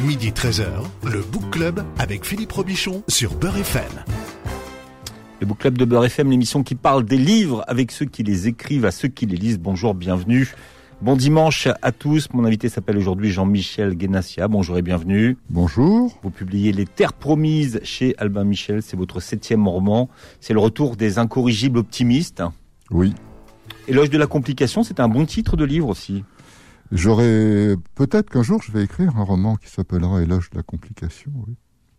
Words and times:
Midi 0.00 0.32
13h, 0.32 0.66
le 1.04 1.20
Book 1.20 1.50
Club 1.52 1.84
avec 1.98 2.24
Philippe 2.24 2.50
Robichon 2.50 3.04
sur 3.06 3.32
Beurre 3.36 3.58
FM. 3.58 3.84
Le 5.38 5.46
Book 5.46 5.58
Club 5.58 5.78
de 5.78 5.84
Beurre 5.84 6.06
FM, 6.06 6.30
l'émission 6.30 6.64
qui 6.64 6.74
parle 6.74 7.04
des 7.04 7.16
livres 7.16 7.62
avec 7.68 7.92
ceux 7.92 8.04
qui 8.04 8.24
les 8.24 8.48
écrivent, 8.48 8.86
à 8.86 8.90
ceux 8.90 9.06
qui 9.06 9.24
les 9.24 9.36
lisent. 9.36 9.60
Bonjour, 9.60 9.94
bienvenue. 9.94 10.52
Bon 11.00 11.14
dimanche 11.14 11.68
à 11.80 11.92
tous. 11.92 12.28
Mon 12.32 12.44
invité 12.44 12.68
s'appelle 12.68 12.98
aujourd'hui 12.98 13.30
Jean-Michel 13.30 13.94
Guénassia. 13.94 14.48
Bonjour 14.48 14.76
et 14.78 14.82
bienvenue. 14.82 15.36
Bonjour. 15.48 16.18
Vous 16.24 16.30
publiez 16.30 16.72
Les 16.72 16.86
Terres 16.86 17.12
Promises 17.12 17.78
chez 17.84 18.16
Albin 18.18 18.42
Michel. 18.42 18.82
C'est 18.82 18.96
votre 18.96 19.20
septième 19.20 19.68
roman. 19.68 20.08
C'est 20.40 20.54
le 20.54 20.60
retour 20.60 20.96
des 20.96 21.20
incorrigibles 21.20 21.78
optimistes. 21.78 22.42
Oui. 22.90 23.14
Éloge 23.86 24.10
de 24.10 24.18
la 24.18 24.26
complication, 24.26 24.82
c'est 24.82 24.98
un 24.98 25.08
bon 25.08 25.24
titre 25.24 25.56
de 25.56 25.64
livre 25.64 25.88
aussi. 25.88 26.24
J'aurais 26.92 27.76
peut-être 27.94 28.30
qu'un 28.30 28.42
jour 28.42 28.62
je 28.62 28.72
vais 28.72 28.84
écrire 28.84 29.16
un 29.16 29.22
roman 29.22 29.56
qui 29.56 29.68
s'appellera 29.68 30.22
Éloge 30.22 30.50
de 30.50 30.56
la 30.56 30.62
complication. 30.62 31.32
Oui. 31.46 31.56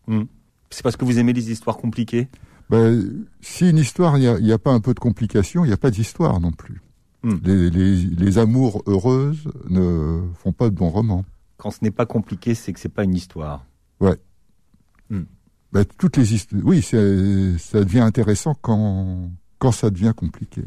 Hmm. 0.07 0.25
C'est 0.69 0.83
parce 0.83 0.97
que 0.97 1.05
vous 1.05 1.19
aimez 1.19 1.33
les 1.33 1.51
histoires 1.51 1.77
compliquées? 1.77 2.27
Ben, 2.69 3.25
Si 3.41 3.69
une 3.69 3.77
histoire, 3.77 4.17
il 4.17 4.43
n'y 4.43 4.51
a, 4.51 4.55
a, 4.55 4.57
pas 4.57 4.71
un 4.71 4.79
peu 4.79 4.93
de 4.93 4.99
complication, 4.99 5.63
il 5.63 5.67
n'y 5.67 5.73
a 5.73 5.77
pas 5.77 5.91
d'histoire 5.91 6.39
non 6.39 6.51
plus. 6.51 6.81
Hmm. 7.23 7.37
Les, 7.43 7.69
les, 7.69 7.95
les, 7.95 8.37
amours 8.37 8.83
heureuses 8.87 9.47
ne 9.69 10.21
font 10.35 10.51
pas 10.51 10.69
de 10.69 10.75
bons 10.75 10.89
romans. 10.89 11.25
Quand 11.57 11.71
ce 11.71 11.79
n'est 11.81 11.91
pas 11.91 12.05
compliqué, 12.05 12.53
c'est 12.55 12.73
que 12.73 12.79
c'est 12.79 12.89
pas 12.89 13.03
une 13.03 13.15
histoire. 13.15 13.65
Ouais. 13.99 14.17
Hmm. 15.09 15.23
Ben, 15.71 15.85
toutes 15.97 16.17
les 16.17 16.33
histoires. 16.33 16.61
Oui, 16.63 16.81
ça 16.81 16.97
devient 16.99 17.99
intéressant 17.99 18.55
quand 18.61 19.29
quand 19.59 19.71
ça 19.71 19.89
devient 19.89 20.13
compliqué. 20.15 20.61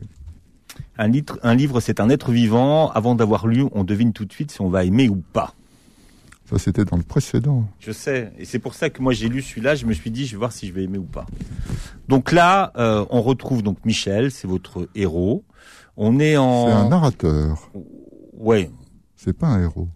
Un, 0.96 1.09
litre, 1.09 1.38
un 1.42 1.55
livre, 1.55 1.80
c'est 1.80 2.00
un 2.00 2.09
être 2.10 2.32
vivant. 2.32 2.91
Avant 2.91 3.14
d'avoir 3.14 3.46
lu, 3.46 3.64
on 3.73 3.84
devine 3.84 4.12
tout 4.12 4.24
de 4.24 4.32
suite 4.32 4.50
si 4.50 4.60
on 4.60 4.69
va 4.69 4.84
aimer 4.84 5.09
ou 5.09 5.23
pas. 5.32 5.55
Ça, 6.50 6.59
c'était 6.59 6.84
dans 6.84 6.96
le 6.96 7.02
précédent. 7.02 7.69
Je 7.78 7.92
sais. 7.92 8.32
Et 8.38 8.46
c'est 8.46 8.59
pour 8.59 8.74
ça 8.74 8.88
que 8.88 9.02
moi, 9.02 9.12
j'ai 9.12 9.28
lu 9.28 9.42
celui-là. 9.42 9.74
Je 9.74 9.84
me 9.84 9.92
suis 9.92 10.10
dit, 10.10 10.27
je 10.27 10.33
vais 10.33 10.39
voir 10.39 10.52
si 10.52 10.67
je 10.67 10.72
vais 10.72 10.84
aimer 10.84 10.97
ou 10.97 11.05
pas. 11.05 11.27
Donc 12.08 12.33
là, 12.33 12.72
euh, 12.77 13.05
on 13.11 13.20
retrouve 13.20 13.62
donc 13.62 13.84
Michel, 13.84 14.30
c'est 14.30 14.48
votre 14.48 14.89
héros. 14.94 15.44
On 15.98 16.19
est 16.20 16.36
en. 16.39 16.67
C'est 16.67 16.72
un 16.72 16.89
narrateur. 16.89 17.70
Ouais. 18.33 18.70
C'est 19.14 19.34
pas 19.34 19.48
un 19.48 19.62
héros. 19.62 19.89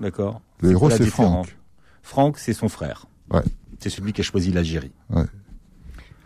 D'accord. 0.00 0.40
Le 0.60 0.72
héros, 0.72 0.90
c'est 0.90 1.06
Franck. 1.06 1.56
Franck, 2.02 2.38
c'est 2.38 2.52
son 2.52 2.68
frère. 2.68 3.06
Ouais. 3.30 3.42
C'est 3.78 3.90
celui 3.90 4.12
qui 4.12 4.22
a 4.22 4.24
choisi 4.24 4.52
l'Algérie. 4.52 4.92
Ouais. 5.10 5.24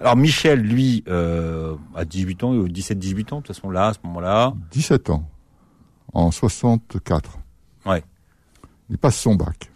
Alors 0.01 0.17
Michel, 0.17 0.61
lui, 0.63 1.05
euh, 1.09 1.77
a 1.95 2.07
18 2.07 2.45
ans, 2.45 2.55
17-18 2.55 3.35
ans, 3.35 3.37
de 3.37 3.43
toute 3.43 3.55
façon 3.55 3.71
là, 3.71 3.89
à 3.89 3.93
ce 3.93 3.99
moment-là. 4.05 4.55
17 4.71 5.11
ans, 5.11 5.29
en 6.15 6.31
64. 6.31 7.39
Ouais. 7.85 8.03
Il 8.89 8.97
passe 8.97 9.19
son 9.19 9.35
bac. 9.35 9.71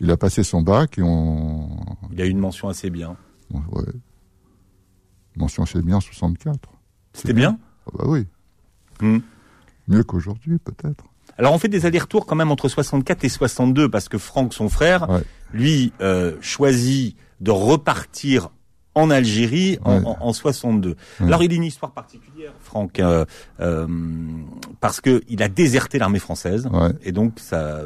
Il 0.00 0.10
a 0.10 0.18
passé 0.18 0.42
son 0.42 0.60
bac 0.60 0.98
et 0.98 1.02
on... 1.02 1.70
Il 2.12 2.20
a 2.20 2.26
eu 2.26 2.28
une 2.28 2.38
mention 2.38 2.68
assez 2.68 2.90
bien. 2.90 3.16
Ouais. 3.50 3.84
Mention 5.36 5.62
assez 5.62 5.80
bien 5.80 5.96
en 5.96 6.00
64. 6.00 6.68
C'était 7.14 7.32
bien, 7.32 7.58
ah 7.86 7.90
Bah 7.98 8.04
oui. 8.06 8.26
Hmm. 9.00 9.18
Mieux 9.88 10.04
qu'aujourd'hui, 10.04 10.58
peut-être. 10.58 11.04
Alors 11.38 11.54
on 11.54 11.58
fait 11.58 11.68
des 11.68 11.86
allers-retours 11.86 12.26
quand 12.26 12.36
même 12.36 12.50
entre 12.50 12.68
64 12.68 13.24
et 13.24 13.28
62 13.30 13.88
parce 13.88 14.10
que 14.10 14.18
Franck, 14.18 14.52
son 14.52 14.68
frère, 14.68 15.08
ouais. 15.08 15.22
lui, 15.54 15.92
euh, 16.02 16.36
choisit 16.42 17.16
de 17.40 17.50
repartir 17.50 18.50
en 18.94 19.10
Algérie 19.10 19.78
en, 19.84 19.98
Ouais. 19.98 20.04
en, 20.06 20.16
en 20.20 20.32
62. 20.32 20.90
Ouais. 20.90 21.26
Alors 21.26 21.42
il 21.42 21.52
a 21.52 21.54
une 21.54 21.64
histoire 21.64 21.92
particulière, 21.92 22.52
Franck, 22.60 23.00
euh, 23.00 23.24
euh, 23.60 23.86
parce 24.80 25.00
que 25.00 25.22
il 25.28 25.42
a 25.42 25.48
déserté 25.48 25.98
l'armée 25.98 26.18
française 26.18 26.68
Ouais. 26.72 26.90
et 27.02 27.12
donc 27.12 27.38
ça, 27.40 27.80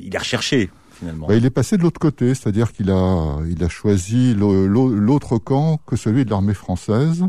il 0.00 0.14
est 0.14 0.18
recherché 0.18 0.70
finalement. 0.92 1.26
Bah, 1.28 1.34
il 1.36 1.44
est 1.46 1.50
passé 1.50 1.76
de 1.76 1.82
l'autre 1.82 2.00
côté, 2.00 2.34
c'est-à-dire 2.34 2.72
qu'il 2.72 2.90
a, 2.90 3.38
il 3.48 3.62
a 3.64 3.68
choisi 3.68 4.34
l'autre 4.34 5.38
camp 5.38 5.78
que 5.86 5.96
celui 5.96 6.24
de 6.24 6.30
l'armée 6.30 6.54
française 6.54 7.24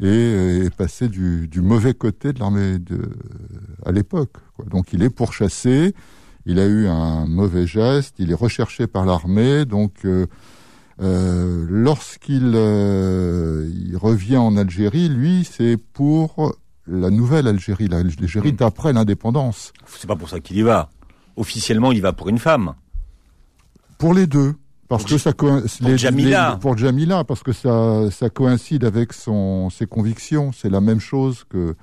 et 0.00 0.06
euh, 0.06 0.64
est 0.66 0.74
passé 0.74 1.08
du, 1.08 1.46
du 1.48 1.60
mauvais 1.60 1.94
côté 1.94 2.32
de 2.32 2.40
l'armée 2.40 2.78
de, 2.78 3.10
à 3.86 3.92
l'époque. 3.92 4.34
Donc 4.70 4.92
il 4.92 5.02
est 5.02 5.10
pourchassé, 5.10 5.94
il 6.46 6.58
a 6.58 6.66
eu 6.66 6.86
un 6.86 7.26
mauvais 7.26 7.66
geste, 7.66 8.14
il 8.18 8.30
est 8.30 8.34
recherché 8.34 8.86
par 8.86 9.04
l'armée, 9.06 9.64
donc 9.64 9.92
euh, 10.04 10.26
euh, 11.02 11.66
lorsqu'il 11.68 12.52
euh, 12.54 13.68
il 13.74 13.96
revient 13.96 14.36
en 14.36 14.56
Algérie, 14.56 15.08
lui, 15.08 15.44
c'est 15.50 15.76
pour 15.76 16.54
la 16.86 17.10
nouvelle 17.10 17.46
Algérie, 17.48 17.88
l'Algérie 17.88 18.52
Mm. 18.52 18.56
d'après 18.56 18.92
l'indépendance. 18.92 19.72
C'est 19.86 20.06
pas 20.06 20.16
pour 20.16 20.28
ça 20.28 20.40
qu'il 20.40 20.56
y 20.58 20.62
va. 20.62 20.90
Officiellement, 21.36 21.90
il 21.92 22.00
va 22.02 22.12
pour 22.12 22.28
une 22.28 22.38
femme. 22.38 22.74
Pour 23.98 24.14
les 24.14 24.26
deux. 24.26 24.54
Parce 24.88 25.02
Pour 25.04 25.12
que 25.12 25.18
ça 25.18 25.32
coïncide. 25.32 25.96
Jamila. 25.96 26.58
pour 26.60 26.76
Jamila, 26.76 27.24
parce 27.24 27.42
que 27.42 27.52
ça, 27.52 28.10
ça 28.10 28.28
coïncide 28.28 28.84
avec 28.84 29.12
son, 29.14 29.70
ses 29.70 29.86
convictions. 29.86 30.52
C'est 30.52 30.68
la 30.68 30.80
même 30.82 31.00
chose 31.00 31.44
que, 31.48 31.74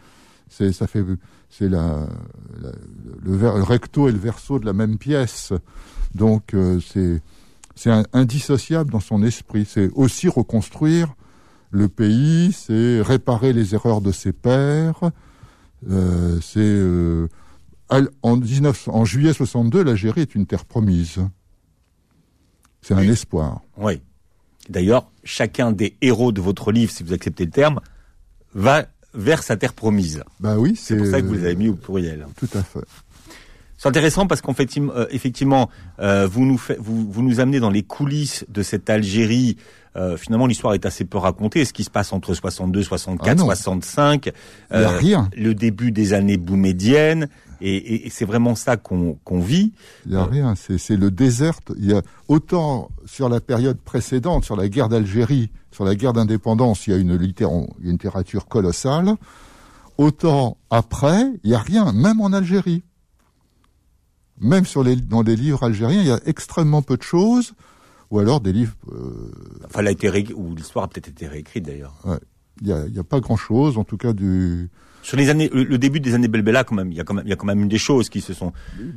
c'est, 0.48 0.72
ça 0.72 0.86
fait, 0.86 1.04
c'est 1.50 1.68
la, 1.68 2.08
la- 2.62 2.72
le, 3.24 3.36
ver- 3.36 3.56
le 3.58 3.64
recto 3.64 4.08
et 4.08 4.12
le 4.12 4.20
verso 4.20 4.60
de 4.60 4.66
la 4.68 4.74
même 4.74 4.98
pièce. 5.00 5.52
Donc, 6.14 6.54
euh, 6.54 6.80
c'est, 6.80 7.22
c'est 7.76 7.92
indissociable 8.14 8.92
dans 8.92 9.00
son 9.00 9.24
esprit. 9.24 9.66
C'est 9.68 9.90
aussi 9.94 10.28
reconstruire 10.28 11.16
le 11.72 11.88
pays, 11.88 12.52
c'est 12.52 13.02
réparer 13.02 13.54
les 13.54 13.74
erreurs 13.74 14.02
de 14.02 14.12
ses 14.12 14.34
pères, 14.34 15.12
euh, 15.90 16.40
c'est, 16.42 16.60
euh, 16.60 17.28
en, 17.90 18.38
19, 18.38 18.90
en 18.90 19.06
juillet 19.06 19.34
62, 19.34 19.84
l'Algérie 19.84 20.22
est 20.22 20.36
une 20.36 20.46
terre 20.46 20.66
promise. 20.66 21.20
C'est 22.82 22.94
un 22.94 23.02
espoir. 23.02 23.62
Oui. 23.78 24.02
D'ailleurs, 24.70 25.12
chacun 25.24 25.72
des 25.72 25.96
héros 26.02 26.32
de 26.32 26.42
votre 26.42 26.72
livre, 26.72 26.92
si 26.92 27.04
vous 27.04 27.14
acceptez 27.14 27.46
le 27.46 27.52
terme, 27.52 27.80
va 28.54 28.86
vers 29.14 29.44
sa 29.44 29.58
terre 29.58 29.74
promise. 29.74 30.24
Bah 30.40 30.58
oui, 30.58 30.76
C'est 30.76 30.98
pour 30.98 31.06
ça 31.08 31.22
que 31.22 31.28
vous 31.28 31.34
les 31.34 31.46
avez 31.46 31.56
mis 31.56 31.70
au 31.70 31.76
pluriel. 31.76 32.28
Tout 32.38 32.50
à 32.54 32.64
fait. 32.64 32.80
C'est 33.82 33.88
intéressant 33.90 34.28
parce 34.28 34.42
qu'en 34.42 34.54
fait, 34.54 34.70
euh, 34.78 35.08
effectivement, 35.10 35.68
euh, 36.00 36.28
vous 36.28 36.46
nous 36.46 36.60
fait, 36.60 36.78
vous, 36.80 37.10
vous 37.12 37.24
nous 37.24 37.40
amenez 37.40 37.60
dans 37.60 37.72
les 37.72 37.82
coulisses 37.82 38.46
de 38.48 38.62
cette 38.62 38.92
Algérie. 38.92 39.58
Euh, 39.96 40.18
finalement, 40.18 40.46
l'histoire 40.46 40.76
est 40.76 40.86
assez 40.86 41.04
peu 41.04 41.18
racontée. 41.18 41.66
Ce 41.66 41.74
qui 41.74 41.84
se 41.84 41.90
passe 41.90 42.14
entre 42.14 42.36
62, 42.36 42.84
64, 42.84 43.28
Ah 43.28 43.34
non. 43.34 43.46
65, 43.46 44.28
Il 44.72 44.78
n'y 44.78 44.86
a 44.86 44.90
euh, 44.92 44.98
rien. 44.98 45.30
le 45.36 45.56
début 45.56 45.92
des 45.92 46.14
années 46.14 46.38
boumédiennes, 46.38 47.28
et, 47.60 47.76
et- 47.76 48.06
et 48.06 48.10
c'est 48.12 48.24
vraiment 48.26 48.54
ça 48.54 48.78
qu'on 48.78 49.18
qu'on 49.24 49.40
vit. 49.40 49.74
Il 50.06 50.12
n'y 50.12 50.18
a 50.18 50.26
rien. 50.26 50.54
C'est, 50.56 50.96
le 50.96 51.10
désert. 51.10 51.60
Il 51.76 51.90
y 51.90 51.94
a 51.94 52.04
autant 52.28 52.90
sur 53.06 53.30
la 53.30 53.42
période 53.42 53.80
précédente, 53.80 54.46
sur 54.46 54.56
la 54.56 54.70
guerre 54.70 54.90
d'Algérie, 54.90 55.50
sur 55.72 55.86
la 55.86 55.96
guerre 55.96 56.14
d'indépendance, 56.14 56.86
il 56.86 56.92
y 56.92 56.94
a 56.94 56.98
une, 57.00 57.16
littér- 57.18 57.68
il 57.80 57.86
y 57.86 57.88
a 57.88 57.90
une 57.90 57.94
littérature 57.94 58.48
colossale. 58.48 59.16
Autant 59.98 60.58
après, 60.70 61.22
il 61.44 61.50
n'y 61.50 61.56
a 61.56 61.60
rien, 61.60 61.92
même 61.94 62.22
en 62.22 62.32
Algérie. 62.32 62.84
Même 64.42 64.66
sur 64.66 64.84
les, 64.84 64.96
dans 64.96 65.22
les 65.22 65.36
livres 65.36 65.64
algériens, 65.64 66.02
il 66.02 66.08
y 66.08 66.12
a 66.12 66.20
extrêmement 66.26 66.82
peu 66.82 66.98
de 66.98 67.04
choses, 67.04 67.54
ou 68.10 68.20
alors 68.20 68.42
des 68.42 68.52
livres, 68.52 68.74
euh, 68.92 69.32
Enfin, 69.66 69.80
elle 69.82 69.88
a 69.88 69.92
été 69.92 70.10
ré- 70.10 70.34
ou 70.36 70.56
l'histoire 70.56 70.86
a 70.86 70.88
peut-être 70.90 71.08
été 71.10 71.28
réécrite 71.28 71.66
d'ailleurs. 71.66 71.94
il 72.62 72.68
n'y 72.68 72.74
a, 72.74 72.86
il 72.88 72.94
y 72.96 73.00
a 73.00 73.04
pas 73.04 73.20
grand-chose, 73.20 73.78
en 73.78 73.84
tout 73.84 73.98
cas 73.98 74.14
du, 74.14 74.70
Sur 75.04 75.16
les 75.18 75.30
années, 75.30 75.50
le, 75.54 75.64
le 75.64 75.78
début 75.78 76.00
des 76.00 76.14
années 76.16 76.28
Belbella, 76.28 76.64
quand 76.64 76.76
même, 76.76 76.92
il 76.92 76.98
y 76.98 77.00
a 77.00 77.04
quand 77.04 77.14
même, 77.14 77.24
il 77.26 77.30
y 77.30 77.34
a 77.34 77.36
quand 77.36 77.46
même 77.48 77.68
des 77.68 77.78
choses 77.78 78.10
qui 78.10 78.20
se 78.22 78.34
sont. 78.34 78.52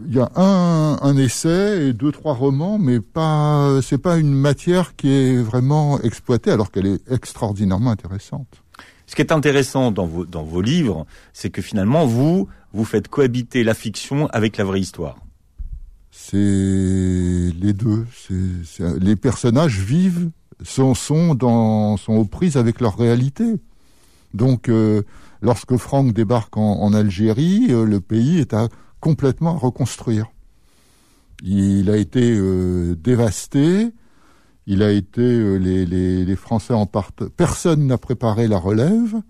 Il 0.09 0.15
y 0.15 0.19
a 0.19 0.31
un, 0.37 0.99
un 1.00 1.16
essai 1.16 1.88
et 1.88 1.93
deux 1.93 2.11
trois 2.12 2.34
romans, 2.34 2.78
mais 2.78 3.00
pas 3.00 3.81
c'est 3.82 3.99
pas 3.99 4.16
une 4.19 4.34
matière 4.34 4.97
qui 4.97 5.11
est 5.11 5.37
vraiment 5.37 6.00
exploitée 6.00 6.50
alors 6.50 6.71
qu'elle 6.71 6.87
est 6.87 7.11
extraordinairement 7.11 7.91
intéressante. 7.91 8.49
Ce 9.06 9.15
qui 9.15 9.21
est 9.22 9.32
intéressant 9.32 9.91
dans 9.93 10.06
vos 10.06 10.25
dans 10.26 10.43
vos 10.43 10.62
livres, 10.62 11.06
c'est 11.32 11.50
que 11.50 11.62
finalement 11.62 12.06
vous 12.06 12.49
vous 12.72 12.84
faites 12.84 13.09
cohabiter 13.09 13.62
la 13.62 13.75
fiction 13.75 14.26
avec 14.28 14.56
la 14.56 14.65
vraie 14.65 14.81
histoire. 14.81 15.16
C'est 16.16 16.36
les 16.36 17.72
deux. 17.72 18.06
Les 19.00 19.16
personnages 19.16 19.81
vivent, 19.81 20.31
sont 20.62 20.94
sont 20.94 21.34
dans 21.34 21.96
sont 21.96 22.12
aux 22.12 22.25
prises 22.25 22.56
avec 22.56 22.81
leur 22.81 22.96
réalité. 22.96 23.56
Donc 24.32 24.69
euh, 24.69 25.02
lorsque 25.43 25.76
Franck 25.76 26.12
débarque 26.12 26.56
en, 26.56 26.93
Algérie, 26.93 27.66
euh, 27.70 27.84
le 27.84 28.00
pays 28.00 28.38
est 28.38 28.55
à, 28.55 28.69
complètement 29.00 29.56
à 29.56 29.58
reconstruire. 29.58 30.31
Il 31.43 31.90
a 31.90 31.96
été 31.96 32.32
euh, 32.38 32.94
dévasté. 32.94 33.90
Il 34.69 34.84
a 34.84 34.93
été 34.93 35.58
les, 35.58 35.84
les, 35.84 36.25
les 36.25 36.37
Français 36.37 36.75
en 36.75 36.87
partent. 36.87 37.25
Personne 37.25 37.88
n'a 37.88 37.99
préparé 37.99 38.46
la 38.46 38.58
relève. 38.58 39.20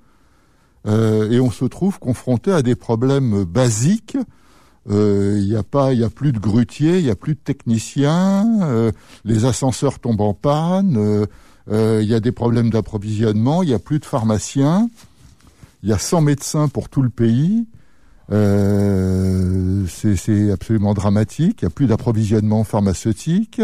Et 0.86 1.40
on 1.40 1.50
se 1.50 1.64
trouve 1.64 1.98
confronté 1.98 2.52
à 2.52 2.60
des 2.60 2.74
problèmes 2.74 3.44
basiques. 3.44 4.18
Euh, 4.90 5.38
Il 5.38 5.48
n'y 5.48 5.56
a 5.56 5.62
pas, 5.62 5.90
a 5.90 6.10
plus 6.10 6.32
de 6.32 6.38
grutiers, 6.38 6.98
il 6.98 7.04
y 7.04 7.10
a 7.10 7.16
plus 7.16 7.34
de 7.34 7.40
techniciens. 7.40 8.62
euh, 8.62 8.92
les 9.24 9.44
ascenseurs 9.44 9.98
tombent 9.98 10.20
en 10.20 10.34
panne. 10.34 10.96
euh, 11.70 12.00
Il 12.02 12.08
y 12.08 12.14
a 12.14 12.20
des 12.20 12.32
problèmes 12.32 12.70
d'approvisionnement. 12.70 13.62
Il 13.62 13.70
y 13.70 13.74
a 13.74 13.78
plus 13.78 13.98
de 13.98 14.04
pharmaciens. 14.04 14.88
Il 15.82 15.88
y 15.88 15.92
a 15.92 15.98
100 15.98 16.22
médecins 16.22 16.68
pour 16.68 16.88
tout 16.88 17.02
le 17.02 17.10
pays. 17.10 17.66
C'est 19.88 20.50
absolument 20.50 20.94
dramatique. 20.94 21.62
Il 21.62 21.64
n'y 21.64 21.72
a 21.72 21.74
plus 21.74 21.86
d'approvisionnement 21.86 22.64
pharmaceutique. 22.64 23.60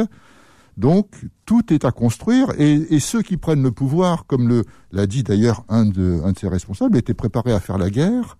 Donc 0.76 1.08
tout 1.44 1.74
est 1.74 1.84
à 1.84 1.92
construire 1.92 2.52
et, 2.58 3.00
ceux 3.00 3.20
qui 3.22 3.36
prennent 3.36 3.62
le 3.62 3.70
pouvoir, 3.70 4.24
comme 4.26 4.48
le 4.48 4.64
l'a 4.92 5.06
dit 5.06 5.22
d'ailleurs 5.22 5.62
un 5.68 5.84
de, 5.84 6.22
un 6.24 6.32
de 6.32 6.38
ses 6.38 6.48
responsables, 6.48 6.96
étaient 6.96 7.12
préparés 7.12 7.52
à 7.52 7.60
faire 7.60 7.76
la 7.76 7.90
guerre, 7.90 8.38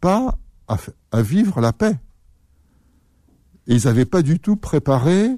pas 0.00 0.38
à, 0.68 1.22
vivre 1.22 1.60
la 1.60 1.74
paix. 1.74 1.98
Et 3.68 3.76
ils 3.76 3.86
n'avaient 3.86 4.04
pas 4.04 4.22
du 4.22 4.38
tout 4.40 4.56
préparé 4.56 5.30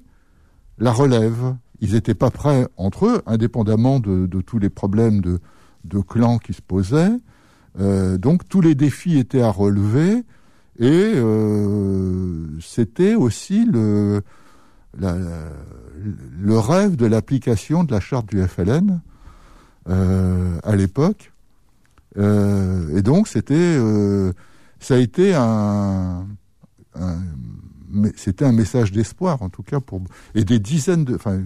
la 0.79 0.93
relève. 0.93 1.57
Ils 1.81 1.93
n'étaient 1.93 2.15
pas 2.15 2.31
prêts 2.31 2.67
entre 2.77 3.07
eux, 3.07 3.23
indépendamment 3.27 4.01
de, 4.01 4.27
tous 4.41 4.59
les 4.59 4.71
problèmes 4.71 5.21
de, 5.21 5.41
de 5.85 6.01
clans 6.01 6.39
qui 6.39 6.53
se 6.53 6.63
posaient. 6.63 7.19
Euh, 7.81 8.19
donc 8.19 8.49
tous 8.49 8.61
les 8.61 8.75
défis 8.75 9.19
étaient 9.19 9.43
à 9.43 9.51
relever 9.51 10.23
et 10.79 11.13
euh, 11.17 12.47
c'était 12.61 13.15
aussi 13.15 13.65
le, 13.65 14.23
le 14.97 16.59
rêve 16.59 16.95
de 16.97 17.07
l'application 17.07 17.83
de 17.83 17.93
la 17.93 18.01
charte 18.01 18.27
du 18.27 18.41
FLN 18.43 19.01
euh, 19.89 20.59
à 20.63 20.77
l'époque. 20.77 21.33
et 22.17 23.03
donc 23.03 23.27
c'était 23.27 23.77
ça 24.79 24.95
a 24.95 24.99
été 24.99 25.35
un, 25.35 26.27
c'était 28.17 28.45
un 28.45 28.53
message 28.53 28.93
d'espoir 28.93 29.43
en 29.43 29.49
tout 29.49 29.63
cas 29.63 29.81
pour 29.81 30.01
et 30.35 30.45
des 30.45 30.59
dizaines 30.59 31.05
de 31.05 31.15
enfin 31.15 31.41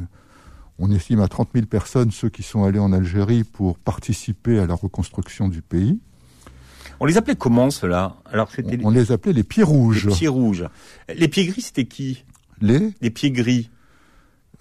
on 0.78 0.90
estime 0.92 1.20
à 1.20 1.28
30 1.28 1.50
000 1.54 1.66
personnes 1.66 2.10
ceux 2.10 2.28
qui 2.28 2.42
sont 2.42 2.64
allés 2.64 2.78
en 2.78 2.92
Algérie 2.92 3.44
pour 3.44 3.78
participer 3.78 4.58
à 4.58 4.66
la 4.66 4.74
reconstruction 4.74 5.48
du 5.48 5.62
pays. 5.62 5.98
On 7.00 7.06
les 7.06 7.16
appelait 7.16 7.36
comment 7.36 7.70
cela 7.70 8.16
Alors 8.26 8.50
c'était 8.50 8.78
on, 8.82 8.90
les 8.90 9.12
appelait 9.12 9.32
les 9.32 9.44
pieds 9.44 9.62
rouges. 9.62 10.06
Les 10.06 10.14
pieds 10.14 10.28
rouges. 10.28 10.64
Les 11.14 11.28
pieds 11.28 11.46
gris, 11.46 11.62
c'était 11.62 11.84
qui? 11.84 12.24
Les? 12.60 12.92
Les 13.00 13.10
pieds 13.10 13.30
gris. 13.30 13.70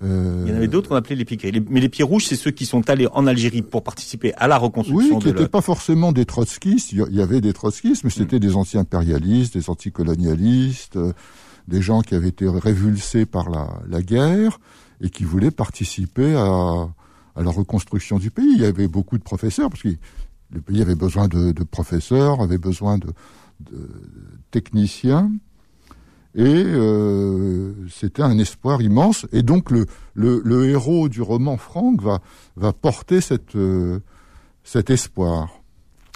Euh... 0.04 0.44
Il 0.46 0.52
y 0.52 0.54
en 0.54 0.58
avait 0.58 0.68
d'autres 0.68 0.90
qu'on 0.90 0.96
appelait 0.96 1.16
les 1.16 1.26
pieds 1.26 1.38
gris. 1.38 1.64
Mais 1.70 1.80
les 1.80 1.90
pieds 1.90 2.04
rouges, 2.04 2.26
c'est 2.26 2.36
ceux 2.36 2.52
qui 2.52 2.66
sont 2.66 2.90
allés 2.90 3.08
en 3.12 3.26
Algérie 3.26 3.64
pour 3.64 3.84
participer 3.84 4.34
à 4.36 4.48
la 4.48 4.58
reconstruction. 4.58 5.16
Oui, 5.16 5.22
qui 5.22 5.28
n'étaient 5.28 5.48
pas 5.48 5.62
forcément 5.62 6.12
des 6.12 6.26
trotskistes. 6.26 6.92
Il 6.92 7.06
y 7.10 7.22
avait 7.22 7.42
des 7.42 7.54
trotskistes, 7.54 8.04
mais 8.04 8.12
c'était 8.12 8.38
hmm. 8.38 8.42
des 8.42 8.56
anti-impérialistes, 8.56 9.58
des 9.58 9.70
anticolonialistes, 9.70 10.98
euh, 10.98 11.14
des 11.68 11.82
gens 11.82 12.02
qui 12.02 12.16
avaient 12.16 12.30
été 12.30 12.48
révulsés 12.48 13.26
par 13.26 13.50
la, 13.50 13.82
la 13.88 14.02
guerre 14.02 14.60
et 15.02 15.10
qui 15.10 15.24
voulaient 15.24 15.52
participer 15.52 16.36
à, 16.36 16.90
à 17.38 17.44
la 17.44 17.52
reconstruction 17.52 18.18
du 18.18 18.32
pays. 18.32 18.52
Il 18.56 18.62
y 18.62 18.66
avait 18.66 18.88
beaucoup 18.88 19.18
de 19.18 19.24
professeurs, 19.24 19.70
parce 19.70 19.84
que 19.84 19.90
le 20.52 20.62
pays 20.62 20.82
avait 20.82 20.96
besoin 20.96 21.28
de, 21.28 21.52
professeurs, 21.64 22.42
avait 22.42 22.58
besoin 22.58 22.98
de, 22.98 23.08
techniciens, 24.52 25.32
et 26.36 26.44
euh, 26.44 27.74
c'était 27.90 28.22
un 28.22 28.38
espoir 28.38 28.82
immense. 28.82 29.26
Et 29.32 29.42
donc 29.42 29.72
le, 29.72 29.88
le, 30.14 30.66
héros 30.66 31.10
du 31.10 31.22
roman 31.22 31.58
Franck 31.58 32.02
va, 32.02 32.22
va 32.56 32.74
porter 32.74 33.22
cette, 33.22 33.56
euh, 33.56 34.00
cet 34.64 34.92
espoir. 34.92 35.57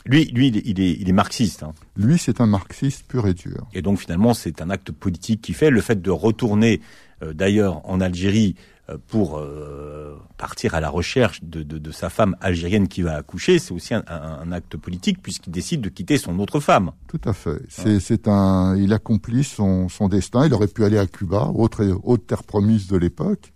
Lui, 0.05 0.25
lui, 0.25 0.47
il 0.47 0.79
est, 0.79 0.91
il 0.99 1.09
est 1.09 1.13
marxiste. 1.13 1.63
Hein. 1.63 1.73
Lui, 1.95 2.17
c'est 2.17 2.41
un 2.41 2.47
marxiste 2.47 3.05
pur 3.07 3.27
et 3.27 3.33
dur. 3.33 3.67
Et 3.73 3.81
donc 3.81 3.99
finalement, 3.99 4.33
c'est 4.33 4.61
un 4.61 4.69
acte 4.69 4.91
politique 4.91 5.41
qui 5.41 5.53
fait 5.53 5.69
le 5.69 5.81
fait 5.81 6.01
de 6.01 6.09
retourner, 6.09 6.81
euh, 7.21 7.33
d'ailleurs, 7.33 7.87
en 7.87 8.01
Algérie 8.01 8.55
euh, 8.89 8.97
pour 9.07 9.37
euh, 9.37 10.17
partir 10.37 10.73
à 10.73 10.81
la 10.81 10.89
recherche 10.89 11.43
de, 11.43 11.61
de, 11.61 11.77
de, 11.77 11.91
sa 11.91 12.09
femme 12.09 12.35
algérienne 12.41 12.87
qui 12.87 13.03
va 13.03 13.15
accoucher, 13.15 13.59
c'est 13.59 13.73
aussi 13.73 13.93
un, 13.93 14.03
un, 14.07 14.51
acte 14.51 14.75
politique 14.75 15.21
puisqu'il 15.21 15.51
décide 15.51 15.81
de 15.81 15.89
quitter 15.89 16.17
son 16.17 16.39
autre 16.39 16.59
femme. 16.59 16.91
Tout 17.07 17.21
à 17.25 17.33
fait. 17.33 17.61
C'est, 17.69 17.99
c'est 17.99 18.27
un, 18.27 18.75
il 18.75 18.93
accomplit 18.93 19.43
son, 19.43 19.87
son 19.87 20.07
destin. 20.07 20.47
Il 20.47 20.53
aurait 20.53 20.67
pu 20.67 20.83
aller 20.83 20.97
à 20.97 21.05
Cuba, 21.05 21.51
autre, 21.53 21.85
autre 22.03 22.25
terre 22.25 22.43
promise 22.43 22.87
de 22.87 22.97
l'époque. 22.97 23.53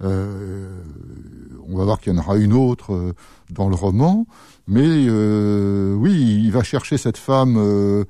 On 0.00 1.78
va 1.78 1.84
voir 1.84 1.98
qu'il 1.98 2.12
y 2.12 2.16
en 2.16 2.18
aura 2.18 2.36
une 2.36 2.52
autre 2.52 3.14
dans 3.48 3.70
le 3.70 3.74
roman, 3.74 4.26
mais 4.66 5.06
euh, 5.08 5.94
oui, 5.94 6.42
il 6.44 6.50
va 6.50 6.62
chercher 6.62 6.96
cette 6.96 7.18
femme 7.18 7.56
euh, 7.56 8.04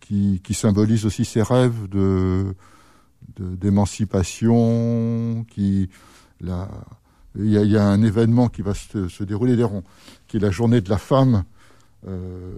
qui, 0.00 0.40
qui, 0.44 0.54
symbolise 0.54 1.06
aussi 1.06 1.24
ses 1.24 1.42
rêves 1.42 1.88
de 1.88 2.54
d'émancipation, 3.38 5.46
qui 5.48 5.88
la, 6.40 6.68
il 7.36 7.50
y, 7.50 7.56
a, 7.56 7.62
il 7.62 7.70
y, 7.70 7.78
a, 7.78 7.84
un 7.84 8.02
événement 8.02 8.48
qui 8.48 8.62
va 8.62 8.74
se, 8.74 9.08
se, 9.08 9.24
dérouler 9.24 9.56
des 9.56 9.64
ronds, 9.64 9.84
qui 10.28 10.36
est 10.36 10.40
la 10.40 10.50
journée 10.50 10.80
de 10.80 10.90
la 10.90 10.98
femme 10.98 11.44
euh, 12.06 12.52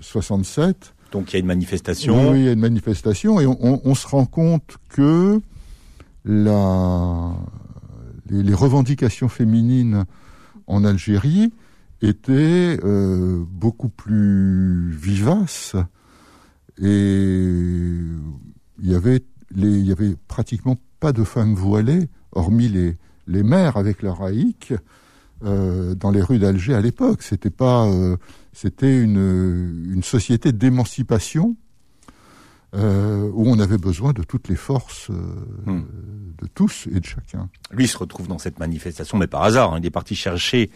67. 0.00 0.94
Donc 1.12 1.32
il 1.32 1.34
y 1.34 1.36
a 1.36 1.40
une 1.40 1.46
manifestation. 1.46 2.32
Oui, 2.32 2.40
il 2.40 2.44
y 2.44 2.48
a 2.48 2.52
une 2.52 2.60
manifestation 2.60 3.40
et 3.40 3.46
on, 3.46 3.80
on, 3.82 3.94
se 3.94 4.06
rend 4.06 4.26
compte 4.26 4.76
que 4.90 5.40
la, 6.24 7.34
les, 8.28 8.42
les 8.42 8.54
revendications 8.54 9.28
féminines 9.28 10.04
en 10.68 10.84
Algérie 10.84 11.52
étaient 12.00 12.78
euh, 12.84 13.42
beaucoup 13.50 13.88
plus 13.88 14.90
vivaces 14.92 15.74
et 16.80 16.84
il 18.80 18.90
y 18.90 18.94
avait 18.94 19.24
il 19.56 19.86
y 19.86 19.92
avait 19.92 20.14
pratiquement 20.28 20.76
pas 21.00 21.12
de 21.12 21.24
femmes 21.24 21.54
voilées, 21.54 22.08
hormis 22.32 22.68
les, 22.68 22.96
les 23.26 23.42
mères 23.42 23.76
avec 23.76 24.02
leur 24.02 24.22
haïk, 24.22 24.74
euh, 25.44 25.94
dans 25.94 26.10
les 26.10 26.20
rues 26.20 26.38
d'Alger 26.38 26.74
à 26.74 26.80
l'époque. 26.80 27.22
C'était 27.22 27.50
pas, 27.50 27.86
euh, 27.86 28.16
c'était 28.52 29.00
une, 29.00 29.86
une 29.90 30.02
société 30.02 30.52
d'émancipation 30.52 31.56
euh, 32.74 33.30
où 33.32 33.48
on 33.48 33.58
avait 33.58 33.78
besoin 33.78 34.12
de 34.12 34.22
toutes 34.22 34.48
les 34.48 34.56
forces 34.56 35.08
euh, 35.10 35.14
hmm. 35.66 35.84
de 36.42 36.48
tous 36.54 36.86
et 36.94 37.00
de 37.00 37.06
chacun. 37.06 37.48
Lui 37.70 37.88
se 37.88 37.96
retrouve 37.96 38.28
dans 38.28 38.38
cette 38.38 38.58
manifestation, 38.58 39.16
mais 39.16 39.26
par 39.26 39.42
hasard. 39.42 39.72
Hein. 39.72 39.78
il 39.80 39.86
est 39.86 39.90
parti 39.90 40.14
chercher 40.14 40.70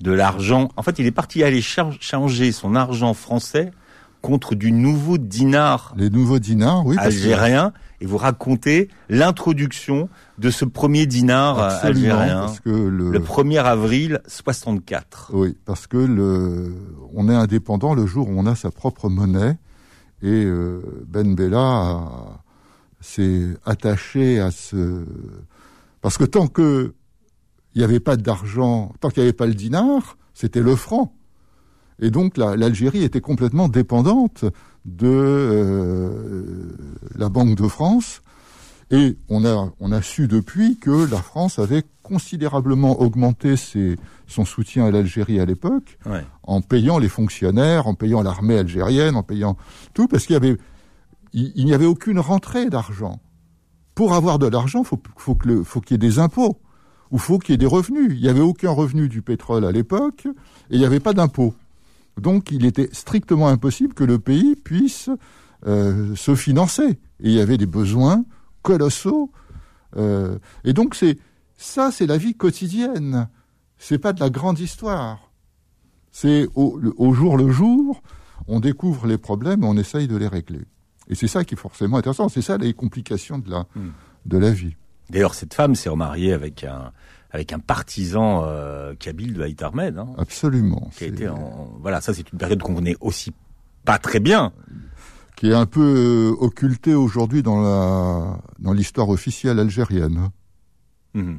de 0.00 0.10
l'argent. 0.10 0.70
En 0.76 0.82
fait, 0.82 0.98
il 0.98 1.06
est 1.06 1.12
parti 1.12 1.44
aller 1.44 1.62
changer 1.62 2.52
son 2.52 2.74
argent 2.74 3.14
français 3.14 3.70
contre 4.22 4.56
du 4.56 4.72
nouveau 4.72 5.18
dinar. 5.18 5.94
Les 5.96 6.10
nouveaux 6.10 6.40
dinars, 6.40 6.84
oui. 6.84 6.96
Algérien. 6.98 7.72
Et 8.00 8.06
vous 8.06 8.18
racontez 8.18 8.88
l'introduction 9.08 10.08
de 10.38 10.50
ce 10.50 10.64
premier 10.64 11.06
dinar 11.06 11.60
algérien. 11.84 12.40
Parce 12.40 12.60
que 12.60 12.70
le... 12.70 13.10
le 13.10 13.18
1er 13.20 13.62
avril 13.62 14.20
64. 14.26 15.30
Oui, 15.32 15.56
parce 15.64 15.86
que 15.86 15.96
le, 15.96 16.74
on 17.14 17.28
est 17.28 17.34
indépendant 17.34 17.94
le 17.94 18.04
jour 18.04 18.28
où 18.28 18.34
on 18.36 18.46
a 18.46 18.54
sa 18.56 18.70
propre 18.70 19.08
monnaie. 19.08 19.56
Et 20.22 20.44
euh, 20.44 20.80
Ben 21.06 21.34
Bella 21.34 22.40
s'est 23.00 23.54
attaché 23.64 24.40
à 24.40 24.50
ce... 24.50 25.04
Parce 26.00 26.18
que 26.18 26.24
tant 26.24 26.46
que 26.46 26.94
il 27.76 27.80
n'y 27.80 27.84
avait 27.84 28.00
pas 28.00 28.16
d'argent, 28.16 28.92
tant 29.00 29.10
qu'il 29.10 29.22
n'y 29.22 29.28
avait 29.28 29.36
pas 29.36 29.46
le 29.46 29.54
dinar, 29.54 30.16
c'était 30.32 30.62
le 30.62 30.74
franc. 30.76 31.14
Et 32.00 32.10
donc 32.10 32.38
l'Algérie 32.38 33.04
était 33.04 33.20
complètement 33.20 33.68
dépendante 33.68 34.46
de 34.86 35.06
euh, 35.06 36.74
la 37.16 37.28
Banque 37.28 37.54
de 37.54 37.68
France. 37.68 38.22
Et 38.90 39.16
on 39.28 39.44
a, 39.44 39.72
on 39.80 39.90
a 39.90 40.00
su 40.00 40.28
depuis 40.28 40.78
que 40.78 41.10
la 41.10 41.18
France 41.18 41.58
avait 41.58 41.84
considérablement 42.02 43.00
augmenté 43.00 43.56
ses, 43.56 43.96
son 44.28 44.44
soutien 44.44 44.86
à 44.86 44.90
l'Algérie 44.92 45.40
à 45.40 45.44
l'époque, 45.44 45.98
en 46.44 46.60
payant 46.60 46.98
les 46.98 47.08
fonctionnaires, 47.08 47.88
en 47.88 47.94
payant 47.94 48.22
l'armée 48.22 48.58
algérienne, 48.58 49.16
en 49.16 49.24
payant 49.24 49.56
tout, 49.92 50.06
parce 50.06 50.26
qu'il 50.26 50.34
y 50.34 50.36
avait, 50.36 50.56
il, 51.32 51.64
n'y 51.64 51.74
avait 51.74 51.86
aucune 51.86 52.20
rentrée 52.20 52.70
d'argent. 52.70 53.20
Pour 53.96 54.14
avoir 54.14 54.38
de 54.38 54.46
l'argent, 54.46 54.84
faut, 54.84 55.00
faut 55.16 55.34
que 55.34 55.64
faut 55.64 55.80
qu'il 55.80 55.94
y 55.94 55.96
ait 55.96 56.10
des 56.10 56.18
impôts 56.18 56.60
ou 57.10 57.18
faut 57.18 57.38
qu'il 57.38 57.52
y 57.52 57.54
ait 57.54 57.58
des 57.58 57.66
revenus. 57.66 58.12
Il 58.14 58.20
n'y 58.20 58.28
avait 58.28 58.40
aucun 58.40 58.70
revenu 58.70 59.08
du 59.08 59.22
pétrole 59.22 59.64
à 59.64 59.72
l'époque 59.72 60.26
et 60.26 60.74
il 60.74 60.78
n'y 60.78 60.84
avait 60.84 61.00
pas 61.00 61.14
d'impôts. 61.14 61.54
Donc 62.20 62.50
il 62.50 62.64
était 62.64 62.90
strictement 62.92 63.48
impossible 63.48 63.94
que 63.94 64.04
le 64.04 64.18
pays 64.18 64.54
puisse 64.54 65.10
euh, 65.66 66.14
se 66.14 66.34
financer. 66.34 66.98
Et 67.20 67.30
il 67.30 67.32
y 67.32 67.40
avait 67.40 67.56
des 67.56 67.66
besoins 67.66 68.24
colossaux. 68.66 69.30
Euh, 69.96 70.38
et 70.64 70.72
donc 70.72 70.96
c'est 70.96 71.18
ça, 71.56 71.92
c'est 71.92 72.06
la 72.06 72.18
vie 72.18 72.34
quotidienne. 72.34 73.28
C'est 73.78 73.98
pas 73.98 74.12
de 74.12 74.20
la 74.20 74.28
grande 74.28 74.58
histoire. 74.58 75.30
C'est 76.10 76.48
au, 76.54 76.80
au, 76.96 77.12
jour 77.14 77.36
le 77.36 77.50
jour, 77.52 78.02
on 78.48 78.58
découvre 78.58 79.06
les 79.06 79.18
problèmes 79.18 79.62
et 79.62 79.66
on 79.66 79.76
essaye 79.76 80.08
de 80.08 80.16
les 80.16 80.26
régler. 80.26 80.64
Et 81.08 81.14
c'est 81.14 81.28
ça 81.28 81.44
qui 81.44 81.54
est 81.54 81.58
forcément 81.58 81.98
intéressant. 81.98 82.28
C'est 82.28 82.42
ça 82.42 82.56
les 82.56 82.74
complications 82.74 83.38
de 83.38 83.50
la, 83.50 83.66
hmm. 83.76 83.92
de 84.24 84.38
la 84.38 84.50
vie. 84.50 84.74
D'ailleurs, 85.10 85.34
cette 85.34 85.54
femme 85.54 85.76
s'est 85.76 85.90
remariée 85.90 86.32
avec 86.32 86.64
un, 86.64 86.90
avec 87.30 87.52
un 87.52 87.60
partisan 87.60 88.42
euh, 88.44 88.94
kabyle 88.94 89.34
de 89.34 89.42
Haït 89.42 89.62
Ahmed. 89.62 89.98
Hein, 89.98 90.08
Absolument. 90.18 90.90
Qui 90.96 91.04
a 91.04 91.06
été 91.06 91.28
en... 91.28 91.70
Voilà, 91.80 92.00
ça 92.00 92.12
c'est 92.12 92.32
une 92.32 92.38
période 92.38 92.60
qu'on 92.60 92.74
connaît 92.74 92.96
aussi 93.00 93.32
pas 93.84 93.98
très 93.98 94.20
bien. 94.20 94.52
Qui 95.36 95.50
est 95.50 95.54
un 95.54 95.66
peu 95.66 95.80
euh, 95.80 96.44
occultée 96.44 96.94
aujourd'hui 96.94 97.42
dans 97.42 97.60
la 97.60 98.38
dans 98.58 98.72
l'histoire 98.72 99.10
officielle 99.10 99.58
algérienne. 99.58 100.30
Mhm. 101.14 101.38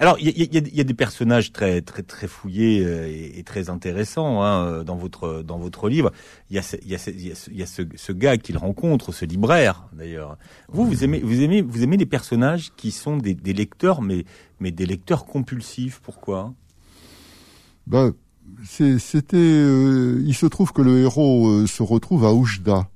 Alors, 0.00 0.16
il 0.18 0.30
y 0.30 0.56
a, 0.56 0.62
y 0.62 0.80
a, 0.80 0.84
des 0.84 0.94
personnages 0.94 1.52
très 1.52 1.82
très 1.82 2.02
très 2.02 2.26
fouillés 2.26 2.82
euh, 2.82 3.06
et, 3.06 3.42
très 3.44 3.68
intéressants 3.68 4.42
hein, 4.42 4.64
euh, 4.64 4.82
dans 4.82 4.96
votre 4.96 5.42
dans 5.42 5.58
votre 5.58 5.90
livre. 5.90 6.10
Il 6.48 6.56
y 6.56 6.58
a, 6.58 6.62
y 6.86 6.94
a, 6.94 7.10
y 7.52 7.62
a 7.62 7.66
ce, 7.66 7.82
ce, 7.94 8.12
gars 8.12 8.38
qu'il 8.38 8.56
rencontre, 8.56 9.12
ce 9.12 9.26
libraire 9.26 9.88
d'ailleurs. 9.92 10.38
Vous 10.68 10.86
vous 10.86 11.04
aimez 11.04 11.20
vous 11.20 11.42
aimez 11.42 11.60
vous 11.60 11.82
aimez 11.82 11.98
les 11.98 12.06
personnages 12.06 12.72
qui 12.76 12.92
sont 12.92 13.18
des, 13.18 13.34
des 13.34 13.52
lecteurs, 13.52 14.00
mais 14.00 14.24
mais 14.58 14.70
des 14.70 14.86
lecteurs 14.86 15.26
compulsifs. 15.26 16.00
Pourquoi? 16.02 16.54
Ben 17.86 18.14
c'était. 18.64 19.36
Euh, 19.36 20.22
il 20.26 20.34
se 20.34 20.46
trouve 20.46 20.72
que 20.72 20.82
le 20.82 21.00
héros 21.00 21.66
se 21.66 21.82
retrouve 21.82 22.24
à 22.24 22.32
Oujda, 22.32 22.88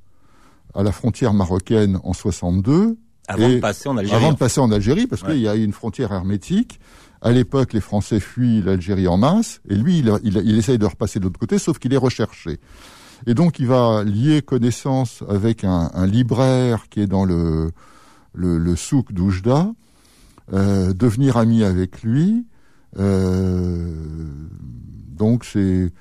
à 0.75 0.83
la 0.83 0.93
frontière 0.93 1.35
marocaine 1.35 1.99
en 2.05 2.13
62 2.13 2.97
avant 3.29 3.49
de 3.49 3.59
passer 3.59 3.89
en 3.89 3.97
Algérie. 3.97 4.17
Avant 4.17 4.33
de 4.33 4.39
passer 4.39 4.61
en 4.61 4.71
Algérie, 4.71 5.07
parce 5.07 5.23
qu'il 5.23 5.39
y 5.39 5.49
a 5.49 5.55
une 5.55 5.73
frontière 5.73 6.13
hermétique. 6.13 6.81
À 7.23 7.33
l'époque, 7.33 7.73
les 7.73 7.81
Français 7.81 8.21
fuient 8.21 8.61
l'Algérie 8.61 9.09
en 9.09 9.17
masse, 9.17 9.61
et 9.69 9.75
lui, 9.75 10.01
il, 10.01 10.13
il, 10.25 10.37
il 10.45 10.59
essaye 10.59 10.77
de 10.77 10.85
repasser 10.85 11.19
de 11.21 11.25
l'autre 11.25 11.41
côté, 11.41 11.59
sauf 11.59 11.79
qu'il 11.79 11.95
est 11.95 11.99
recherché. 11.99 12.61
Et 13.27 13.33
donc, 13.33 13.59
il 13.59 13.67
va 13.67 14.05
lier 14.05 14.43
connaissance 14.43 15.23
avec 15.29 15.65
un, 15.65 15.91
un 15.95 16.07
libraire 16.07 16.89
qui 16.91 17.01
est 17.01 17.07
dans 17.07 17.25
le, 17.25 17.71
le, 18.35 18.59
le 18.59 18.77
souk 18.77 19.13
d'Oujda, 19.13 19.73
euh, 20.53 20.93
devenir 20.93 21.39
ami 21.39 21.65
avec 21.65 22.03
lui. 22.03 22.45
Euh, 22.99 23.93
donc, 25.17 25.45
c'est 25.45 25.93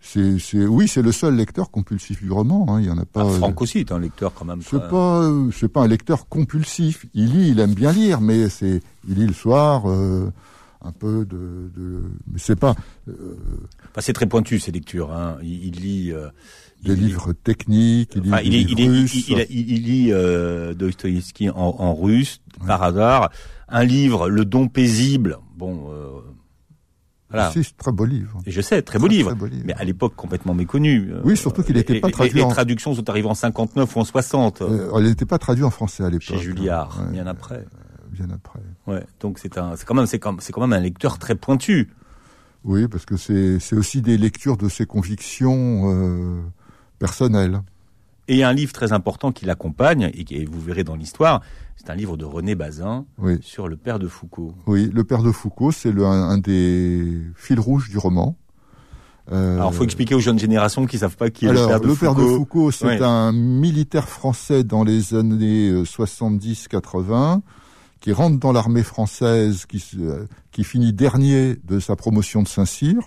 c'est, 0.00 0.38
c'est, 0.38 0.66
oui, 0.66 0.86
c'est 0.86 1.00
le 1.00 1.12
seul 1.12 1.34
lecteur 1.34 1.70
compulsif 1.70 2.22
du 2.22 2.30
roman. 2.30 2.66
Hein. 2.68 2.80
Il 2.80 2.86
y 2.86 2.90
en 2.90 2.98
a 2.98 3.06
pas. 3.06 3.22
Ah, 3.22 3.38
Franck 3.38 3.62
aussi 3.62 3.78
est 3.78 3.90
un 3.90 3.98
lecteur 3.98 4.34
quand 4.34 4.44
même. 4.44 4.60
C'est 4.62 4.88
pas, 4.88 5.30
c'est 5.52 5.68
pas 5.68 5.80
un 5.80 5.88
lecteur 5.88 6.28
compulsif. 6.28 7.06
Il 7.14 7.32
lit, 7.32 7.48
il 7.50 7.58
aime 7.58 7.72
bien 7.72 7.90
lire, 7.90 8.20
mais 8.20 8.50
c'est, 8.50 8.82
il 9.08 9.14
lit 9.14 9.26
le 9.26 9.32
soir. 9.32 9.84
Euh, 9.86 10.30
un 10.82 10.92
peu 10.92 11.24
de, 11.24 11.70
de 11.74 12.02
mais 12.30 12.38
c'est 12.38 12.58
pas. 12.58 12.74
Euh, 13.08 13.36
enfin, 13.90 14.00
c'est 14.00 14.12
très 14.12 14.26
pointu 14.26 14.58
ces 14.60 14.72
lectures. 14.72 15.10
Hein. 15.10 15.38
Il, 15.42 15.68
il 15.68 15.80
lit. 15.80 16.12
Euh, 16.12 16.28
des 16.84 16.96
livres 16.96 17.32
techniques, 17.32 18.12
il 18.14 18.24
lit 18.24 18.28
enfin, 18.28 18.42
il, 18.44 18.54
il, 18.54 18.78
il, 18.78 19.46
il, 19.48 19.82
lit 19.84 20.12
euh, 20.12 20.74
Dostoïevski 20.74 21.48
en, 21.48 21.56
en 21.56 21.94
russe 21.94 22.42
par 22.66 22.82
hasard. 22.82 23.30
Un 23.68 23.84
livre, 23.84 24.28
Le 24.28 24.44
Don 24.44 24.68
paisible. 24.68 25.38
Bon, 25.56 25.90
euh, 25.90 26.20
voilà. 27.30 27.50
C'est 27.52 27.76
très 27.76 27.92
beau 27.92 28.04
livre. 28.04 28.40
Et 28.46 28.50
je 28.50 28.60
sais, 28.60 28.82
très 28.82 28.98
beau, 28.98 29.08
livre, 29.08 29.34
Mais 29.64 29.74
à 29.74 29.84
l'époque, 29.84 30.14
complètement 30.14 30.54
méconnu. 30.54 31.12
Oui, 31.24 31.36
surtout 31.36 31.62
qu'il 31.62 31.74
n'était 31.76 32.00
pas 32.00 32.10
traduit. 32.10 32.38
Les, 32.38 32.44
les, 32.44 32.50
traductions 32.50 32.94
sont 32.94 33.08
arrivées 33.10 33.28
en 33.28 33.34
59 33.34 33.96
ou 33.96 33.98
en 33.98 34.04
60. 34.04 34.62
Euh, 34.62 34.90
elle 34.96 35.04
n'était 35.04 35.24
pas 35.24 35.38
traduite 35.38 35.64
en 35.64 35.70
français 35.70 36.04
à 36.04 36.10
l'époque. 36.10 36.22
Chez 36.22 36.38
Julliard, 36.38 37.00
ouais, 37.00 37.12
bien 37.12 37.26
après. 37.26 37.56
Euh, 37.56 38.08
bien 38.10 38.28
après. 38.32 38.60
Ouais. 38.86 39.04
Donc 39.20 39.38
c'est 39.38 39.58
un, 39.58 39.74
c'est 39.76 39.84
quand 39.84 39.94
même, 39.94 40.06
c'est 40.06 40.18
quand, 40.18 40.60
même 40.60 40.72
un 40.72 40.80
lecteur 40.80 41.18
très 41.18 41.34
pointu. 41.34 41.90
Oui, 42.62 42.86
parce 42.88 43.04
que 43.04 43.16
c'est, 43.16 43.58
c'est 43.58 43.76
aussi 43.76 44.00
des 44.00 44.16
lectures 44.16 44.56
de 44.56 44.68
ses 44.68 44.86
convictions 44.86 45.90
euh, 45.92 46.40
personnelles. 46.98 47.62
Et 48.26 48.42
un 48.42 48.52
livre 48.52 48.72
très 48.72 48.92
important 48.92 49.32
qui 49.32 49.44
l'accompagne, 49.44 50.10
et 50.14 50.44
vous 50.44 50.60
verrez 50.60 50.84
dans 50.84 50.96
l'histoire, 50.96 51.42
c'est 51.76 51.90
un 51.90 51.94
livre 51.94 52.16
de 52.16 52.24
René 52.24 52.54
Bazin 52.54 53.04
oui. 53.18 53.38
sur 53.42 53.68
le 53.68 53.76
père 53.76 53.98
de 53.98 54.08
Foucault. 54.08 54.54
Oui, 54.66 54.90
le 54.92 55.04
père 55.04 55.22
de 55.22 55.30
Foucault, 55.30 55.72
c'est 55.72 55.90
un, 55.90 56.04
un, 56.04 56.38
des 56.38 57.20
fils 57.36 57.58
rouges 57.58 57.90
du 57.90 57.98
roman. 57.98 58.36
Euh... 59.32 59.56
Alors, 59.56 59.74
faut 59.74 59.84
expliquer 59.84 60.14
aux 60.14 60.20
jeunes 60.20 60.38
générations 60.38 60.86
qui 60.86 60.98
savent 60.98 61.16
pas 61.16 61.30
qui 61.30 61.46
est 61.46 61.50
Alors, 61.50 61.64
le 61.64 61.68
père 61.68 61.80
de 61.80 61.86
le 61.86 61.94
Foucault. 61.94 62.14
père 62.14 62.14
de 62.14 62.36
Foucault, 62.36 62.70
c'est 62.70 63.02
un 63.02 63.32
militaire 63.32 64.08
français 64.08 64.64
dans 64.64 64.84
les 64.84 65.14
années 65.14 65.72
70-80 65.82 67.40
qui 68.00 68.12
rentre 68.12 68.38
dans 68.38 68.52
l'armée 68.52 68.82
française, 68.82 69.64
qui, 69.66 69.82
qui 70.52 70.64
finit 70.64 70.92
dernier 70.92 71.56
de 71.64 71.80
sa 71.80 71.96
promotion 71.96 72.42
de 72.42 72.48
Saint-Cyr 72.48 72.98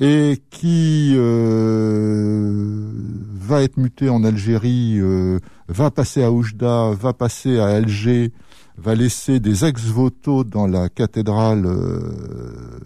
et 0.00 0.42
qui 0.50 1.12
euh, 1.16 2.90
va 3.34 3.62
être 3.62 3.76
muté 3.76 4.08
en 4.08 4.24
Algérie, 4.24 4.98
euh, 4.98 5.38
va 5.68 5.90
passer 5.90 6.22
à 6.22 6.32
Oujda, 6.32 6.90
va 6.92 7.12
passer 7.12 7.58
à 7.58 7.66
Alger, 7.66 8.32
va 8.76 8.94
laisser 8.94 9.38
des 9.38 9.64
ex-voto 9.64 10.42
dans 10.44 10.66
la 10.66 10.88
cathédrale 10.88 11.64
euh, 11.66 12.80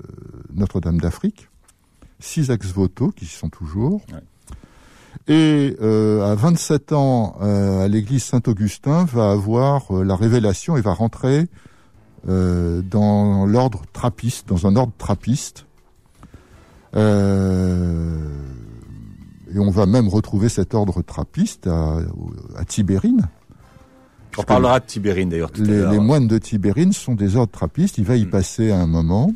Notre-Dame 0.54 1.00
d'Afrique, 1.00 1.48
six 2.20 2.50
ex-voto 2.50 3.10
qui 3.10 3.26
sont 3.26 3.48
toujours. 3.48 4.02
Ouais. 4.12 4.20
Et 5.28 5.76
euh, 5.82 6.30
à 6.30 6.34
27 6.34 6.92
ans, 6.92 7.36
euh, 7.42 7.84
à 7.84 7.88
l'église 7.88 8.24
Saint-Augustin, 8.24 9.04
va 9.04 9.30
avoir 9.30 9.94
euh, 9.94 10.02
la 10.02 10.16
révélation 10.16 10.76
et 10.76 10.80
va 10.80 10.94
rentrer 10.94 11.46
dans 12.26 13.46
l'ordre 13.46 13.82
trappiste, 13.94 14.48
dans 14.48 14.66
un 14.66 14.76
ordre 14.76 14.92
trappiste, 14.98 15.64
euh, 16.96 18.18
et 19.54 19.58
on 19.58 19.70
va 19.70 19.86
même 19.86 20.08
retrouver 20.08 20.48
cet 20.48 20.74
ordre 20.74 21.02
trappiste 21.02 21.66
à, 21.66 21.98
à 22.56 22.64
Tibérine. 22.64 23.28
On 24.36 24.42
parlera 24.42 24.78
de 24.80 24.84
Tibérine 24.84 25.30
d'ailleurs 25.30 25.50
tout 25.50 25.62
les, 25.62 25.74
à 25.74 25.76
l'heure. 25.82 25.92
Les 25.92 25.98
moines 25.98 26.28
de 26.28 26.38
Tibérine 26.38 26.92
sont 26.92 27.14
des 27.14 27.36
ordres 27.36 27.52
trappistes, 27.52 27.98
il 27.98 28.04
va 28.04 28.16
y 28.16 28.24
mmh. 28.24 28.30
passer 28.30 28.70
à 28.70 28.78
un 28.78 28.86
moment. 28.86 29.32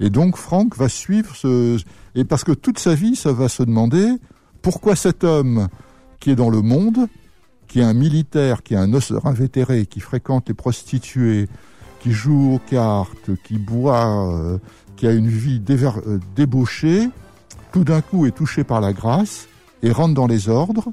Et 0.00 0.10
donc 0.10 0.36
Franck 0.36 0.76
va 0.76 0.88
suivre 0.88 1.34
ce... 1.34 1.80
Et 2.14 2.24
parce 2.24 2.44
que 2.44 2.52
toute 2.52 2.78
sa 2.78 2.94
vie, 2.94 3.16
ça 3.16 3.32
va 3.32 3.48
se 3.48 3.62
demander 3.62 4.06
pourquoi 4.60 4.96
cet 4.96 5.24
homme 5.24 5.68
qui 6.20 6.30
est 6.30 6.36
dans 6.36 6.50
le 6.50 6.60
monde, 6.60 7.08
qui 7.68 7.80
est 7.80 7.84
un 7.84 7.94
militaire, 7.94 8.62
qui 8.62 8.74
est 8.74 8.78
un 8.78 8.92
osseur 8.92 9.26
invétéré, 9.26 9.86
qui 9.86 10.00
fréquente 10.00 10.48
les 10.48 10.54
prostituées, 10.54 11.48
qui 12.00 12.12
joue 12.12 12.54
aux 12.54 12.60
cartes, 12.70 13.30
qui 13.44 13.58
boit... 13.58 14.30
Euh, 14.34 14.58
qui 15.02 15.08
a 15.08 15.12
une 15.12 15.26
vie 15.26 15.58
déver, 15.58 15.90
euh, 16.06 16.20
débauchée, 16.36 17.08
tout 17.72 17.82
d'un 17.82 18.02
coup 18.02 18.24
est 18.26 18.30
touché 18.30 18.62
par 18.62 18.80
la 18.80 18.92
grâce 18.92 19.48
et 19.82 19.90
rentre 19.90 20.14
dans 20.14 20.28
les 20.28 20.48
ordres, 20.48 20.92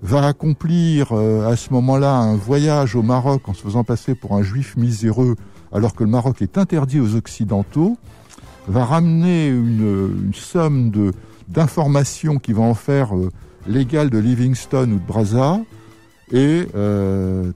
va 0.00 0.26
accomplir 0.26 1.08
euh, 1.12 1.46
à 1.46 1.54
ce 1.54 1.70
moment-là 1.74 2.14
un 2.14 2.36
voyage 2.36 2.96
au 2.96 3.02
Maroc 3.02 3.46
en 3.46 3.52
se 3.52 3.60
faisant 3.60 3.84
passer 3.84 4.14
pour 4.14 4.34
un 4.34 4.42
juif 4.42 4.78
miséreux 4.78 5.36
alors 5.72 5.94
que 5.94 6.04
le 6.04 6.08
Maroc 6.08 6.40
est 6.40 6.56
interdit 6.56 7.00
aux 7.00 7.16
Occidentaux, 7.16 7.98
va 8.66 8.86
ramener 8.86 9.48
une, 9.48 10.32
somme 10.32 10.90
de 10.90 11.12
d'informations 11.48 12.38
qui 12.38 12.54
va 12.54 12.62
en 12.62 12.72
faire 12.72 13.14
euh, 13.14 13.28
l'égal 13.66 14.08
de 14.08 14.16
Livingstone 14.16 14.94
ou 14.94 14.98
de 14.98 15.06
Brazza, 15.06 15.60
et 16.32 16.66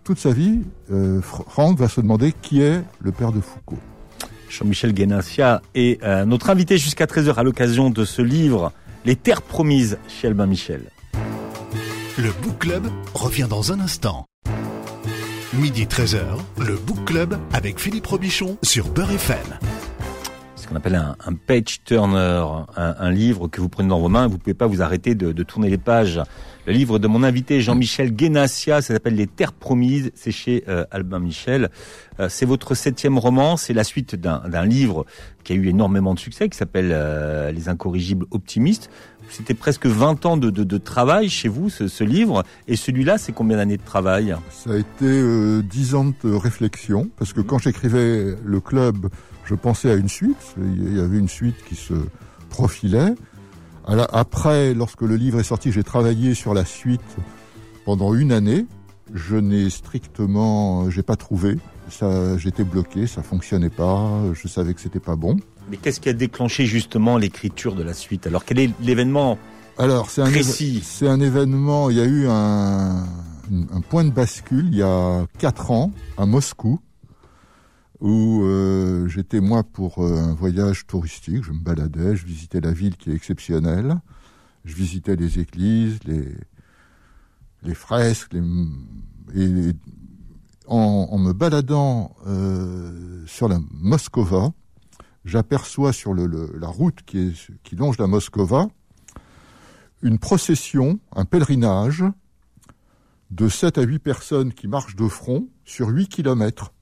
toute 0.05 0.19
sa 0.19 0.33
vie, 0.33 0.61
Franck 1.21 1.79
va 1.79 1.89
se 1.89 2.01
demander 2.01 2.33
qui 2.33 2.63
est 2.63 2.83
le 3.03 3.13
père 3.13 3.31
de 3.31 3.41
Foucault. 3.41 3.79
Jean-Michel 4.53 4.93
Guénassia 4.93 5.63
est 5.75 6.03
euh, 6.03 6.27
notre 6.27 6.51
invité 6.51 6.77
jusqu'à 6.77 7.07
13h 7.07 7.35
à 7.37 7.43
l'occasion 7.43 7.89
de 7.89 8.05
ce 8.05 8.21
livre 8.21 8.73
Les 9.07 9.17
Terres 9.17 9.41
Promises 9.41 9.99
chez 10.09 10.29
Albin 10.29 10.47
Michel. 10.47 10.83
Le 12.19 12.31
Book 12.43 12.59
Club 12.59 12.87
revient 13.15 13.47
dans 13.49 13.73
un 13.73 13.81
instant. 13.81 14.27
Midi 15.55 15.87
13h, 15.87 16.21
le 16.59 16.77
Book 16.77 17.05
Club 17.07 17.39
avec 17.55 17.79
Philippe 17.79 18.07
Robichon 18.07 18.59
sur 18.63 18.89
Beurre 18.89 19.13
FM. 19.13 19.39
Qu'on 20.73 20.79
appelle 20.79 20.95
un, 20.95 21.17
un, 21.27 21.35
page 21.35 21.85
turner, 21.85 22.47
un, 22.79 22.95
un, 22.99 23.11
livre 23.11 23.47
que 23.47 23.61
vous 23.61 23.69
prenez 23.69 23.91
dans 23.91 24.01
vos 24.01 24.09
mains, 24.09 24.27
vous 24.27 24.39
pouvez 24.39 24.55
pas 24.55 24.67
vous 24.67 24.81
arrêter 24.81 25.15
de, 25.15 25.31
de 25.31 25.43
tourner 25.43 25.69
les 25.69 25.77
pages. 25.77 26.19
Le 26.67 26.73
livre 26.73 26.99
de 26.99 27.07
mon 27.09 27.23
invité 27.25 27.61
Jean-Michel 27.61 28.11
Guénassia, 28.11 28.81
ça 28.81 28.95
s'appelle 28.95 29.17
Les 29.17 29.27
Terres 29.27 29.53
Promises, 29.53 30.13
c'est 30.15 30.31
chez 30.33 30.65
euh, 30.69 30.87
Albin 30.91 31.19
Michel. 31.19 31.69
Euh, 32.21 32.29
c'est 32.31 32.47
votre 32.47 32.75
septième 32.75 33.19
roman, 33.19 33.59
c'est 33.59 33.75
la 33.75 33.85
suite 33.85 34.15
d'un 34.15 34.65
livre 34.65 35.05
qui 35.45 35.53
a 35.53 35.57
eu 35.57 35.69
énormément 35.69 36.15
de 36.15 36.19
succès, 36.19 36.49
qui 36.49 36.57
s'appelle 36.57 36.89
euh, 36.93 37.53
Les 37.53 37.69
Incorrigibles 37.69 38.25
Optimistes. 38.31 38.89
C'était 39.29 39.55
presque 39.55 39.85
20 39.85 40.25
ans 40.25 40.37
de, 40.39 40.49
de, 40.49 40.65
de 40.65 40.79
travail 40.79 41.29
chez 41.29 41.49
vous, 41.49 41.69
ce, 41.69 41.87
ce 41.87 42.03
livre. 42.03 42.45
Et 42.67 42.77
celui-là, 42.77 43.19
c'est 43.19 43.33
combien 43.33 43.59
d'années 43.59 43.77
de 43.77 43.85
travail? 43.85 44.35
Ça 44.49 44.71
a 44.71 44.77
été 44.77 45.05
euh, 45.05 45.63
10 45.63 45.95
ans 45.97 46.13
de 46.25 46.33
réflexion, 46.33 47.11
parce 47.19 47.35
que 47.35 47.43
quand 47.43 47.59
j'écrivais 47.59 48.37
le 48.43 48.61
club, 48.61 49.09
je 49.45 49.55
pensais 49.55 49.91
à 49.91 49.95
une 49.95 50.09
suite. 50.09 50.55
Il 50.59 50.97
y 50.97 51.01
avait 51.01 51.19
une 51.19 51.29
suite 51.29 51.57
qui 51.69 51.75
se 51.75 51.95
profilait. 52.51 53.15
Après, 53.87 54.75
lorsque 54.75 55.03
le 55.03 55.17
livre 55.17 55.41
est 55.41 55.45
sorti, 55.45 55.73
j'ai 55.73 55.83
travaillé 55.83 56.35
sur 56.35 56.55
la 56.55 56.65
suite 56.65 57.01
pendant 57.85 58.15
une 58.15 58.33
année. 58.33 58.67
Je 59.13 59.37
n'ai 59.37 59.69
strictement, 59.71 60.89
j'ai 60.89 61.03
pas 61.03 61.17
trouvé. 61.17 61.59
Ça, 61.91 62.39
j'étais 62.39 62.65
bloqué, 62.65 63.07
ça 63.07 63.23
fonctionnait 63.23 63.71
pas. 63.71 64.09
Je 64.33 64.49
savais 64.49 64.73
que 64.73 64.81
c'était 64.81 65.01
pas 65.01 65.17
bon. 65.17 65.37
Mais 65.71 65.77
qu'est-ce 65.77 66.01
qui 66.01 66.09
a 66.09 66.13
déclenché 66.13 66.65
justement 66.67 67.19
l'écriture 67.19 67.75
de 67.75 67.83
la 67.83 67.93
suite? 67.95 68.27
Alors 68.27 68.45
quel 68.45 68.59
est 68.59 68.71
l'événement 68.81 69.39
Alors 69.79 70.11
c'est 70.11 70.23
un 70.23 70.31
précis? 70.31 70.81
C'est 70.85 71.09
un 71.09 71.21
événement. 71.21 71.91
Il 71.91 71.97
y 71.97 72.01
a 72.01 72.05
eu 72.05 72.27
un, 72.29 73.05
un 73.73 73.81
point 73.89 74.05
de 74.05 74.11
bascule 74.11 74.69
il 74.69 74.77
y 74.79 74.83
a 74.83 75.27
quatre 75.39 75.71
ans 75.71 75.93
à 76.17 76.25
Moscou 76.25 76.81
où 78.03 78.43
euh, 78.43 79.07
j'étais 79.07 79.41
moi 79.41 79.63
pour 79.63 80.01
euh, 80.01 80.19
un 80.19 80.35
voyage 80.35 80.87
touristique, 80.89 81.45
je 81.45 81.53
me 81.53 81.61
baladais, 81.61 82.17
je 82.17 82.27
visitais 82.27 82.61
la 82.61 82.73
ville 82.73 82.97
qui 82.97 83.13
est 83.13 83.15
exceptionnelle, 83.15 84.01
je 84.65 84.75
visitais 84.75 85.15
les 85.15 85.39
églises, 85.39 86.01
les, 86.05 86.37
les 87.63 87.75
fresques, 87.75 88.35
et, 89.35 89.73
en, 90.67 91.19
me 91.19 91.33
baladant 91.33 92.17
euh, 92.27 93.25
sur 93.27 93.49
la 93.49 93.61
Moscova, 93.71 94.53
j'aperçois 95.25 95.93
sur 95.93 96.13
la 96.13 96.67
route 96.67 97.03
qui, 97.07 97.33
qui 97.63 97.77
longe 97.77 97.99
la 97.99 98.09
Moscova 98.09 98.69
une 100.03 100.19
procession, 100.19 100.99
un 101.15 101.25
pèlerinage 101.25 102.05
de 103.31 103.49
7 103.49 103.79
à 103.79 103.83
8 103.83 104.01
personnes 104.01 104.53
qui 104.53 104.67
marchent 104.67 104.97
de 104.97 105.07
front 105.07 105.49
sur 105.65 105.89
8 105.89 106.09
kilomètres. 106.09 106.73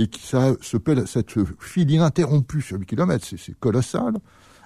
Et 0.00 0.06
qui, 0.06 0.26
ça, 0.26 0.54
cette 0.62 1.34
file 1.60 1.90
ininterrompue 1.90 2.62
sur 2.62 2.78
8 2.78 2.86
kilomètres, 2.86 3.26
c'est 3.36 3.58
colossal, 3.58 4.14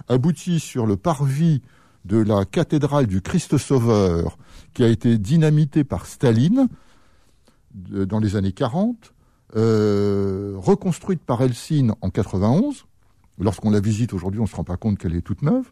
aboutit 0.07 0.61
sur 0.61 0.85
le 0.85 0.95
parvis 0.95 1.61
de 2.05 2.17
la 2.17 2.45
cathédrale 2.45 3.05
du 3.05 3.21
Christ 3.21 3.57
Sauveur, 3.57 4.37
qui 4.73 4.83
a 4.83 4.87
été 4.87 5.17
dynamitée 5.17 5.83
par 5.83 6.05
Staline 6.05 6.69
dans 7.73 8.19
les 8.19 8.37
années 8.37 8.53
40, 8.53 9.13
euh, 9.57 10.53
reconstruite 10.57 11.21
par 11.21 11.41
Helsinki 11.41 11.91
en 12.01 12.09
91. 12.09 12.85
Lorsqu'on 13.37 13.71
la 13.71 13.81
visite 13.81 14.13
aujourd'hui, 14.13 14.39
on 14.39 14.43
ne 14.43 14.49
se 14.49 14.55
rend 14.55 14.63
pas 14.63 14.77
compte 14.77 14.97
qu'elle 14.97 15.15
est 15.15 15.21
toute 15.21 15.41
neuve. 15.41 15.71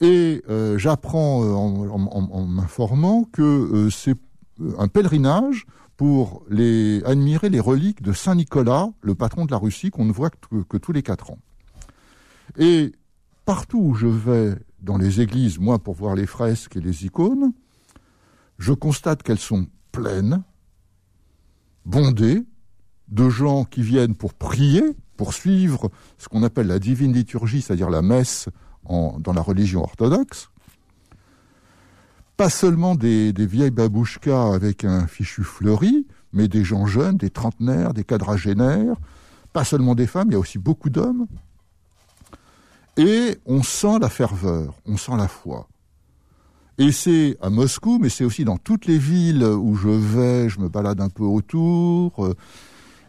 Et 0.00 0.42
euh, 0.50 0.78
j'apprends 0.78 1.44
euh, 1.44 1.52
en, 1.52 2.46
m'informant 2.46 3.22
que 3.24 3.88
c'est 3.92 4.16
un 4.78 4.88
pèlerinage 4.88 5.66
pour 5.96 6.42
les, 6.48 7.02
admirer 7.04 7.50
les 7.50 7.60
reliques 7.60 8.02
de 8.02 8.12
Saint 8.12 8.34
Nicolas, 8.34 8.88
le 9.02 9.14
patron 9.14 9.44
de 9.44 9.50
la 9.50 9.58
Russie, 9.58 9.90
qu'on 9.90 10.04
ne 10.04 10.12
voit 10.12 10.30
que, 10.30 10.76
tous 10.76 10.92
les 10.92 11.02
quatre 11.02 11.30
ans. 11.30 11.38
Et 12.58 12.92
partout 13.44 13.78
où 13.78 13.94
je 13.94 14.06
vais 14.06 14.56
dans 14.80 14.98
les 14.98 15.20
églises, 15.20 15.58
moi 15.58 15.78
pour 15.78 15.94
voir 15.94 16.14
les 16.14 16.26
fresques 16.26 16.76
et 16.76 16.80
les 16.80 17.06
icônes, 17.06 17.52
je 18.58 18.72
constate 18.72 19.22
qu'elles 19.22 19.38
sont 19.38 19.66
pleines, 19.92 20.42
bondées, 21.84 22.42
de 23.08 23.28
gens 23.28 23.64
qui 23.64 23.82
viennent 23.82 24.14
pour 24.14 24.32
prier, 24.32 24.82
pour 25.16 25.34
suivre 25.34 25.90
ce 26.16 26.28
qu'on 26.28 26.42
appelle 26.42 26.66
la 26.66 26.78
divine 26.78 27.12
liturgie, 27.12 27.60
c'est-à-dire 27.60 27.90
la 27.90 28.02
messe 28.02 28.48
dans 28.88 29.32
la 29.32 29.42
religion 29.42 29.82
orthodoxe, 29.82 30.50
pas 32.36 32.50
seulement 32.50 32.94
des, 32.94 33.32
vieilles 33.38 33.70
babouchkas 33.70 34.54
avec 34.54 34.84
un 34.84 35.06
fichu 35.06 35.42
fleuri, 35.42 36.06
mais 36.32 36.48
des 36.48 36.64
gens 36.64 36.86
jeunes, 36.86 37.16
des 37.16 37.30
trentenaires, 37.30 37.94
des 37.94 38.04
quadragénaires, 38.04 38.96
pas 39.52 39.64
seulement 39.64 39.94
des 39.94 40.06
femmes, 40.06 40.28
il 40.28 40.32
y 40.32 40.36
a 40.36 40.38
aussi 40.38 40.58
beaucoup 40.58 40.90
d'hommes. 40.90 41.26
Et 42.96 43.38
on 43.46 43.62
sent 43.62 43.98
la 44.00 44.08
ferveur, 44.08 44.74
on 44.86 44.96
sent 44.96 45.16
la 45.16 45.28
foi. 45.28 45.68
Et 46.78 46.90
c'est 46.90 47.36
à 47.40 47.50
Moscou, 47.50 47.98
mais 48.00 48.08
c'est 48.08 48.24
aussi 48.24 48.44
dans 48.44 48.56
toutes 48.56 48.86
les 48.86 48.98
villes 48.98 49.44
où 49.44 49.76
je 49.76 49.88
vais, 49.88 50.48
je 50.48 50.58
me 50.58 50.68
balade 50.68 51.00
un 51.00 51.10
peu 51.10 51.24
autour, 51.24 52.24
euh, 52.24 52.34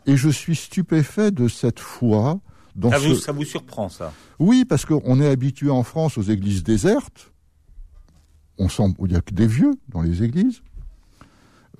et 0.05 0.17
je 0.17 0.29
suis 0.29 0.55
stupéfait 0.55 1.31
de 1.31 1.47
cette 1.47 1.79
foi, 1.79 2.39
ça, 2.81 3.31
vous, 3.31 3.45
surprend, 3.45 3.89
ça? 3.89 4.11
Oui, 4.39 4.65
parce 4.65 4.85
qu'on 4.85 5.21
est 5.21 5.27
habitué 5.27 5.69
en 5.69 5.83
France 5.83 6.17
aux 6.17 6.23
églises 6.23 6.63
désertes. 6.63 7.32
On 8.63 8.69
sent 8.69 8.95
il 8.99 9.07
n'y 9.07 9.15
a 9.17 9.21
que 9.21 9.33
des 9.33 9.47
vieux 9.47 9.73
dans 9.89 10.01
les 10.01 10.23
églises. 10.23 10.61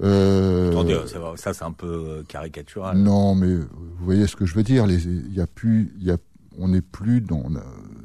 Euh... 0.01 1.05
ça 1.37 1.53
c'est 1.53 1.63
un 1.63 1.71
peu 1.71 1.87
euh, 1.87 2.23
caricatural. 2.27 2.97
Non, 2.97 3.35
mais 3.35 3.55
vous 3.55 4.05
voyez 4.05 4.27
ce 4.27 4.35
que 4.35 4.45
je 4.45 4.53
veux 4.53 4.63
dire. 4.63 4.85
Il 4.89 5.33
y 5.33 5.39
a 5.39 5.47
plus, 5.47 5.93
il 5.99 6.03
y 6.05 6.11
a, 6.11 6.17
on 6.59 6.67
n'est 6.67 6.81
plus 6.81 7.21
dans, 7.21 7.43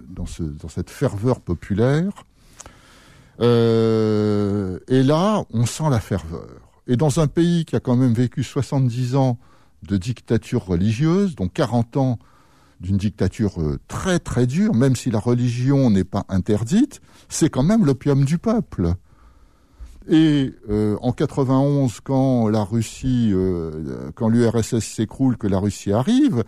dans, 0.09 0.27
ce, 0.27 0.45
dans 0.45 0.69
cette 0.69 0.91
ferveur 0.91 1.41
populaire. 1.41 2.13
Euh, 3.41 4.79
et 4.87 5.03
là, 5.03 5.45
on 5.53 5.67
sent 5.67 5.91
la 5.91 6.01
ferveur. 6.01 6.47
Et 6.87 6.97
dans 6.97 7.19
un 7.19 7.27
pays 7.27 7.65
qui 7.65 7.75
a 7.75 7.81
quand 7.81 7.97
même 7.97 8.15
vécu 8.15 8.45
70 8.45 9.17
ans 9.17 9.39
de 9.83 9.97
dictature 9.97 10.67
religieuse, 10.67 11.35
dont 11.35 11.49
40 11.49 11.97
ans 11.97 12.19
d'une 12.81 12.97
dictature 12.97 13.61
euh, 13.61 13.79
très 13.89 14.19
très 14.19 14.47
dure, 14.47 14.75
même 14.75 14.97
si 14.97 15.11
la 15.11 15.19
religion 15.19 15.91
n'est 15.91 16.05
pas 16.05 16.25
interdite, 16.29 17.01
c'est 17.29 17.51
quand 17.51 17.63
même 17.63 17.85
l'opium 17.85 18.25
du 18.25 18.39
peuple. 18.39 18.95
Et 20.09 20.53
euh, 20.71 20.97
en 21.03 21.13
91, 21.13 22.01
quand 22.01 22.49
la 22.49 22.65
Russie, 22.65 23.31
euh, 23.33 24.11
quand 24.15 24.29
l'URSS 24.29 24.79
s'écroule, 24.79 25.37
que 25.37 25.47
la 25.47 25.59
Russie 25.59 25.93
arrive, 25.93 26.45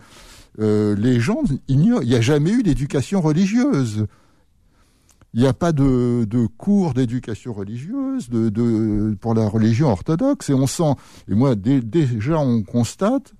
les 0.57 1.19
gens 1.19 1.43
ignorent. 1.69 2.03
Il 2.03 2.09
n'y 2.09 2.15
a 2.15 2.21
jamais 2.21 2.51
eu 2.51 2.61
d'éducation 2.61 3.21
religieuse. 3.21 4.05
Il 5.33 5.41
n'y 5.41 5.47
a 5.47 5.53
pas 5.53 5.71
de, 5.71 6.25
cours 6.57 6.93
d'éducation 6.93 7.53
religieuse 7.53 8.29
de, 8.29 9.15
pour 9.21 9.33
la 9.33 9.47
religion 9.47 9.87
orthodoxe. 9.87 10.49
Et 10.49 10.53
on 10.53 10.67
sent, 10.67 10.93
et 11.29 11.35
moi 11.35 11.55
déjà 11.55 12.37
on 12.37 12.63
constate 12.63 13.33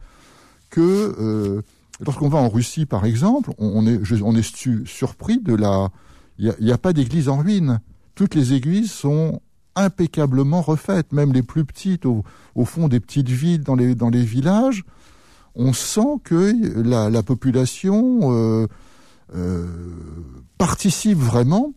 que 0.69 1.61
lorsqu'on 2.01 2.29
va 2.29 2.39
en 2.39 2.49
Russie, 2.49 2.85
par 2.85 3.05
exemple, 3.05 3.51
on, 3.57 3.85
est, 3.85 4.21
on 4.21 4.35
est 4.35 4.85
surpris 4.85 5.39
de 5.39 5.55
la... 5.55 5.89
Il 6.37 6.53
n'y 6.59 6.71
a, 6.71 6.77
pas 6.77 6.91
d'église 6.91 7.29
en 7.29 7.37
ruine. 7.37 7.81
Toutes 8.15 8.33
les 8.33 8.53
églises 8.53 8.91
sont 8.91 9.41
impeccablement 9.75 10.61
refaites, 10.61 11.13
même 11.13 11.33
les 11.33 11.43
plus 11.43 11.65
petites, 11.65 12.05
au, 12.05 12.23
fond 12.65 12.87
des 12.87 12.99
petites 12.99 13.29
villes, 13.29 13.63
dans 13.63 13.75
les, 13.75 14.23
villages. 14.23 14.83
On 15.55 15.73
sent 15.73 16.19
que 16.23 16.53
la, 16.81 17.23
population 17.23 18.33
euh, 18.33 18.67
euh, 19.35 19.67
participe 20.57 21.19
vraiment, 21.19 21.73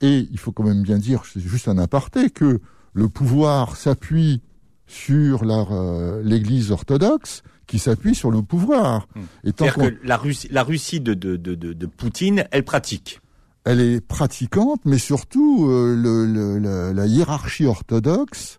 et 0.00 0.26
il 0.30 0.38
faut 0.38 0.52
quand 0.52 0.64
même 0.64 0.82
bien 0.82 0.98
dire, 0.98 1.22
c'est 1.30 1.40
juste 1.40 1.68
un 1.68 1.76
aparté, 1.76 2.30
que 2.30 2.60
le 2.94 3.08
pouvoir 3.08 3.76
s'appuie 3.76 4.40
sur 4.86 5.42
euh, 5.44 6.22
l'Église 6.24 6.72
orthodoxe, 6.72 7.42
qui 7.70 7.78
s'appuie 7.78 8.16
sur 8.16 8.32
le 8.32 8.42
pouvoir. 8.42 9.06
Hmm. 9.14 9.20
C'est-à-dire 9.44 9.74
que 9.76 9.98
la 10.02 10.16
Russie, 10.16 10.48
la 10.50 10.64
Russie 10.64 10.98
de, 10.98 11.14
de, 11.14 11.36
de, 11.36 11.54
de, 11.54 11.86
Poutine, 11.86 12.44
elle 12.50 12.64
pratique. 12.64 13.20
Elle 13.62 13.80
est 13.80 14.00
pratiquante, 14.00 14.80
mais 14.84 14.98
surtout 14.98 15.68
euh, 15.68 15.94
le, 15.94 16.26
le, 16.26 16.92
la, 16.92 17.06
hiérarchie 17.06 17.66
orthodoxe 17.66 18.58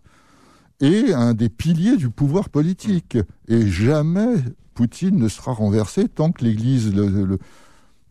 est 0.80 1.12
un 1.12 1.34
des 1.34 1.50
piliers 1.50 1.98
du 1.98 2.08
pouvoir 2.08 2.48
politique. 2.48 3.18
Et 3.48 3.66
jamais 3.68 4.36
Poutine 4.72 5.18
ne 5.18 5.28
sera 5.28 5.52
renversé 5.52 6.08
tant 6.08 6.32
que 6.32 6.42
l'Église, 6.42 6.94
le, 6.94 7.38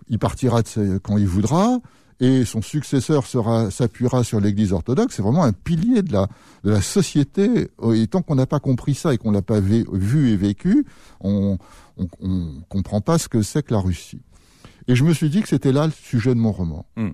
il 0.07 0.19
partira 0.19 0.61
de, 0.61 0.99
quand 0.99 1.17
il 1.17 1.27
voudra, 1.27 1.79
et 2.21 2.45
son 2.45 2.61
successeur 2.61 3.25
sera 3.25 3.71
s'appuiera 3.71 4.23
sur 4.23 4.39
l'Église 4.39 4.71
orthodoxe. 4.71 5.15
C'est 5.15 5.23
vraiment 5.23 5.43
un 5.43 5.51
pilier 5.53 6.03
de 6.03 6.13
la 6.13 6.27
de 6.63 6.69
la 6.69 6.81
société. 6.81 7.69
Et 7.93 8.07
tant 8.07 8.21
qu'on 8.21 8.35
n'a 8.35 8.45
pas 8.45 8.59
compris 8.59 8.93
ça 8.93 9.13
et 9.13 9.17
qu'on 9.17 9.31
l'a 9.31 9.41
pas 9.41 9.59
vu 9.59 10.29
et 10.29 10.37
vécu, 10.37 10.85
on, 11.19 11.57
on, 11.97 12.07
on 12.21 12.61
comprend 12.69 13.01
pas 13.01 13.17
ce 13.17 13.27
que 13.27 13.41
c'est 13.41 13.63
que 13.63 13.73
la 13.73 13.79
Russie. 13.79 14.21
Et 14.87 14.95
je 14.95 15.03
me 15.03 15.13
suis 15.13 15.29
dit 15.29 15.41
que 15.41 15.49
c'était 15.49 15.71
là 15.71 15.87
le 15.87 15.91
sujet 15.91 16.35
de 16.35 16.39
mon 16.39 16.51
roman. 16.51 16.85
Hmm. 16.95 17.09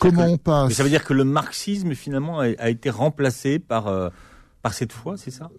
Comment 0.00 0.26
on 0.26 0.38
passe 0.38 0.74
Ça 0.74 0.82
veut 0.82 0.90
dire 0.90 1.04
que 1.04 1.14
le 1.14 1.24
marxisme 1.24 1.94
finalement 1.94 2.40
a, 2.40 2.68
été 2.68 2.90
remplacé 2.90 3.58
par 3.58 3.86
euh, 3.86 4.10
par 4.62 4.74
cette 4.74 4.92
foi, 4.92 5.16
c'est 5.16 5.30
ça? 5.30 5.50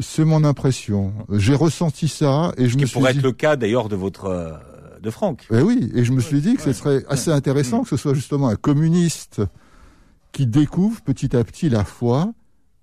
C'est 0.00 0.24
mon 0.24 0.44
impression. 0.44 1.12
J'ai 1.32 1.54
ressenti 1.54 2.06
ça 2.08 2.52
et 2.56 2.68
je 2.68 2.74
ce 2.74 2.78
me 2.78 2.84
qui 2.84 2.92
pourrait 2.92 3.12
être 3.12 3.22
le 3.22 3.32
cas 3.32 3.56
d'ailleurs 3.56 3.88
de 3.88 3.96
votre 3.96 4.26
euh, 4.26 4.52
de 5.04 5.10
Franck. 5.10 5.46
Eh 5.52 5.60
oui, 5.60 5.90
et 5.94 6.04
je 6.04 6.12
me 6.12 6.20
suis 6.20 6.40
dit 6.40 6.56
que 6.56 6.62
ce 6.62 6.72
serait 6.72 7.04
assez 7.08 7.30
intéressant 7.30 7.82
que 7.82 7.88
ce 7.88 7.96
soit 7.96 8.14
justement 8.14 8.48
un 8.48 8.56
communiste 8.56 9.42
qui 10.32 10.46
découvre 10.46 11.00
petit 11.02 11.36
à 11.36 11.44
petit 11.44 11.68
la 11.68 11.84
foi 11.84 12.32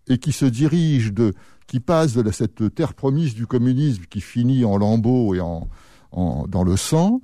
et 0.08 0.18
qui 0.18 0.32
se 0.32 0.46
dirige 0.46 1.14
de, 1.14 1.34
qui 1.68 1.80
passe 1.80 2.14
de 2.14 2.32
cette 2.32 2.74
terre 2.74 2.94
promise 2.94 3.34
du 3.34 3.48
communisme 3.48 4.04
qui 4.10 4.22
finit 4.22 4.64
en 4.64 4.78
lambeaux 4.78 5.36
et 5.36 5.42
en, 5.42 5.68
dans 6.48 6.64
le 6.64 6.78
sang, 6.78 7.22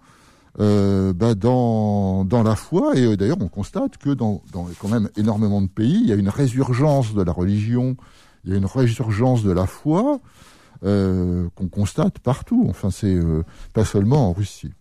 euh, 0.59 1.13
bah 1.13 1.35
dans, 1.35 2.25
dans 2.25 2.43
la 2.43 2.55
foi. 2.55 2.95
Et 2.95 3.05
euh, 3.05 3.15
d'ailleurs, 3.15 3.37
on 3.41 3.47
constate 3.47 3.97
que 3.97 4.09
dans, 4.09 4.41
dans 4.51 4.67
quand 4.79 4.89
même 4.89 5.09
énormément 5.15 5.61
de 5.61 5.67
pays, 5.67 5.99
il 6.01 6.07
y 6.07 6.11
a 6.11 6.15
une 6.15 6.29
résurgence 6.29 7.13
de 7.13 7.21
la 7.21 7.31
religion, 7.31 7.95
il 8.43 8.51
y 8.51 8.53
a 8.53 8.57
une 8.57 8.65
résurgence 8.65 9.43
de 9.43 9.51
la 9.51 9.67
foi 9.67 10.19
euh, 10.83 11.49
qu'on 11.55 11.67
constate 11.67 12.19
partout. 12.19 12.65
Enfin, 12.69 12.91
c'est 12.91 13.13
euh, 13.13 13.43
pas 13.73 13.85
seulement 13.85 14.29
en 14.29 14.33
Russie. 14.33 14.71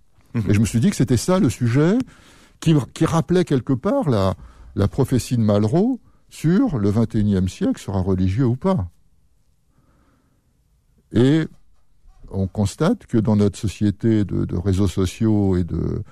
Et 0.48 0.54
je 0.54 0.60
me 0.60 0.64
suis 0.64 0.80
dit 0.80 0.90
que 0.90 0.96
c'était 0.96 1.16
ça 1.16 1.38
le 1.38 1.50
sujet 1.50 1.98
qui, 2.60 2.74
rappelait 3.04 3.44
quelque 3.44 3.72
part 3.72 4.08
la, 4.08 4.34
la 4.74 4.88
prophétie 4.88 5.36
de 5.36 5.42
Malraux 5.42 6.00
sur 6.28 6.78
le 6.78 6.90
XXIe 6.90 7.48
siècle 7.48 7.80
sera 7.80 8.00
religieux 8.00 8.46
ou 8.46 8.56
pas. 8.56 8.88
Et 11.12 11.46
on 12.30 12.46
constate 12.46 13.06
que 13.06 13.18
dans 13.18 13.36
notre 13.36 13.58
société 13.58 14.24
de, 14.24 14.56
réseaux 14.56 14.88
sociaux 14.88 15.56
et 15.56 15.64
de 15.64 16.02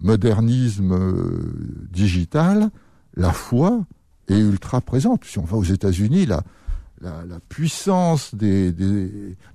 modernisme 0.00 0.92
euh, 0.92 1.88
digital, 1.90 2.70
la 3.14 3.32
foi 3.32 3.84
est 4.28 4.38
ultra 4.38 4.80
présente. 4.80 5.24
Si 5.24 5.38
on 5.38 5.44
va 5.44 5.56
aux 5.56 5.64
États-Unis, 5.64 6.26
la, 6.26 6.42
la, 7.00 7.40
puissance 7.48 8.34
des, 8.34 8.74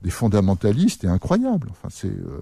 fondamentalistes 0.10 1.04
est 1.04 1.08
incroyable. 1.08 1.68
Enfin, 1.72 1.90
c'est 1.92 2.08
euh, 2.08 2.42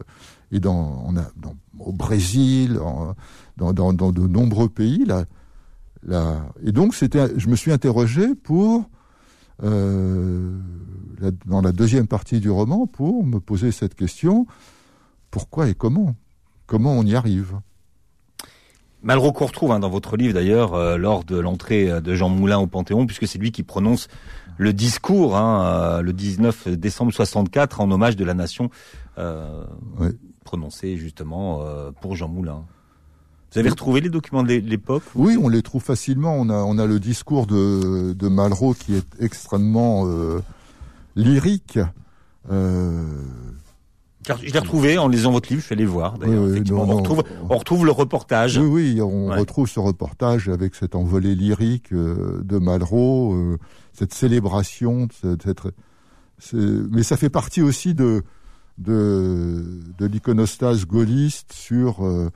et 0.51 0.59
au 0.65 1.93
Brésil, 1.93 2.79
dans, 3.57 3.93
de 3.93 4.27
nombreux 4.27 4.69
pays, 4.69 5.05
et 6.63 6.71
donc 6.71 6.93
je 6.93 7.47
me 7.47 7.55
suis 7.55 7.71
interrogé 7.71 8.35
pour 8.35 8.89
euh, 9.63 10.59
dans 11.45 11.61
la 11.61 11.71
deuxième 11.71 12.07
partie 12.07 12.39
du 12.39 12.49
roman 12.49 12.87
pour 12.87 13.23
me 13.23 13.39
poser 13.39 13.71
cette 13.71 13.95
question 13.95 14.47
pourquoi 15.29 15.69
et 15.69 15.75
comment? 15.75 16.15
Comment 16.67 16.93
on 16.93 17.03
y 17.03 17.15
arrive? 17.15 17.59
Malraux 19.03 19.31
qu'on 19.31 19.47
retrouve 19.47 19.71
hein, 19.71 19.79
dans 19.79 19.89
votre 19.89 20.15
livre 20.17 20.33
d'ailleurs 20.33 20.73
euh, 20.73 20.97
lors 20.97 21.23
de 21.23 21.37
l'entrée 21.37 22.01
de 22.01 22.15
Jean 22.15 22.29
Moulin 22.29 22.59
au 22.59 22.67
Panthéon, 22.67 23.05
puisque 23.05 23.27
c'est 23.27 23.39
lui 23.39 23.51
qui 23.51 23.63
prononce 23.63 24.07
le 24.57 24.73
discours 24.73 25.35
hein, 25.35 25.65
euh, 25.65 26.01
le 26.01 26.13
19 26.13 26.69
décembre 26.69 27.11
64 27.11 27.81
en 27.81 27.89
hommage 27.89 28.15
de 28.15 28.25
la 28.25 28.33
nation, 28.33 28.69
euh, 29.17 29.63
prononcé 30.43 30.97
justement 30.97 31.61
pour 32.01 32.15
Jean 32.15 32.27
Moulin. 32.27 32.63
Vous 33.53 33.59
avez 33.59 33.69
retrouvé 33.69 33.99
les 34.01 34.09
documents 34.09 34.43
de 34.43 34.53
l'époque 34.53 35.03
Oui, 35.13 35.37
on 35.41 35.49
les 35.49 35.61
trouve 35.61 35.83
facilement. 35.83 36.35
On 36.35 36.49
a, 36.49 36.55
on 36.55 36.77
a 36.77 36.85
le 36.85 36.99
discours 36.99 37.47
de, 37.47 38.13
de 38.13 38.27
Malraux 38.29 38.73
qui 38.73 38.95
est 38.95 39.05
extrêmement 39.19 40.05
lyrique. 41.15 41.79
Euh, 42.49 43.03
car 44.23 44.37
je 44.37 44.51
l'ai 44.51 44.59
retrouvé 44.59 44.97
en 44.97 45.07
lisant 45.07 45.31
votre 45.31 45.49
livre, 45.49 45.61
je 45.61 45.67
suis 45.67 45.73
allé 45.73 45.85
voir. 45.85 46.15
on, 46.21 46.85
retrouve, 46.85 47.23
on 47.49 47.57
retrouve 47.57 47.85
le 47.85 47.91
reportage. 47.91 48.57
Oui, 48.57 48.93
oui, 48.93 49.01
on 49.01 49.27
retrouve 49.27 49.67
ce 49.67 49.79
reportage 49.79 50.49
avec 50.49 50.75
cette 50.75 50.95
envolée 50.95 51.35
lyrique 51.35 51.91
euh, 51.91 52.41
de 52.43 52.57
Malraux, 52.57 53.33
euh, 53.33 53.57
cette 53.93 54.13
célébration, 54.13 55.07
cette, 55.21 55.61
mais 56.53 57.03
ça 57.03 57.17
fait 57.17 57.29
partie 57.29 57.61
aussi 57.61 57.93
de 57.93 58.23
de, 58.77 59.63
de 59.97 60.05
l'iconostase 60.05 60.85
gaulliste 60.85 61.53
sur 61.53 62.03
euh, 62.03 62.29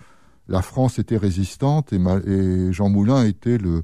la 0.47 0.61
France 0.61 0.99
était 0.99 1.17
résistante 1.17 1.91
et, 1.91 1.99
et 2.27 2.71
Jean 2.71 2.89
Moulin 2.89 3.23
était 3.25 3.57
le 3.57 3.83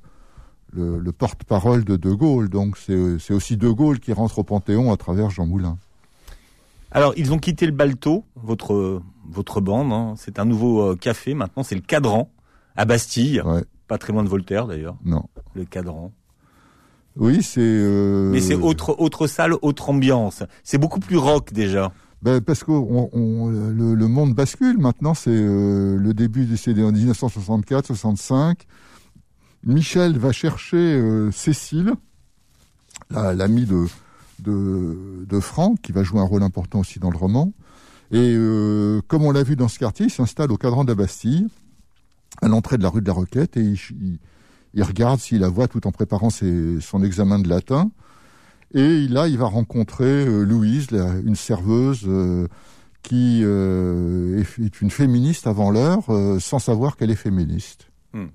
le, 0.73 0.99
le 0.99 1.11
porte-parole 1.11 1.83
de 1.83 1.97
De 1.97 2.11
Gaulle. 2.11 2.49
Donc 2.49 2.77
c'est 2.77 3.33
aussi 3.33 3.57
De 3.57 3.69
Gaulle 3.69 3.99
qui 3.99 4.13
rentre 4.13 4.39
au 4.39 4.43
Panthéon 4.43 4.91
à 4.91 4.97
travers 4.97 5.29
Jean 5.29 5.45
Moulin. 5.45 5.77
Alors, 6.91 7.13
ils 7.17 7.33
ont 7.33 7.39
quitté 7.39 7.65
le 7.65 7.71
Balto, 7.71 8.25
votre 8.35 9.01
votre 9.29 9.61
bande. 9.61 9.91
Hein. 9.91 10.13
C'est 10.17 10.39
un 10.39 10.45
nouveau 10.45 10.91
euh, 10.91 10.95
café 10.95 11.33
maintenant. 11.33 11.63
C'est 11.63 11.75
le 11.75 11.81
Cadran 11.81 12.29
à 12.75 12.85
Bastille, 12.85 13.41
pas 13.87 13.97
très 13.97 14.13
loin 14.13 14.23
de 14.23 14.29
Voltaire 14.29 14.67
d'ailleurs. 14.67 14.95
Non. 15.03 15.23
Le 15.55 15.65
Cadran. 15.65 16.11
Oui, 17.17 17.43
c'est. 17.43 17.59
Euh... 17.61 18.31
Mais 18.31 18.39
c'est 18.39 18.55
autre 18.55 18.95
autre 18.99 19.27
salle, 19.27 19.53
autre 19.61 19.89
ambiance. 19.89 20.43
C'est 20.63 20.77
beaucoup 20.77 20.99
plus 20.99 21.17
rock 21.17 21.51
déjà. 21.51 21.91
Ben 22.21 22.39
parce 22.39 22.63
que 22.63 22.71
on, 22.71 23.49
le, 23.49 23.95
le, 23.95 24.07
monde 24.07 24.35
bascule 24.35 24.77
maintenant. 24.77 25.13
C'est 25.13 25.31
euh, 25.31 25.97
le 25.97 26.13
début 26.13 26.45
du 26.45 26.55
CD 26.55 26.83
en 26.83 26.91
1964-65. 26.91 28.55
Michel 29.63 30.17
va 30.17 30.31
chercher 30.31 30.77
euh, 30.77 31.31
Cécile, 31.31 31.93
l'amie 33.09 33.65
de 33.65 33.85
de, 34.41 35.25
de 35.27 35.39
Franck, 35.39 35.81
qui 35.81 35.91
va 35.91 36.03
jouer 36.03 36.19
un 36.19 36.25
rôle 36.25 36.43
important 36.43 36.79
aussi 36.79 36.99
dans 36.99 37.11
le 37.11 37.17
roman. 37.17 37.53
Et 38.11 38.33
euh, 38.35 39.01
comme 39.07 39.23
on 39.23 39.31
l'a 39.31 39.43
vu 39.43 39.55
dans 39.55 39.69
ce 39.69 39.79
quartier, 39.79 40.07
il 40.07 40.11
s'installe 40.11 40.51
au 40.51 40.57
cadran 40.57 40.83
de 40.83 40.89
la 40.89 40.95
Bastille, 40.95 41.47
à 42.41 42.49
l'entrée 42.49 42.77
de 42.77 42.83
la 42.83 42.89
rue 42.89 43.01
de 43.01 43.07
la 43.07 43.13
Roquette, 43.13 43.55
et 43.55 43.73
il, 44.73 44.83
regarde 44.83 45.19
s'il 45.19 45.39
la 45.39 45.47
voit 45.47 45.67
tout 45.67 45.87
en 45.87 45.91
préparant 45.91 46.29
son 46.29 47.03
examen 47.03 47.39
de 47.39 47.47
latin. 47.47 47.89
Et 48.73 49.07
là, 49.07 49.27
il 49.27 49.37
va 49.37 49.47
rencontrer 49.47 50.05
euh, 50.05 50.43
Louise, 50.43 50.87
une 51.25 51.35
serveuse 51.35 52.03
euh, 52.05 52.47
qui 53.01 53.43
est, 53.43 54.81
une 54.81 54.91
féministe 54.91 55.47
avant 55.47 55.71
l'heure, 55.71 56.05
sans 56.39 56.59
savoir 56.59 56.97
qu'elle 56.97 57.11
est 57.11 57.15
féministe. 57.15 57.87
Hmm. 58.13 58.27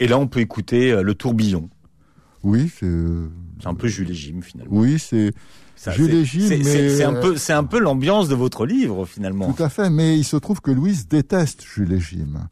Et 0.00 0.08
là, 0.08 0.18
on 0.18 0.26
peut 0.26 0.40
écouter 0.40 1.02
le 1.02 1.14
tourbillon. 1.14 1.70
Oui, 2.46 2.70
c'est 2.78 2.86
c'est 3.60 3.68
un 3.68 3.74
peu 3.74 3.88
Jules 3.88 4.10
et 4.10 4.14
Jim 4.14 4.40
finalement. 4.40 4.72
Oui, 4.74 4.98
c'est 4.98 5.32
Jules 5.92 6.14
et 6.14 6.24
Jim, 6.24 6.46
mais 6.48 6.62
c'est 6.62 7.04
un 7.04 7.14
peu 7.14 7.36
c'est 7.36 7.52
un 7.52 7.64
peu 7.64 7.78
l'ambiance 7.78 8.28
de 8.28 8.34
votre 8.34 8.66
livre 8.66 9.04
finalement. 9.04 9.52
Tout 9.52 9.62
à 9.62 9.68
fait, 9.68 9.90
mais 9.90 10.16
il 10.16 10.24
se 10.24 10.36
trouve 10.36 10.60
que 10.60 10.70
Louise 10.70 11.08
déteste 11.08 11.64
Jules 11.64 11.92
et 11.92 12.00
Jim. 12.00 12.48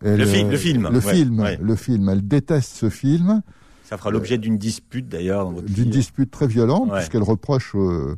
le, 0.00 0.24
film, 0.24 0.50
le 0.50 0.56
film, 0.56 0.88
le 0.90 1.00
film, 1.00 1.56
le 1.60 1.76
film. 1.76 2.08
Elle 2.08 2.26
déteste 2.26 2.76
ce 2.76 2.88
film. 2.88 3.42
Ça 3.84 3.98
fera 3.98 4.10
l'objet 4.10 4.38
d'une 4.38 4.58
dispute 4.58 5.08
d'ailleurs. 5.08 5.52
D'une 5.52 5.90
dispute 5.90 6.30
très 6.30 6.46
violente, 6.46 6.90
puisqu'elle 6.92 7.22
reproche 7.22 7.72
euh, 7.76 8.16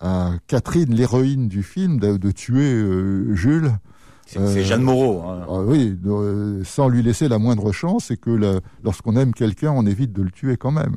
à 0.00 0.32
Catherine, 0.46 0.94
l'héroïne 0.94 1.48
du 1.48 1.62
film, 1.62 2.00
de, 2.00 2.30
tuer 2.30 2.72
euh, 2.72 3.34
Jules. 3.34 3.72
C'est 4.34 4.60
euh, 4.60 4.64
Jeanne 4.64 4.82
Moreau. 4.82 5.22
Hein. 5.22 5.46
Ah 5.48 5.60
oui, 5.60 5.96
euh, 6.06 6.62
sans 6.64 6.88
lui 6.88 7.02
laisser 7.02 7.28
la 7.28 7.38
moindre 7.38 7.72
chance, 7.72 8.10
et 8.10 8.16
que 8.16 8.60
lorsqu'on 8.82 9.16
aime 9.16 9.32
quelqu'un, 9.32 9.72
on 9.72 9.86
évite 9.86 10.12
de 10.12 10.22
le 10.22 10.30
tuer 10.30 10.56
quand 10.56 10.70
même. 10.70 10.96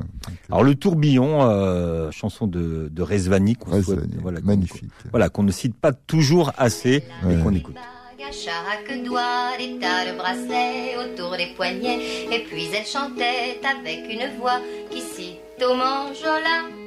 Alors 0.50 0.64
le 0.64 0.76
tourbillon, 0.76 1.44
euh, 1.44 2.12
chanson 2.12 2.48
de, 2.48 2.90
de 2.92 3.02
Rezvani, 3.02 3.56
qu'on 3.56 3.80
voilà, 4.22 4.42
magnifique. 4.42 4.92
voilà, 5.12 5.30
qu'on 5.30 5.44
ne 5.44 5.52
cite 5.52 5.76
pas 5.76 5.94
toujours 5.94 6.52
assez, 6.58 7.04
mais 7.24 7.38
qu'on 7.42 7.54
écoute. 7.54 7.76
À 8.20 8.32
chaque 8.32 9.06
doigt, 9.06 9.56
des 9.58 9.80
tas 9.80 10.12
de 10.12 10.18
bracelets 10.18 10.98
autour 10.98 11.38
des 11.38 11.54
poignets, 11.56 12.00
et 12.30 12.44
puis 12.44 12.68
elle 12.78 12.86
chantait 12.86 13.62
avec 13.64 14.12
une 14.12 14.38
voix 14.38 14.60
qui 14.92 15.00
cite 15.00 15.40
au 15.64 15.76
manjola. 15.76 16.87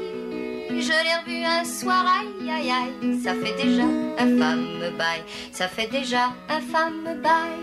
je 0.79 0.89
l'ai 1.03 1.15
revu 1.21 1.43
un 1.43 1.65
soir, 1.65 2.05
aïe 2.05 2.49
aïe 2.49 2.71
aïe, 2.71 3.19
ça 3.23 3.33
fait 3.33 3.55
déjà 3.61 3.83
un 4.17 4.37
femme 4.39 4.97
bail, 4.97 5.23
ça 5.51 5.67
fait 5.67 5.87
déjà 5.87 6.33
un 6.49 6.61
femme 6.61 7.21
bail. 7.21 7.59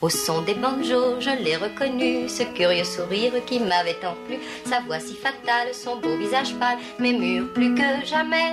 Au 0.00 0.08
son 0.08 0.42
des 0.42 0.54
banjos, 0.54 1.20
je 1.20 1.30
l'ai 1.42 1.56
reconnu, 1.56 2.28
ce 2.28 2.42
curieux 2.54 2.84
sourire 2.84 3.32
qui 3.46 3.58
m'avait 3.58 3.94
tant 3.94 4.16
plu, 4.26 4.36
sa 4.64 4.80
voix 4.80 5.00
si 5.00 5.14
fatale, 5.14 5.72
son 5.72 5.96
beau 5.96 6.16
visage 6.16 6.54
pâle, 6.56 6.78
mes 6.98 7.12
murs 7.12 7.52
plus 7.54 7.74
que 7.74 8.04
jamais. 8.04 8.52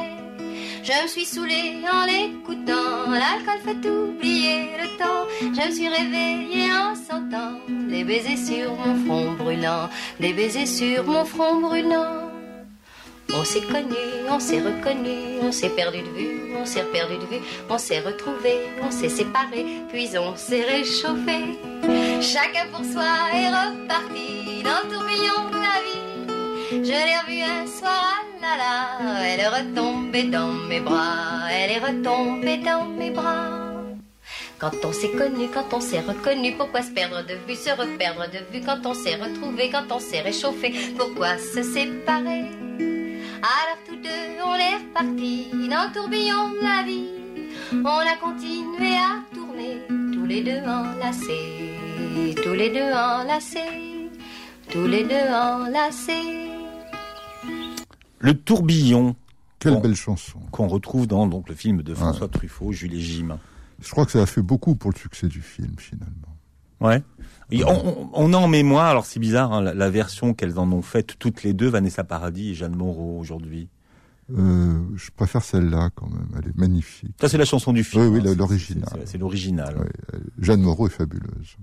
Je 0.84 1.04
me 1.04 1.08
suis 1.08 1.26
saoulée 1.26 1.76
en 1.92 2.06
l'écoutant, 2.06 3.12
l'alcool 3.12 3.60
fait 3.64 3.88
oublier 3.88 4.70
le 4.82 4.98
temps. 4.98 5.28
Je 5.42 5.68
me 5.68 5.72
suis 5.72 5.88
réveillée 5.88 6.72
en 6.72 6.96
sentant 6.96 7.60
des 7.68 8.04
baisers 8.04 8.38
sur 8.38 8.74
mon 8.76 8.96
front 9.06 9.32
brûlant, 9.34 9.90
des 10.20 10.34
baisers 10.34 10.66
sur 10.66 11.04
mon 11.04 11.26
front 11.26 11.60
brûlant. 11.62 12.31
On 13.34 13.46
s'est 13.46 13.62
connu, 13.62 13.96
on 14.30 14.40
s'est 14.40 14.60
reconnu, 14.60 15.40
on 15.42 15.52
s'est 15.52 15.70
perdu 15.70 16.02
de 16.02 16.10
vue, 16.10 16.54
on 16.56 16.66
s'est 16.66 16.84
perdu 16.84 17.18
de 17.18 17.26
vue, 17.26 17.42
on 17.70 17.78
s'est 17.78 18.02
retrouvé, 18.02 18.60
on 18.84 18.92
s'est 18.92 19.10
séparé, 19.10 19.66
puis 19.90 20.10
on 20.18 20.36
s'est 20.36 20.64
réchauffé. 20.64 21.58
Chacun 22.22 22.68
pour 22.74 22.84
soi 22.84 23.04
est 23.34 23.48
reparti 23.48 24.64
dans 24.64 24.82
le 24.84 24.94
tourbillon 24.94 25.50
de 25.50 25.60
la 25.68 25.78
vie. 25.86 26.84
Je 26.84 26.92
l'ai 26.92 27.18
revue 27.20 27.42
un 27.42 27.66
soir, 27.68 28.22
ah 28.22 28.42
là 28.42 28.58
là, 28.58 29.24
elle 29.26 29.40
est 29.40 29.48
retombée 29.48 30.24
dans 30.24 30.52
mes 30.70 30.82
bras, 30.82 31.50
elle 31.52 31.72
est 31.72 31.80
retombée 31.80 32.58
dans 32.58 32.86
mes 32.86 33.12
bras. 33.12 33.60
Quand 34.60 34.72
on 34.84 34.92
s'est 34.92 35.12
connu, 35.12 35.48
quand 35.54 35.74
on 35.74 35.80
s'est 35.80 36.02
reconnu, 36.02 36.54
pourquoi 36.58 36.82
se 36.82 36.92
perdre 36.92 37.26
de 37.26 37.36
vue, 37.48 37.56
se 37.56 37.72
reperdre 37.72 38.30
de 38.30 38.40
vue, 38.54 38.64
quand 38.64 38.86
on 38.86 38.94
s'est 38.94 39.16
retrouvé, 39.16 39.70
quand 39.72 39.90
on 39.90 40.00
s'est 40.00 40.22
réchauffé, 40.22 40.74
pourquoi 40.98 41.38
se 41.38 41.64
séparer 41.64 42.46
alors 43.42 43.78
tous 43.88 43.96
deux, 43.96 44.44
on 44.46 44.56
est 44.56 44.78
repartis 44.78 45.50
dans 45.70 45.88
le 45.88 45.94
tourbillon 45.94 46.50
de 46.52 46.64
la 46.64 46.84
vie. 46.84 47.08
On 47.74 47.86
a 47.86 48.16
continué 48.18 48.96
à 48.96 49.24
tourner, 49.34 49.82
tous 50.14 50.26
les 50.26 50.44
deux 50.44 50.62
enlacés, 50.62 51.76
tous 52.44 52.54
les 52.54 52.70
deux 52.70 52.94
enlacés, 52.94 54.10
tous 54.70 54.86
les 54.86 55.04
deux 55.04 55.34
enlacés. 55.34 56.52
Le 58.20 58.34
tourbillon. 58.36 59.16
Quelle 59.60 59.80
belle 59.80 59.96
chanson. 59.96 60.40
Qu'on 60.52 60.68
retrouve 60.68 61.08
dans 61.08 61.28
donc, 61.28 61.48
le 61.48 61.56
film 61.56 61.84
de 61.84 61.94
François 61.94 62.28
Truffaut, 62.28 62.72
Jules 62.72 62.96
et 62.96 63.00
Jim. 63.00 63.38
Je 63.80 63.90
crois 63.92 64.06
que 64.06 64.12
ça 64.12 64.22
a 64.22 64.26
fait 64.26 64.42
beaucoup 64.42 64.76
pour 64.76 64.92
le 64.92 64.98
succès 64.98 65.28
du 65.28 65.42
film, 65.42 65.76
finalement. 65.78 66.36
Ouais. 66.82 67.04
On, 68.14 68.34
a 68.34 68.38
en 68.38 68.48
mémoire, 68.48 68.86
alors 68.86 69.06
c'est 69.06 69.20
bizarre, 69.20 69.52
hein, 69.52 69.62
la, 69.62 69.90
version 69.90 70.34
qu'elles 70.34 70.58
en 70.58 70.72
ont 70.72 70.82
faite 70.82 71.16
toutes 71.20 71.44
les 71.44 71.54
deux, 71.54 71.68
Vanessa 71.68 72.04
Paradis 72.04 72.52
et 72.52 72.54
Jeanne 72.54 72.76
Moreau 72.76 73.20
aujourd'hui. 73.20 73.68
Euh, 74.38 74.80
je 74.96 75.12
préfère 75.12 75.44
celle-là 75.44 75.90
quand 75.94 76.10
même, 76.10 76.30
elle 76.38 76.50
est 76.50 76.58
magnifique. 76.58 77.14
Ça 77.20 77.28
c'est 77.28 77.38
la 77.38 77.46
chanson 77.46 77.74
du 77.74 77.84
film. 77.84 78.04
Oui, 78.04 78.22
oui, 78.22 78.30
hein, 78.30 78.36
l'original. 78.38 79.02
C'est 79.06 79.18
l'original. 79.18 79.90
Jeanne 80.40 80.62
Moreau 80.62 80.88
est 80.88 80.92
fabuleuse. 80.92 81.58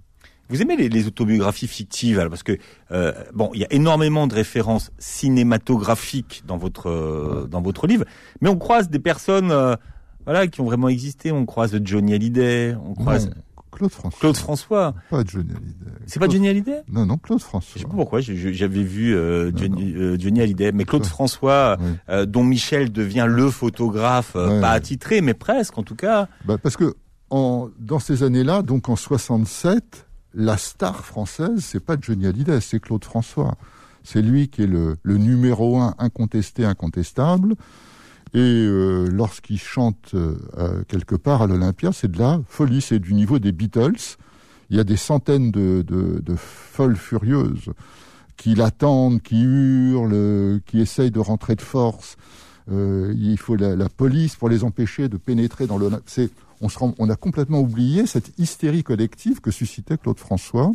Vous 0.51 0.63
aimez 0.63 0.77
les, 0.77 1.07
autobiographies 1.07 1.67
fictives 1.67 2.27
parce 2.29 2.43
que 2.43 2.57
euh, 2.91 3.13
bon, 3.35 3.51
il 3.55 3.61
y 3.61 3.65
a 3.65 3.73
énormément 3.73 4.27
de 4.27 4.35
références 4.35 4.93
cinématographiques 4.99 6.43
dans 6.47 6.57
votre 6.57 6.89
euh, 6.89 7.47
dans 7.51 7.63
votre 7.63 7.87
livre, 7.87 8.05
mais 8.43 8.51
on 8.51 8.57
croise 8.57 8.91
des 8.91 8.99
personnes 8.99 9.53
voilà, 10.25 10.47
qui 10.47 10.61
ont 10.61 10.67
vraiment 10.67 10.89
existé. 10.89 11.33
On 11.33 11.47
croise 11.47 11.79
Johnny 11.83 12.13
Hallyday, 12.13 12.75
on 12.75 12.95
croise 12.95 13.31
Claude 13.79 13.93
François. 13.93 14.19
Claude 14.21 14.37
François. 14.37 14.95
Pas 15.09 15.23
Johnny 15.25 15.51
Hallyday. 15.53 15.91
C'est 16.07 16.19
pas 16.21 16.29
Johnny 16.29 16.49
Hallyday? 16.49 16.83
Non, 16.91 17.07
non, 17.07 17.17
Claude 17.17 17.41
François. 17.41 17.73
Je 17.77 17.83
sais 17.83 17.89
pas 17.89 17.95
pourquoi, 17.95 18.21
j'avais 18.21 18.83
vu 18.83 19.15
euh, 19.15 19.51
Johnny, 19.57 19.95
euh, 19.95 20.17
Johnny 20.19 20.41
Hallyday, 20.41 20.73
mais 20.73 20.85
Claude 20.85 21.07
François, 21.07 21.77
Oui. 21.81 21.87
euh, 22.11 22.27
dont 22.27 22.45
Michel 22.45 22.93
devient 22.93 23.27
le 23.29 23.51
photographe, 23.51 24.35
Ouais. 24.35 24.61
pas 24.61 24.71
attitré, 24.73 25.21
mais 25.21 25.35
presque 25.35 25.79
en 25.79 25.83
tout 25.83 25.95
cas. 25.97 26.29
Bah, 26.45 26.59
parce 26.59 26.77
que 26.77 26.95
en, 27.31 27.69
dans 27.79 27.99
ces 27.99 28.23
années-là, 28.23 28.63
donc 28.63 28.89
en 28.89 28.97
67, 28.97 30.07
la 30.35 30.57
star 30.57 31.05
française, 31.05 31.61
c'est 31.61 31.81
pas 31.85 31.97
Johnny 32.01 32.27
Hallyday, 32.27 32.61
c'est 32.61 32.81
Claude 32.81 33.05
François. 33.05 33.55
C'est 34.03 34.23
lui 34.23 34.49
qui 34.49 34.63
est 34.63 34.67
le, 34.67 34.97
le 35.03 35.19
numéro 35.19 35.79
un 35.79 35.95
incontesté, 35.99 36.65
incontestable. 36.65 37.55
Et 38.35 38.39
euh, 38.41 39.07
lorsqu'il 39.11 39.59
chante 39.59 40.13
euh, 40.15 40.37
euh, 40.59 40.83
quelque 40.87 41.15
part 41.15 41.43
à 41.43 41.47
l'Olympia, 41.47 41.93
c'est 41.93 42.11
de 42.11 42.19
la 42.19 42.41
folie, 42.49 42.81
c'est 42.81 42.99
du 42.99 43.15
niveau 43.15 43.39
des 43.39 43.53
Beatles. 43.53 44.17
Il 44.71 44.77
y 44.77 44.81
a 44.81 44.85
des 44.85 44.97
centaines 44.99 45.51
de, 45.51 45.83
de, 45.83 46.21
de 46.21 46.37
folles 46.37 46.97
furieuses 46.97 47.71
qui 48.37 48.55
l'attendent, 48.55 49.23
qui 49.23 49.41
hurlent, 49.43 50.61
qui 50.67 50.81
essayent 50.81 51.11
de 51.11 51.21
rentrer 51.21 51.57
de 51.57 51.63
force. 51.63 52.17
Euh, 52.71 53.15
il 53.17 53.39
faut 53.39 53.57
la, 53.57 53.75
la 53.75 53.89
police 53.89 54.37
pour 54.37 54.51
les 54.51 54.63
empêcher 54.63 55.09
de 55.09 55.17
pénétrer 55.17 55.67
dans 55.67 55.79
le. 55.79 55.89
C'est, 56.05 56.31
on, 56.61 56.69
se 56.69 56.79
rend- 56.79 56.95
on 56.99 57.09
a 57.09 57.17
complètement 57.17 57.61
oublié 57.61 58.07
cette 58.07 58.39
hystérie 58.39 58.83
collective 58.83 59.41
que 59.41 59.51
suscitait 59.51 59.97
Claude 59.97 60.19
François. 60.19 60.71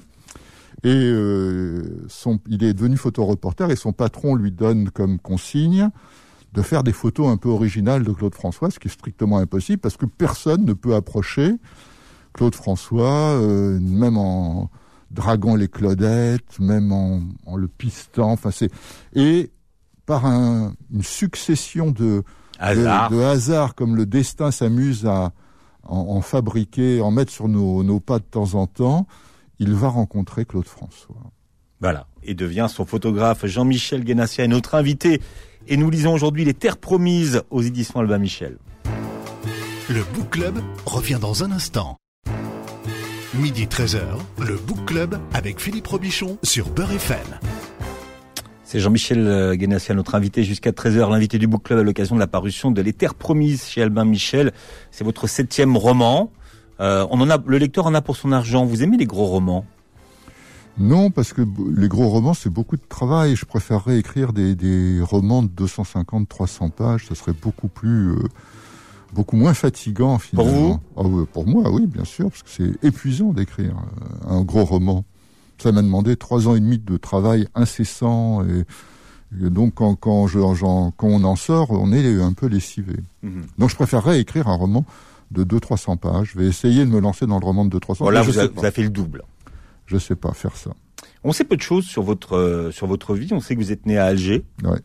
Et 0.84 0.90
euh, 0.90 2.04
son, 2.10 2.40
il 2.50 2.64
est 2.64 2.74
devenu 2.74 2.98
photoreporter 2.98 3.70
et 3.70 3.76
son 3.76 3.94
patron 3.94 4.34
lui 4.34 4.52
donne 4.52 4.90
comme 4.90 5.20
consigne 5.20 5.92
de 6.54 6.62
faire 6.62 6.84
des 6.84 6.94
photos 6.94 7.28
un 7.28 7.38
peu 7.38 7.50
originales 7.50 8.04
de 8.04 8.12
Claude 8.12 8.36
François, 8.36 8.70
ce 8.70 8.80
qui 8.80 8.88
est 8.88 8.92
strictement 8.92 9.38
impossible 9.40 9.80
parce 9.80 9.98
que 9.98 10.06
personne 10.06 10.66
ne 10.66 10.74
peut 10.74 10.96
approcher 10.96 11.56
Claude 12.34 12.56
François, 12.56 13.34
euh, 13.34 13.80
même 13.80 14.18
en 14.18 14.70
draguant 15.12 15.56
les 15.56 15.68
Claudettes, 15.68 16.60
même 16.60 16.92
en, 16.92 17.22
en 17.46 17.56
le 17.56 17.68
pistant. 17.68 18.32
Enfin, 18.32 18.52
c'est 18.52 18.72
et 19.14 19.52
par 20.06 20.26
un, 20.26 20.74
une 20.92 21.04
succession 21.04 21.92
de, 21.92 22.24
Hasard. 22.60 23.10
de, 23.10 23.16
de 23.16 23.22
hasard, 23.22 23.76
comme 23.76 23.96
le 23.96 24.06
destin 24.06 24.52
s'amuse 24.52 25.06
à 25.06 25.32
en, 25.84 25.98
en 25.98 26.22
fabriquer, 26.22 27.02
en 27.02 27.12
mettre 27.12 27.32
sur 27.32 27.48
nos, 27.48 27.84
nos 27.84 28.00
pas 28.00 28.20
de 28.20 28.24
temps 28.24 28.56
en 28.56 28.68
temps, 28.68 29.08
il 29.60 29.74
va 29.74 29.90
rencontrer 29.90 30.46
Claude 30.46 30.68
François. 30.68 31.32
Voilà. 31.80 32.08
Et 32.24 32.34
devient 32.34 32.68
son 32.70 32.86
photographe 32.86 33.46
Jean-Michel 33.46 34.04
Guénassia 34.04 34.48
notre 34.48 34.76
invité. 34.76 35.22
Et 35.68 35.78
nous 35.78 35.90
lisons 35.90 36.14
aujourd'hui 36.14 36.44
Les 36.44 36.54
Terres 36.54 36.78
Promises 36.78 37.42
aux 37.50 37.62
éditions 37.62 38.00
Albin 38.00 38.18
Michel. 38.18 38.58
Le 39.90 40.04
Book 40.14 40.30
Club 40.32 40.60
revient 40.86 41.20
dans 41.22 41.44
un 41.44 41.52
instant. 41.52 41.98
Midi 43.34 43.66
13h, 43.66 44.02
le 44.46 44.56
Book 44.56 44.86
Club 44.86 45.18
avec 45.34 45.62
Philippe 45.62 45.88
Robichon 45.88 46.38
sur 46.44 46.70
Beurre 46.70 46.92
FM. 46.92 47.18
C'est 48.64 48.80
Jean-Michel 48.80 49.26
euh, 49.26 49.56
Guénassia, 49.56 49.96
notre 49.96 50.16
invité 50.16 50.44
jusqu'à 50.44 50.72
13h, 50.72 51.10
l'invité 51.10 51.38
du 51.38 51.48
Book 51.48 51.64
Club 51.64 51.80
à 51.80 51.84
l'occasion 51.84 52.16
de 52.16 52.20
la 52.20 52.28
parution 52.28 52.72
de 52.72 52.82
Les 52.82 52.92
Terres 52.92 53.16
Promises 53.16 53.66
chez 53.66 53.82
Albin 53.82 54.06
Michel. 54.06 54.52
C'est 54.92 55.04
votre 55.04 55.28
septième 55.28 55.78
roman. 55.78 56.32
Euh, 56.82 57.08
on 57.10 57.22
en 57.22 57.30
a, 57.30 57.38
le 57.46 57.58
lecteur 57.58 57.86
en 57.86 57.94
a 57.94 58.02
pour 58.02 58.18
son 58.18 58.34
argent. 58.34 58.66
Vous 58.66 58.84
aimez 58.84 58.98
les 58.98 59.06
gros 59.06 59.26
romans? 59.26 59.66
Non, 60.80 61.12
parce 61.12 61.34
que 61.34 61.42
les 61.76 61.88
gros 61.88 62.10
romans, 62.10 62.34
c'est 62.34 62.50
beaucoup 62.50 62.78
de 62.78 62.82
travail. 62.90 63.36
Je 63.36 63.46
préférerais 63.46 64.00
écrire 64.00 64.34
des, 64.34 64.56
des 64.56 65.02
romans 65.02 65.44
de 65.44 65.48
250-300 65.50 66.72
pages. 66.72 67.06
Ce 67.08 67.16
serait 67.16 67.34
beaucoup 67.40 67.68
plus, 67.68 68.10
euh, 68.12 68.24
beaucoup 69.14 69.36
moins 69.38 69.54
fatigant 69.54 70.18
finalement. 70.18 70.52
vous? 70.52 70.80
Ah 70.98 71.02
oui, 71.06 71.26
Pour 71.32 71.48
moi, 71.48 71.70
oui, 71.72 71.86
bien 71.86 72.06
sûr, 72.06 72.30
parce 72.30 72.42
que 72.44 72.50
c'est 72.50 72.84
épuisant 72.88 73.34
d'écrire 73.34 73.76
euh, 74.28 74.30
un 74.36 74.42
gros 74.42 74.66
roman. 74.66 75.06
Ça 75.60 75.72
m'a 75.72 75.84
demandé 75.84 76.16
trois 76.18 76.48
ans 76.48 76.56
et 76.56 76.60
demi 76.60 76.80
de 76.80 76.98
travail 76.98 77.48
incessant. 77.54 78.44
Et, 78.44 78.66
et 79.46 79.50
donc, 79.52 79.76
quand, 79.76 79.96
quand, 79.96 80.26
je, 80.26 80.40
j'en- 80.56 80.92
quand 80.98 81.08
on 81.08 81.24
en 81.24 81.36
sort, 81.36 81.70
on 81.70 81.92
est 81.94 82.20
un 82.22 82.34
peu 82.34 82.48
lessivé. 82.48 82.96
Mhm. 83.22 83.44
Donc, 83.60 83.70
je 83.70 83.76
préférerais 83.76 84.20
écrire 84.20 84.48
un 84.48 84.56
roman 84.56 84.86
de 85.30 85.44
200-300 85.44 85.98
pages. 85.98 86.32
Je 86.34 86.40
vais 86.40 86.48
essayer 86.48 86.84
de 86.84 86.90
me 86.90 87.00
lancer 87.00 87.28
dans 87.28 87.40
le 87.40 87.46
roman 87.46 87.64
de 87.66 87.78
200-300 87.78 87.96
Voilà, 88.00 88.20
pages. 88.22 88.28
vous, 88.28 88.34
je 88.34 88.40
a- 88.40 88.44
sais 88.44 88.52
vous 88.56 88.60
avez 88.66 88.72
fait 88.74 88.84
le 88.84 88.90
double. 88.90 89.24
Je 89.86 89.98
sais 89.98 90.16
pas 90.16 90.34
faire 90.34 90.56
ça. 90.56 90.72
On 91.24 91.32
sait 91.32 91.44
peu 91.44 91.56
de 91.56 91.62
choses 91.62 91.86
sur 91.86 92.04
votre 92.04 92.36
euh, 92.36 92.72
sur 92.72 92.88
votre 92.88 93.16
vie. 93.16 93.30
On 93.32 93.40
sait 93.40 93.56
que 93.56 93.60
vous 93.62 93.72
êtes 93.72 93.86
né 93.86 93.98
à 93.98 94.06
Alger 94.06 94.44
Ouais. 94.64 94.80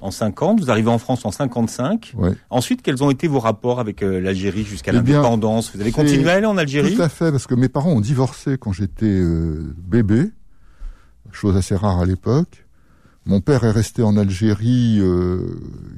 en 0.00 0.10
50. 0.10 0.60
Vous 0.60 0.70
arrivez 0.70 0.88
en 0.90 0.98
France 0.98 1.24
en 1.24 1.30
55. 1.30 2.14
Ouais. 2.16 2.32
Ensuite, 2.50 2.82
quels 2.82 3.02
ont 3.02 3.10
été 3.10 3.28
vos 3.28 3.40
rapports 3.40 3.80
avec 3.80 4.02
euh, 4.02 4.20
l'Algérie 4.20 4.64
jusqu'à 4.64 4.92
Eh 4.92 4.96
l'indépendance? 4.96 5.74
Vous 5.74 5.80
avez 5.80 5.92
continué 5.92 6.28
à 6.30 6.34
aller 6.34 6.46
en 6.46 6.56
Algérie? 6.56 6.94
Tout 6.94 7.02
à 7.02 7.08
fait, 7.08 7.30
parce 7.30 7.46
que 7.46 7.54
mes 7.54 7.68
parents 7.68 7.92
ont 7.92 8.00
divorcé 8.00 8.56
quand 8.58 8.72
j'étais 8.72 9.06
euh, 9.06 9.74
bébé, 9.78 10.30
chose 11.32 11.56
assez 11.56 11.74
rare 11.76 11.98
à 12.00 12.04
l'époque. 12.06 12.64
Mon 13.26 13.40
père 13.40 13.64
est 13.64 13.70
resté 13.70 14.02
en 14.02 14.16
Algérie, 14.16 14.98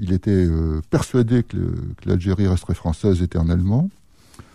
il 0.00 0.12
était 0.12 0.46
persuadé 0.90 1.44
que, 1.44 1.56
l'Algérie 2.04 2.48
resterait 2.48 2.74
française 2.74 3.22
éternellement. 3.22 3.88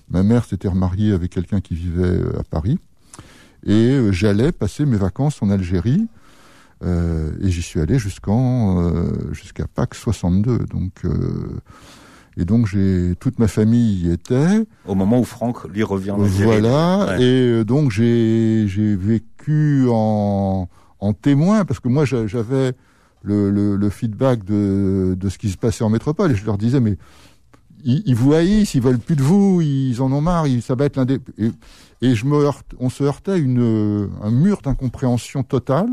Ma 0.10 0.22
mère 0.22 0.44
s'était 0.44 0.68
remariée 0.68 1.14
avec 1.14 1.32
quelqu'un 1.32 1.62
qui 1.62 1.76
vivait 1.76 2.20
à 2.38 2.44
Paris. 2.44 2.78
Et 3.66 3.72
euh, 3.74 4.12
j'allais 4.12 4.52
passer 4.52 4.86
mes 4.86 4.98
vacances 4.98 5.42
en 5.42 5.50
Algérie. 5.50 6.08
euh, 6.84 7.32
et 7.42 7.50
j'y 7.50 7.62
suis 7.62 7.80
allé 7.80 7.98
jusqu'en 7.98 8.82
euh, 8.84 9.12
jusqu'à 9.34 9.66
Pâques 9.68 9.96
62. 9.96 10.60
Donc 10.72 10.92
euh, 11.06 11.60
et 12.38 12.46
donc 12.46 12.68
j'ai 12.68 13.16
toute 13.20 13.40
ma 13.40 13.48
famille 13.48 14.08
y 14.08 14.12
était. 14.12 14.64
Au 14.86 14.94
moment 14.94 15.20
où 15.20 15.24
Franck 15.24 15.64
lui 15.74 15.82
revient 15.84 16.12
en. 16.12 16.18
Voilà, 16.18 17.08
Ouais. 17.18 17.24
et 17.24 17.50
euh, 17.50 17.64
donc 17.66 17.90
j'ai 17.92 18.66
j'ai 18.68 18.96
vécu 18.96 19.88
en, 19.90 20.70
en 21.00 21.14
témoin 21.14 21.66
parce 21.66 21.80
que 21.80 21.88
moi 21.88 22.06
j'a- 22.06 22.28
j'avais 22.28 22.74
le, 23.24 23.50
le, 23.50 23.76
le 23.76 23.90
feedback 23.90 24.46
de, 24.46 25.16
de 25.20 25.30
ce 25.30 25.38
qui 25.40 25.50
se 25.50 25.58
passait 25.58 25.84
en 25.84 25.90
métropole 25.90 26.32
et 26.32 26.36
je 26.36 26.46
leur 26.46 26.58
disais 26.60 26.80
mais 26.80 26.98
ils, 27.84 28.04
ils 28.06 28.16
vous 28.16 28.34
haïssent, 28.34 28.76
ils 28.76 28.82
veulent 28.82 29.00
plus 29.00 29.16
de 29.16 29.24
vous, 29.24 29.62
ils 29.62 30.02
en 30.02 30.12
ont 30.12 30.22
marre, 30.22 30.48
ils, 30.48 30.62
ça 30.62 30.76
va 30.76 30.86
être 30.86 30.98
l'un 30.98 31.06
des 31.06 31.20
et, 31.38 31.52
et 32.02 32.16
je 32.16 32.26
me 32.26 32.36
heurte, 32.38 32.68
on 32.80 32.90
se 32.90 33.04
heurtait 33.04 33.32
à 33.32 33.38
une 33.38 33.60
euh, 33.60 34.08
un 34.22 34.32
mur 34.32 34.62
d'incompréhension 34.64 35.44
totale 35.44 35.90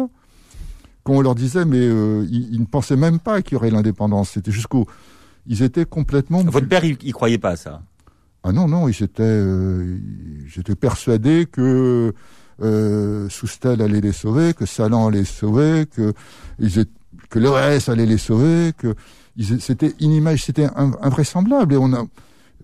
quand 1.02 1.14
on 1.14 1.20
leur 1.20 1.34
disait 1.34 1.64
mais 1.64 1.78
euh, 1.80 2.26
ils, 2.30 2.54
ils 2.54 2.60
ne 2.60 2.66
pensaient 2.66 2.96
même 2.96 3.18
pas 3.18 3.42
qu'il 3.42 3.54
y 3.54 3.56
aurait 3.56 3.70
l'indépendance, 3.70 4.30
c'était 4.30 4.52
jusqu'au 4.52 4.86
ils 5.46 5.62
étaient 5.62 5.84
complètement 5.84 6.42
Votre 6.42 6.68
père, 6.68 6.84
il, 6.84 6.96
il 7.02 7.12
croyait 7.12 7.38
pas 7.38 7.50
à 7.50 7.56
ça. 7.56 7.82
ah 8.42 8.52
non, 8.52 8.68
non, 8.68 8.88
ils 8.88 9.02
étaient, 9.02 9.22
euh, 9.22 9.98
j'étais 10.46 10.74
persuadé 10.74 11.46
que 11.50 12.12
euh, 12.62 13.28
Soustel 13.28 13.82
allait 13.82 14.00
les 14.00 14.12
sauver, 14.12 14.54
que 14.54 14.66
Salan 14.66 15.08
allait 15.08 15.20
les 15.20 15.24
sauver, 15.24 15.86
que 15.86 16.12
ils 16.58 16.78
étaient, 16.78 16.90
que 17.30 17.38
l'OS 17.38 17.88
allait 17.88 18.06
les 18.06 18.18
sauver, 18.18 18.72
que 18.76 18.94
c'était 19.60 19.94
inimage, 20.00 20.44
c'était 20.44 20.66
in- 20.76 20.92
invraisemblable. 21.00 21.74
Et 21.74 21.76
on 21.76 21.92
a 21.92 22.04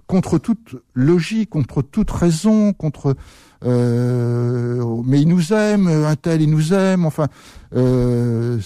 contre 0.07 0.39
toute 0.39 0.77
logique, 0.95 1.51
contre 1.51 1.83
toute 1.83 2.11
raison, 2.11 2.73
contre 2.73 3.17
euh, 3.65 5.03
mais 5.05 5.21
ils 5.21 5.29
nous 5.29 5.53
aiment, 5.53 5.89
un 5.89 6.17
tel 6.17 6.43
il 6.43 6.51
nous 6.51 6.73
aime. 6.73 7.05
Enfin, 7.05 7.29
euh, 7.75 8.59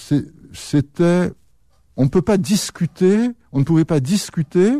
c'était, 0.53 1.33
on 1.97 2.05
ne 2.05 2.09
peut 2.09 2.23
pas 2.23 2.37
discuter, 2.39 3.31
on 3.53 3.59
ne 3.61 3.65
pouvait 3.65 3.85
pas 3.85 4.01
discuter 4.01 4.73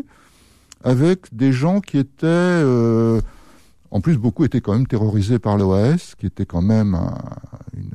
avec 0.83 1.33
des 1.35 1.51
gens 1.51 1.81
qui 1.81 1.97
étaient, 1.97 2.25
euh, 2.25 3.19
en 3.91 4.01
plus 4.01 4.17
beaucoup 4.17 4.45
étaient 4.45 4.61
quand 4.61 4.73
même 4.73 4.87
terrorisés 4.87 5.39
par 5.39 5.57
l'OAS, 5.57 6.15
qui 6.17 6.25
était 6.27 6.45
quand 6.45 6.61
même 6.61 6.95
un- 6.95 7.17
une, 7.75 7.91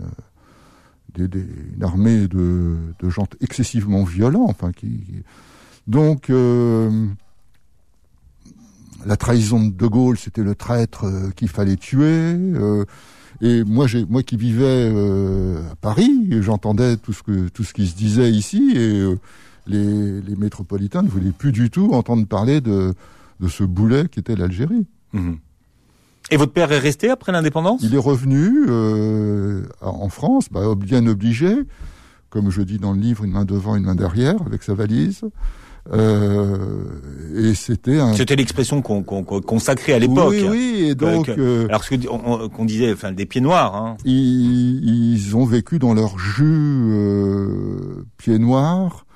une 1.18 1.82
armée 1.82 2.28
de, 2.28 2.76
gens 3.08 3.26
excessivement 3.40 4.04
violents. 4.04 4.54
Donc 5.86 6.30
euh, 6.30 7.06
la 9.06 9.16
trahison 9.16 9.66
de 9.66 9.70
De 9.70 9.86
Gaulle, 9.86 10.18
c'était 10.18 10.42
le 10.42 10.54
traître 10.54 11.04
euh, 11.04 11.30
qu'il 11.30 11.48
fallait 11.48 11.76
tuer. 11.76 12.04
euh, 12.04 12.84
et 13.42 13.64
moi, 13.64 13.86
moi 14.10 14.22
qui 14.22 14.36
vivais 14.36 14.92
à 15.70 15.74
Paris, 15.76 16.28
j'entendais 16.42 16.98
tout 16.98 17.14
ce 17.14 17.72
qui 17.72 17.86
se 17.86 17.96
disait 17.96 18.30
ici, 18.30 18.72
et 18.76 19.14
les, 19.66 20.36
métropolitains 20.36 21.00
ne 21.00 21.08
voulaient 21.08 21.32
plus 21.32 21.50
du 21.50 21.70
tout 21.70 21.94
entendre 21.94 22.26
parler 22.26 22.60
de 22.60 22.94
ce 23.48 23.64
boulet 23.64 24.08
qui 24.08 24.20
était 24.20 24.36
l'Algérie. 24.36 24.86
Mhm. 25.14 25.38
Et 26.30 26.36
votre 26.36 26.52
père 26.52 26.70
est 26.72 26.78
resté 26.78 27.10
après 27.10 27.32
l'indépendance? 27.32 27.80
Il 27.82 27.94
est 27.94 27.98
revenu 27.98 28.66
euh, 28.68 29.62
en 29.80 30.08
France, 30.08 30.46
bah, 30.50 30.62
bien 30.76 31.06
obligé, 31.06 31.56
comme 32.30 32.50
je 32.50 32.62
dis 32.62 32.78
dans 32.78 32.92
le 32.92 33.00
livre, 33.00 33.24
une 33.24 33.32
main 33.32 33.44
devant, 33.44 33.74
une 33.76 33.84
main 33.84 33.94
derrière, 33.96 34.36
avec 34.46 34.62
sa 34.62 34.74
valise. 34.74 35.22
Euh, 35.92 36.56
et 37.34 37.54
c'était 37.54 37.98
un. 37.98 38.12
C'était 38.12 38.36
l'expression 38.36 38.82
qu'on 38.82 39.02
qu'on- 39.02 39.24
qu'on 39.24 39.40
consacrait 39.40 39.94
à 39.94 39.98
l'époque. 39.98 40.34
Oui, 40.38 40.46
oui, 40.50 40.84
et 40.90 40.94
donc 40.94 41.28
Euh, 41.30 41.34
euh, 41.38 41.66
Alors 41.68 41.82
ce 41.82 41.94
qu'on 42.48 42.64
disait, 42.66 42.92
enfin 42.92 43.12
des 43.12 43.24
pieds 43.26 43.40
noirs. 43.40 43.74
Hein. 43.74 43.96
ils, 44.04 45.14
ils 45.14 45.36
ont 45.36 45.46
vécu 45.46 45.78
dans 45.78 45.94
leur 45.94 46.18
jus 46.18 46.44
euh, 46.44 48.04
pieds 48.18 48.38
noirs 48.38 49.06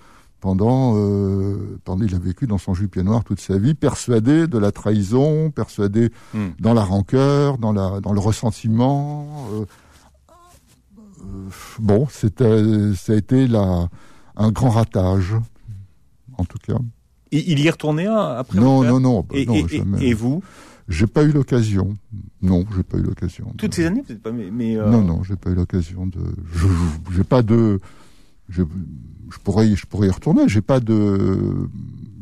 pendant, 0.48 0.92
euh, 0.96 1.78
pendant 1.84 2.04
il 2.04 2.14
a 2.14 2.18
vécu 2.18 2.46
dans 2.46 2.58
son 2.58 2.74
jupe 2.74 2.96
noir 2.98 3.24
toute 3.24 3.40
sa 3.40 3.56
vie, 3.56 3.72
persuadé 3.72 4.46
de 4.46 4.58
la 4.58 4.72
trahison, 4.72 5.50
persuadé 5.50 6.10
Hmm. 6.34 6.48
dans 6.60 6.74
la 6.74 6.84
rancœur, 6.84 7.56
dans 7.56 7.72
la 7.72 8.00
dans 8.02 8.12
le 8.12 8.20
ressentiment. 8.20 9.26
euh, 9.54 9.64
euh, 11.22 11.48
bon, 11.78 12.06
c'était 12.10 12.92
ça 12.94 13.14
a 13.14 13.16
été 13.16 13.48
la 13.48 13.88
un 14.36 14.50
grand 14.50 14.68
ratage, 14.68 15.34
en 16.36 16.44
tout 16.44 16.58
cas. 16.58 16.76
Il, 17.32 17.48
il 17.52 17.58
y 17.60 17.66
est 17.66 17.70
retourné 17.70 18.04
après 18.06 18.58
non, 18.60 18.82
non, 18.84 19.00
non, 19.00 19.20
bah, 19.26 19.34
Et, 19.38 19.46
non, 19.46 19.54
et- 19.54 19.68
jamais. 19.78 20.04
et 20.06 20.12
vous 20.12 20.42
J'ai 20.90 21.06
pas 21.06 21.22
eu 21.24 21.32
l'occasion. 21.32 21.94
Non, 22.42 22.66
j'ai 22.76 22.82
pas 22.82 22.98
eu 22.98 23.02
l'occasion. 23.02 23.46
de- 23.52 23.56
Toutes 23.56 23.72
ces 23.76 23.86
années, 23.86 24.02
peut-être 24.02 24.22
pas, 24.22 24.30
mais, 24.32 24.50
mais, 24.50 24.76
euh, 24.76 24.90
Non, 24.90 25.00
non, 25.00 25.22
j'ai 25.22 25.36
pas 25.36 25.48
eu 25.48 25.54
l'occasion 25.54 26.06
de. 26.06 26.20
Je- 26.52 27.14
j'ai 27.16 27.24
pas 27.24 27.40
de. 27.40 27.80
Je, 28.48 28.62
je 29.30 29.38
pourrais, 29.42 29.68
y- 29.68 29.76
je 29.76 29.86
pourrais 29.86 30.08
y 30.08 30.10
retourner. 30.10 30.48
J'ai 30.48 30.60
pas 30.60 30.80
de. 30.80 31.68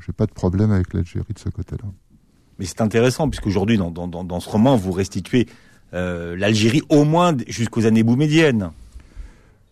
J'ai 0.07 0.13
pas 0.13 0.27
de 0.27 0.33
problème 0.33 0.71
avec 0.73 0.95
l'Algérie 0.95 1.33
de 1.35 1.39
ce 1.39 1.49
côté-là. 1.49 1.85
mais 2.59 2.65
c'est 2.65 2.81
intéressant 2.81 3.29
puisqu'aujourd'hui, 3.29 3.79
dans, 3.79 3.91
dans, 3.91 4.09
dans, 4.09 4.25
dans 4.25 4.41
ce 4.41 4.49
roman, 4.49 4.77
vous 4.77 4.93
restituez 4.93 5.47
euh, 5.95 6.37
l'Algérie 6.37 6.83
au 6.89 7.05
moins 7.05 7.37
jusqu'aux 7.49 7.87
années 7.87 8.03
boumédiennes. 8.03 8.71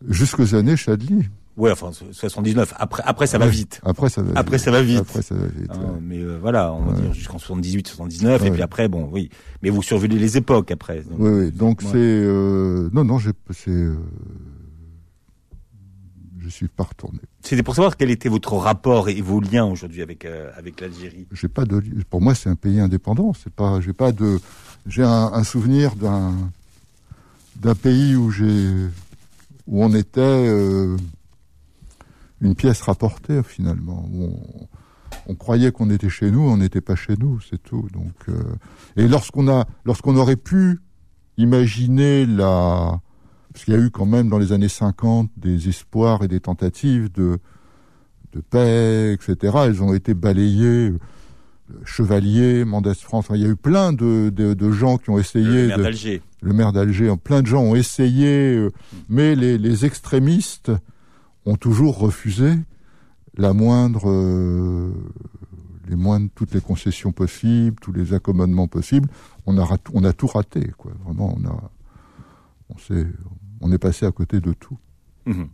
Jusqu'aux 0.08 0.54
années 0.54 0.76
Chadli. 0.76 1.24
Ouais, 1.56 1.72
enfin 1.72 1.92
so- 1.92 2.06
79. 2.12 2.72
Après, 2.78 3.02
après 3.04 3.26
ça 3.26 3.36
va 3.38 3.46
vite. 3.46 3.80
Après, 3.84 4.08
ça 4.08 4.22
va. 4.22 4.32
Après, 4.38 4.56
vite. 4.56 4.64
ça 4.64 4.70
va 4.70 4.82
vite. 4.82 4.98
Après, 5.00 5.20
ça 5.22 5.34
va 5.34 5.46
vite. 5.46 5.70
Hein, 5.70 5.78
ouais. 5.78 6.00
mais 6.00 6.18
euh, 6.20 6.38
voilà, 6.40 6.72
on 6.72 6.80
va 6.84 6.92
Ouais. 6.94 7.00
dire 7.02 7.12
jusqu'en 7.12 7.38
78, 7.38 7.88
79, 7.88 8.44
et 8.46 8.50
puis 8.50 8.62
après, 8.62 8.88
bon, 8.88 9.08
oui. 9.12 9.28
Mais 9.62 9.68
vous 9.70 9.82
survolez 9.82 10.16
les 10.18 10.36
époques 10.36 10.70
après. 10.70 11.02
Donc, 11.02 11.18
Oui, 11.18 11.30
oui. 11.30 11.50
Donc 11.52 11.82
c'est. 11.82 11.90
euh, 11.96 12.88
Non, 12.92 13.04
non, 13.04 13.18
j'ai. 13.18 13.32
C'est. 13.50 13.88
Je 16.42 16.48
suis 16.48 16.68
pas 16.68 16.84
retourné. 16.84 17.20
C'était 17.42 17.62
pour 17.62 17.74
savoir 17.74 17.96
quel 17.96 18.10
était 18.10 18.28
votre 18.28 18.54
rapport 18.54 19.08
et 19.08 19.20
vos 19.20 19.40
liens 19.40 19.64
aujourd'hui 19.64 20.02
avec 20.02 20.24
euh, 20.24 20.50
avec 20.56 20.80
l'Algérie. 20.80 21.26
J'ai 21.32 21.48
pas 21.48 21.64
de. 21.64 21.82
Pour 22.08 22.20
moi, 22.20 22.34
c'est 22.34 22.48
un 22.48 22.54
pays 22.56 22.80
indépendant. 22.80 23.32
C'est 23.34 23.52
pas. 23.52 23.80
J'ai 23.80 23.92
pas 23.92 24.12
de. 24.12 24.40
J'ai 24.86 25.02
un, 25.02 25.30
un 25.32 25.44
souvenir 25.44 25.94
d'un 25.96 26.34
d'un 27.56 27.74
pays 27.74 28.16
où 28.16 28.30
j'ai 28.30 28.68
où 29.66 29.84
on 29.84 29.94
était 29.94 30.20
euh, 30.20 30.96
une 32.40 32.54
pièce 32.54 32.80
rapportée 32.82 33.42
finalement. 33.42 34.08
Où 34.12 34.24
on, 34.24 34.68
on 35.26 35.34
croyait 35.34 35.72
qu'on 35.72 35.90
était 35.90 36.08
chez 36.08 36.30
nous, 36.30 36.40
on 36.40 36.56
n'était 36.56 36.80
pas 36.80 36.96
chez 36.96 37.16
nous, 37.16 37.40
c'est 37.40 37.62
tout. 37.62 37.86
Donc 37.92 38.14
euh, 38.28 38.42
et 38.96 39.06
lorsqu'on 39.06 39.48
a 39.48 39.66
lorsqu'on 39.84 40.16
aurait 40.16 40.36
pu 40.36 40.80
imaginer 41.36 42.26
la 42.26 43.00
parce 43.52 43.64
qu'il 43.64 43.74
y 43.74 43.76
a 43.76 43.80
eu 43.80 43.90
quand 43.90 44.06
même 44.06 44.28
dans 44.28 44.38
les 44.38 44.52
années 44.52 44.68
50 44.68 45.30
des 45.36 45.68
espoirs 45.68 46.22
et 46.22 46.28
des 46.28 46.40
tentatives 46.40 47.10
de 47.12 47.38
de 48.32 48.40
paix, 48.40 49.12
etc. 49.12 49.56
Elles 49.66 49.82
ont 49.82 49.92
été 49.92 50.14
balayées. 50.14 50.92
Chevalier, 51.84 52.64
Mendès 52.64 52.94
France, 52.94 53.26
il 53.30 53.40
y 53.40 53.44
a 53.44 53.48
eu 53.48 53.56
plein 53.56 53.92
de, 53.92 54.30
de, 54.34 54.54
de 54.54 54.70
gens 54.72 54.98
qui 54.98 55.10
ont 55.10 55.18
essayé 55.18 55.62
Le 55.62 55.66
maire 55.68 55.78
d'Alger. 55.78 56.22
le 56.42 56.52
maire 56.52 56.72
d'Alger, 56.72 57.14
plein 57.22 57.42
de 57.42 57.46
gens 57.46 57.62
ont 57.62 57.76
essayé, 57.76 58.56
euh, 58.56 58.70
mais 59.08 59.36
les, 59.36 59.56
les 59.56 59.84
extrémistes 59.84 60.72
ont 61.46 61.54
toujours 61.54 61.98
refusé 61.98 62.54
la 63.36 63.52
moindre, 63.52 64.10
euh, 64.10 64.90
les 65.88 65.94
moindres, 65.94 66.28
toutes 66.34 66.54
les 66.54 66.60
concessions 66.60 67.12
possibles, 67.12 67.76
tous 67.80 67.92
les 67.92 68.14
accommodements 68.14 68.66
possibles. 68.66 69.08
On 69.46 69.56
a, 69.56 69.76
on 69.94 70.02
a 70.02 70.12
tout 70.12 70.26
raté, 70.26 70.72
quoi. 70.76 70.90
Vraiment, 71.04 71.36
on 71.40 71.44
a, 71.46 71.70
on 72.74 72.78
s'est, 72.78 73.06
on 73.60 73.72
est 73.72 73.78
passé 73.78 74.06
à 74.06 74.12
côté 74.12 74.40
de 74.40 74.52
tout. 74.52 74.78
Mhm. 75.26 75.48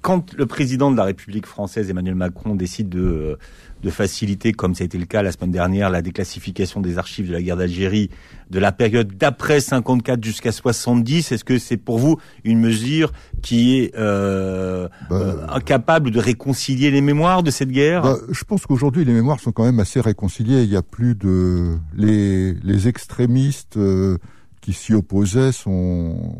Quand 0.00 0.34
le 0.34 0.46
président 0.46 0.90
de 0.90 0.96
la 0.96 1.04
République 1.04 1.46
française, 1.46 1.88
Emmanuel 1.88 2.16
Macron, 2.16 2.56
décide 2.56 2.88
de, 2.88 3.38
de 3.84 3.90
faciliter, 3.90 4.52
comme 4.52 4.74
ça 4.74 4.82
a 4.82 4.86
été 4.86 4.98
le 4.98 5.04
cas 5.06 5.22
la 5.22 5.30
semaine 5.30 5.52
dernière, 5.52 5.90
la 5.90 6.02
déclassification 6.02 6.80
des 6.80 6.98
archives 6.98 7.28
de 7.28 7.32
la 7.32 7.40
guerre 7.40 7.56
d'Algérie, 7.56 8.10
de 8.50 8.58
la 8.58 8.72
période 8.72 9.16
d'après 9.16 9.60
54 9.60 10.24
jusqu'à 10.24 10.50
70, 10.50 11.30
est-ce 11.30 11.44
que 11.44 11.56
c'est 11.56 11.76
pour 11.76 11.98
vous 12.00 12.16
une 12.42 12.58
mesure 12.58 13.12
qui 13.42 13.78
est 13.78 13.94
euh, 13.96 14.88
Bah, 15.08 15.16
euh, 15.16 15.46
incapable 15.48 16.10
de 16.10 16.18
réconcilier 16.18 16.90
les 16.90 17.00
mémoires 17.00 17.44
de 17.44 17.52
cette 17.52 17.70
guerre? 17.70 18.02
Bah, 18.02 18.16
je 18.28 18.42
pense 18.42 18.66
qu'aujourd'hui, 18.66 19.04
les 19.04 19.12
mémoires 19.12 19.38
sont 19.38 19.52
quand 19.52 19.64
même 19.64 19.78
assez 19.78 20.00
réconciliées. 20.00 20.64
Il 20.64 20.70
y 20.70 20.76
a 20.76 20.82
plus 20.82 21.14
de 21.14 21.76
les, 21.94 22.54
les 22.54 22.88
extrémistes 22.88 23.76
euh, 23.76 24.18
qui 24.62 24.72
s'y 24.72 24.94
opposaient 24.94 25.52
sont, 25.52 26.36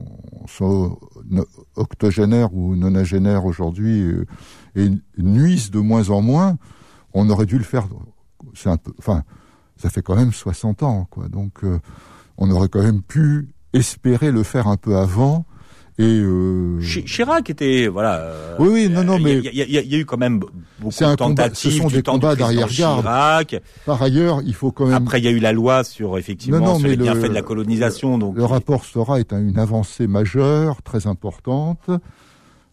sont 0.46 0.96
octogénaires 1.76 2.54
ou 2.54 2.76
nonagénaires 2.76 3.44
aujourd'hui 3.44 4.00
euh, 4.00 4.26
et 4.76 4.88
nuisent 5.18 5.70
de 5.70 5.80
moins 5.80 6.08
en 6.08 6.22
moins. 6.22 6.56
On 7.12 7.28
aurait 7.28 7.46
dû 7.46 7.58
le 7.58 7.64
faire. 7.64 7.88
C'est 8.54 8.70
un 8.70 8.76
peu. 8.76 8.92
Enfin, 8.98 9.24
ça 9.76 9.90
fait 9.90 10.02
quand 10.02 10.14
même 10.14 10.32
60 10.32 10.84
ans, 10.84 11.06
quoi. 11.10 11.28
Donc, 11.28 11.64
euh, 11.64 11.80
on 12.38 12.48
aurait 12.50 12.68
quand 12.68 12.82
même 12.82 13.02
pu 13.02 13.48
espérer 13.72 14.30
le 14.30 14.44
faire 14.44 14.68
un 14.68 14.76
peu 14.76 14.96
avant. 14.96 15.44
Et 15.98 16.04
euh, 16.04 16.80
Chi- 16.80 17.04
Chirac 17.04 17.50
était 17.50 17.86
voilà. 17.86 18.16
euh, 18.20 18.56
Oui, 18.58 18.68
oui, 18.72 18.88
non, 18.88 19.04
non, 19.04 19.18
mais- 19.18 19.38
il 19.38 19.44
y, 19.52 19.62
y 19.62 19.88
y 19.90 19.94
a 19.94 19.98
eu 19.98 20.06
quand 20.06 20.16
même 20.16 20.38
beaucoup 20.38 20.90
C'est 20.90 21.04
de 21.04 21.10
un 21.10 21.16
combat- 21.16 21.42
tentatives 21.44 21.70
ce 21.72 21.78
sont 21.78 21.88
des 21.88 22.02
combats 22.02 22.34
d'arrière-garde. 22.34 23.00
Chirac. 23.02 23.62
par 23.84 24.02
ailleurs, 24.02 24.40
il 24.42 24.54
faut 24.54 24.72
quand 24.72 24.86
même. 24.86 24.94
Après, 24.94 25.18
il 25.20 25.24
y 25.24 25.28
a 25.28 25.32
eu 25.32 25.38
la 25.38 25.52
loi 25.52 25.84
sur 25.84 26.16
effectivement 26.16 26.58
Non, 26.60 26.64
non, 26.64 26.74
sur 26.76 26.84
mais 26.84 26.90
les 26.90 26.96
le- 26.96 27.02
bienfaits 27.04 27.28
de 27.28 27.34
la 27.34 27.42
colonisation. 27.42 28.16
Donc, 28.16 28.36
Le 28.36 28.44
rapport 28.44 28.84
Sora 28.86 29.20
est 29.20 29.34
un- 29.34 29.46
une 29.46 29.58
avancée 29.58 30.06
majeure, 30.06 30.82
très 30.82 31.06
importante, 31.06 31.90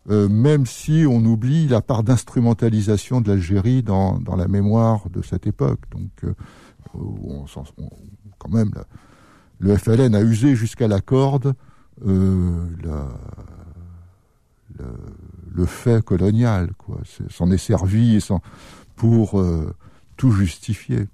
euh, 0.10 0.30
même 0.30 0.66
si 0.66 1.04
on 1.08 1.18
oublie 1.26 1.68
la 1.68 1.82
part 1.82 2.04
d'instrumentalisation 2.04 3.20
de 3.20 3.28
l'Algérie 3.32 3.84
dans, 3.84 4.18
dans 4.20 4.38
la 4.38 4.48
mémoire 4.48 5.02
de 5.14 5.22
cette 5.22 5.46
époque. 5.46 5.82
Donc, 5.92 6.10
euh, 6.24 6.34
on, 6.96 7.44
on- 7.78 7.90
quand 8.38 8.50
même, 8.50 8.72
le 9.60 9.76
FLN 9.78 10.16
a 10.16 10.22
usé 10.22 10.56
jusqu'à 10.56 10.88
la 10.88 11.02
corde 11.02 11.54
euh, 12.08 12.66
la- 12.84 13.10
le, 14.78 14.86
le 15.54 15.66
fait 15.66 16.04
colonial, 16.04 16.72
quoi. 16.78 16.98
S'en 17.30 17.52
est 17.52 17.58
servi 17.58 18.16
et 18.16 18.20
s'en- 18.20 18.42
pour 18.96 19.40
euh, 19.40 19.74
tout 20.18 20.32
justifier. 20.32 21.08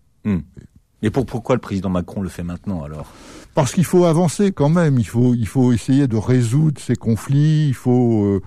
mais 1.02 1.10
pour, 1.12 1.26
pourquoi 1.26 1.56
le 1.56 1.62
président 1.62 1.89
Macron 1.89 2.21
le 2.21 2.30
fait 2.30 2.43
maintenant 2.43 2.84
alors? 2.84 3.08
Parce 3.54 3.74
qu'il 3.74 3.86
faut 3.86 4.06
avancer 4.06 4.52
quand 4.52 4.69
même, 4.69 5.00
il 5.00 5.08
faut, 5.08 5.34
il 5.34 5.48
faut 5.48 5.71
essayer 5.71 6.08
de 6.08 6.17
résoudre 6.17 6.82
ces 6.82 6.95
conflits, 6.95 7.67
il 7.69 7.74
faut 7.74 8.41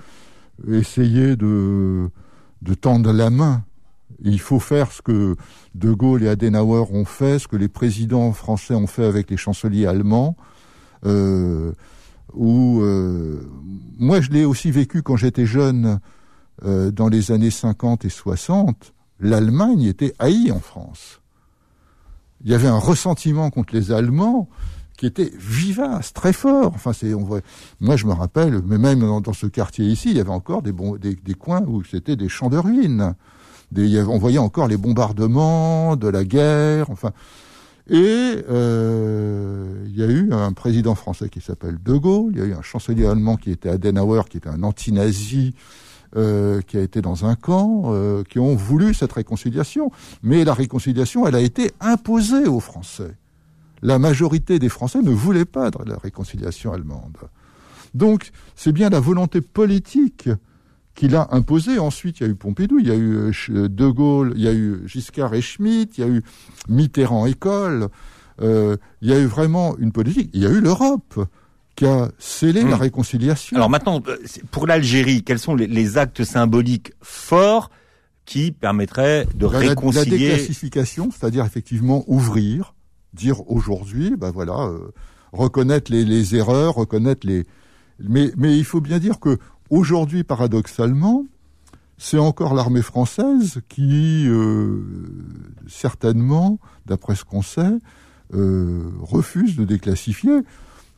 euh, 0.68 0.74
essayer 0.78 1.36
de, 1.36 2.10
de 2.62 2.74
tendre 2.74 3.12
la 3.12 3.30
main. 3.30 3.62
Il 4.22 4.40
faut 4.40 4.58
faire 4.58 4.90
ce 4.90 5.00
que 5.00 5.36
De 5.74 5.92
Gaulle 5.92 6.24
et 6.24 6.28
Adenauer 6.28 6.84
ont 6.92 7.04
fait, 7.04 7.38
ce 7.38 7.46
que 7.46 7.56
les 7.56 7.68
présidents 7.68 8.32
français 8.32 8.74
ont 8.74 8.88
fait 8.88 9.04
avec 9.04 9.30
les 9.30 9.36
chanceliers 9.36 9.86
allemands. 9.86 10.36
Euh, 11.06 11.72
où 12.34 12.80
euh, 12.82 13.40
moi 13.98 14.20
je 14.20 14.30
l'ai 14.30 14.44
aussi 14.44 14.70
vécu 14.70 15.02
quand 15.02 15.16
j'étais 15.16 15.46
jeune 15.46 15.98
euh, 16.64 16.90
dans 16.90 17.08
les 17.08 17.32
années 17.32 17.50
50 17.50 18.04
et 18.04 18.08
60. 18.10 18.92
L'Allemagne 19.20 19.82
était 19.82 20.14
haïe 20.18 20.52
en 20.52 20.60
France. 20.60 21.20
Il 22.44 22.50
y 22.50 22.54
avait 22.54 22.68
un 22.68 22.78
ressentiment 22.78 23.50
contre 23.50 23.74
les 23.74 23.90
Allemands 23.90 24.48
qui 24.96 25.06
était 25.06 25.32
vivace, 25.38 26.12
très 26.12 26.32
fort. 26.32 26.72
Enfin, 26.74 26.92
c'est, 26.92 27.14
on 27.14 27.22
voit, 27.24 27.40
moi, 27.80 27.96
je 27.96 28.06
me 28.06 28.12
rappelle, 28.12 28.60
mais 28.64 28.78
même 28.78 29.00
dans, 29.00 29.32
ce 29.32 29.46
quartier 29.46 29.86
ici, 29.86 30.10
il 30.10 30.16
y 30.16 30.20
avait 30.20 30.30
encore 30.30 30.62
des, 30.62 30.72
des, 31.00 31.14
des 31.16 31.34
coins 31.34 31.62
où 31.66 31.82
c'était 31.84 32.16
des 32.16 32.28
champs 32.28 32.48
de 32.48 32.58
ruines. 32.58 33.14
Il 33.76 33.86
y 33.86 33.98
avait- 33.98 34.08
on 34.08 34.18
voyait 34.18 34.38
encore 34.38 34.66
les 34.66 34.76
bombardements 34.76 35.94
de 35.96 36.08
la 36.08 36.24
guerre. 36.24 36.90
Enfin, 36.90 37.12
et 37.88 38.44
euh, 38.50 39.84
il 39.86 39.96
y 39.96 40.02
a 40.02 40.06
eu 40.06 40.32
un 40.32 40.52
président 40.52 40.94
français 40.94 41.28
qui 41.28 41.40
s'appelle 41.40 41.78
De 41.82 41.94
Gaulle. 41.94 42.32
Il 42.34 42.38
y 42.38 42.42
a 42.42 42.46
eu 42.46 42.52
un 42.52 42.62
chancelier 42.62 43.06
allemand 43.06 43.36
qui 43.36 43.50
était 43.50 43.70
Adenauer, 43.70 44.22
qui 44.28 44.36
était 44.36 44.48
un 44.48 44.62
anti-nazi. 44.62 45.54
euh, 46.16 46.62
qui 46.62 46.78
a 46.78 46.80
été 46.80 47.02
dans 47.02 47.26
un 47.26 47.34
camp, 47.34 47.82
euh, 47.88 48.24
qui 48.24 48.38
ont 48.38 48.56
voulu 48.56 48.94
cette 48.94 49.12
réconciliation. 49.12 49.90
Mais 50.22 50.42
la 50.42 50.54
réconciliation, 50.54 51.26
elle 51.26 51.34
a 51.34 51.40
été 51.40 51.70
imposée 51.80 52.46
aux 52.46 52.60
Français 52.60 53.14
la 53.82 53.98
majorité 53.98 54.58
des 54.58 54.68
Français 54.68 55.02
ne 55.02 55.10
voulaient 55.10 55.44
pas 55.44 55.70
de 55.70 55.88
la 55.88 55.98
réconciliation 55.98 56.72
allemande. 56.72 57.16
Donc, 57.94 58.30
c'est 58.54 58.72
bien 58.72 58.90
la 58.90 59.00
volonté 59.00 59.40
politique 59.40 60.28
qui 60.98 61.06
l'a 61.08 61.28
imposée. 61.30 61.78
Ensuite, 61.78 62.18
il 62.20 62.22
y 62.24 62.26
a 62.26 62.30
eu 62.30 62.34
Pompidou, 62.34 62.78
il 62.80 62.88
y 62.88 62.90
a 62.90 62.94
eu 62.96 63.14
euh, 63.14 63.32
Ch- 63.32 63.50
De 63.50 63.86
Gaulle, 63.88 64.32
il 64.36 64.42
y 64.42 64.48
a 64.48 64.52
eu 64.52 64.80
Giscard 64.86 65.32
et 65.34 65.40
Schmitt, 65.40 65.96
il 65.96 66.00
y 66.00 66.04
a 66.04 66.10
eu 66.10 66.22
Mitterrand 66.68 67.24
et 67.26 67.34
Kohl. 67.34 67.88
Euh, 68.40 68.76
il 69.00 69.08
y 69.10 69.12
a 69.12 69.18
eu 69.18 69.26
vraiment 69.26 69.76
une 69.78 69.92
politique. 69.92 70.30
Il 70.32 70.42
y 70.42 70.46
a 70.46 70.50
eu 70.50 70.60
l'Europe 70.60 71.14
qui 71.76 71.86
a 71.86 72.10
scellé 72.18 72.64
Hmm. 72.64 72.70
la 72.70 72.76
réconciliation. 72.76 73.56
Alors 73.56 73.70
maintenant, 73.70 74.02
euh, 74.08 74.16
pour 74.50 74.66
l'Algérie, 74.66 75.22
quels 75.22 75.38
sont 75.38 75.54
les, 75.54 75.68
les 75.68 75.98
actes 75.98 76.24
symboliques 76.24 76.92
forts 77.02 77.70
qui 78.24 78.50
permettraient 78.50 79.26
de 79.36 79.46
La- 79.46 79.52
la, 79.52 79.60
la 79.62 79.68
réconcilier 79.70 80.18
déclassification, 80.18 81.10
c'est-à-dire 81.12 81.44
effectivement 81.44 82.04
ouvrir, 82.08 82.74
dire 83.14 83.48
aujourd'hui, 83.50 84.14
ben 84.16 84.30
voilà, 84.32 84.58
euh, 84.66 84.90
reconnaître 85.32 85.90
les, 85.92 86.04
les 86.04 86.34
erreurs, 86.34 86.74
reconnaître 86.74 87.24
les. 87.26 87.46
Mais, 88.00 88.30
mais 88.36 88.56
il 88.56 88.64
faut 88.64 88.80
bien 88.80 88.98
dire 88.98 89.18
que 89.18 89.38
aujourd'hui, 89.70 90.24
paradoxalement, 90.24 91.24
c'est 91.98 92.18
encore 92.18 92.54
l'armée 92.54 92.82
française 92.82 93.60
qui, 93.68 94.24
euh, 94.28 94.82
certainement, 95.66 96.58
d'après 96.86 97.14
ce 97.16 97.24
qu'on 97.24 97.42
sait, 97.42 97.78
euh, 98.34 98.82
refuse 99.00 99.56
de 99.56 99.64
déclassifier. 99.64 100.40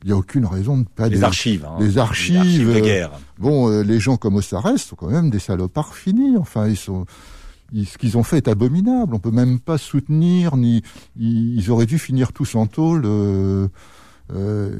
Il 0.02 0.06
n'y 0.06 0.12
a 0.12 0.16
aucune 0.16 0.46
raison 0.46 0.78
de 0.78 0.84
pas... 0.84 1.08
Les 1.08 1.24
archives. 1.24 1.64
Hein. 1.66 1.76
Les 1.78 1.98
archives. 1.98 2.68
de 2.68 2.72
euh. 2.72 3.06
Bon, 3.38 3.68
euh, 3.70 3.82
les 3.82 4.00
gens 4.00 4.16
comme 4.16 4.36
Ossarès 4.36 4.82
sont 4.82 4.96
quand 4.96 5.10
même 5.10 5.30
des 5.30 5.38
salopards 5.38 5.94
finis. 5.94 6.36
Enfin, 6.38 6.68
ils 6.68 6.76
sont... 6.76 7.04
ils- 7.72 7.86
ce 7.86 7.98
qu'ils 7.98 8.16
ont 8.16 8.22
fait 8.22 8.38
est 8.38 8.48
abominable. 8.48 9.14
On 9.14 9.18
peut 9.18 9.30
même 9.30 9.58
pas 9.60 9.78
soutenir, 9.78 10.56
ni... 10.56 10.82
Ils, 11.18 11.54
ils 11.58 11.70
auraient 11.70 11.86
dû 11.86 11.98
finir 11.98 12.32
tous 12.32 12.54
en 12.54 12.66
tôle. 12.66 13.02
Euh, 14.34 14.78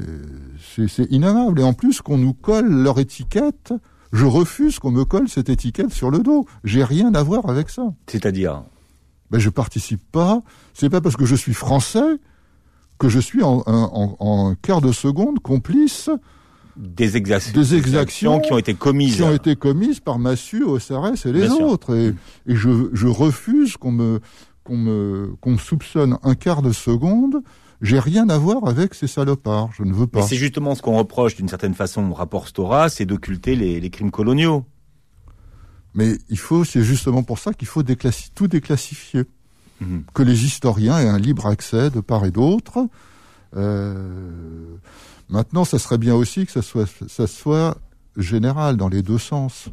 c'est 0.75 1.11
innommable. 1.11 1.59
Et 1.59 1.63
en 1.63 1.73
plus, 1.73 2.01
qu'on 2.01 2.17
nous 2.17 2.33
colle 2.33 2.69
leur 2.71 2.99
étiquette... 2.99 3.73
Je 4.13 4.25
refuse 4.25 4.77
qu'on 4.77 4.91
me 4.91 5.05
colle 5.05 5.29
cette 5.29 5.47
étiquette 5.47 5.91
sur 5.93 6.11
le 6.11 6.19
dos. 6.19 6.45
J'ai 6.65 6.83
rien 6.83 7.15
à 7.15 7.23
voir 7.23 7.49
avec 7.49 7.69
ça. 7.69 7.93
C'est-à-dire? 8.07 8.63
Ben, 9.29 9.39
je 9.39 9.49
participe 9.49 10.01
pas. 10.11 10.41
C'est 10.73 10.89
pas 10.89 10.99
parce 10.99 11.15
que 11.15 11.25
je 11.25 11.33
suis 11.33 11.53
français 11.53 12.19
que 12.99 13.07
je 13.07 13.19
suis 13.21 13.41
en, 13.41 13.63
en, 13.65 14.17
en 14.19 14.55
quart 14.55 14.81
de 14.81 14.91
seconde 14.91 15.39
complice 15.39 16.09
des, 16.75 17.15
exactions, 17.15 17.53
Des 17.57 17.73
exactions 17.75 18.39
qui 18.41 18.51
ont 18.51 18.57
été 18.57 18.73
commises. 18.73 19.15
qui 19.15 19.23
ont 19.23 19.33
été 19.33 19.55
commises 19.55 20.01
par 20.01 20.19
Massu, 20.19 20.65
Ossarès 20.65 21.25
et 21.25 21.31
les 21.31 21.47
Bien 21.47 21.55
autres. 21.55 21.95
Et, 21.95 22.13
et 22.47 22.55
je, 22.55 22.89
je 22.91 23.07
refuse 23.07 23.77
qu'on 23.77 23.93
me 23.93 24.19
qu'on 24.65 24.75
me 24.75 25.35
qu'on 25.39 25.51
me 25.51 25.57
soupçonne 25.57 26.17
un 26.23 26.35
quart 26.35 26.61
de 26.61 26.73
seconde. 26.73 27.37
J'ai 27.81 27.99
rien 27.99 28.29
à 28.29 28.37
voir 28.37 28.67
avec 28.67 28.93
ces 28.93 29.07
salopards. 29.07 29.71
Je 29.73 29.83
ne 29.83 29.91
veux 29.93 30.05
pas. 30.07 30.21
c'est 30.21 30.35
justement 30.35 30.75
ce 30.75 30.81
qu'on 30.83 30.97
reproche 30.97 31.35
d'une 31.35 31.47
certaine 31.47 31.73
façon 31.73 32.09
au 32.11 32.13
rapport 32.13 32.47
Stora, 32.47 32.89
c'est 32.89 33.05
d'occulter 33.05 33.55
les, 33.55 33.79
les 33.79 33.89
crimes 33.89 34.11
coloniaux. 34.11 34.65
Mais 35.95 36.17
il 36.29 36.37
faut, 36.37 36.63
c'est 36.63 36.83
justement 36.83 37.23
pour 37.23 37.39
ça 37.39 37.53
qu'il 37.53 37.67
faut 37.67 37.83
déclassi- 37.83 38.29
tout 38.35 38.47
déclassifier. 38.47 39.23
Mhm. 39.81 40.03
Que 40.13 40.21
les 40.23 40.45
historiens 40.45 40.99
aient 40.99 41.09
un 41.09 41.17
libre 41.17 41.47
accès 41.47 41.89
de 41.89 41.99
part 42.01 42.23
et 42.25 42.31
d'autre. 42.31 42.87
Euh, 43.57 44.77
maintenant, 45.29 45.65
ça 45.65 45.79
serait 45.79 45.97
bien 45.97 46.15
aussi 46.15 46.45
que 46.45 46.51
ça 46.51 46.61
soit, 46.61 46.89
ça 47.07 47.27
soit 47.27 47.77
général 48.17 48.77
dans 48.77 48.89
les 48.89 49.01
deux 49.01 49.17
sens. 49.17 49.69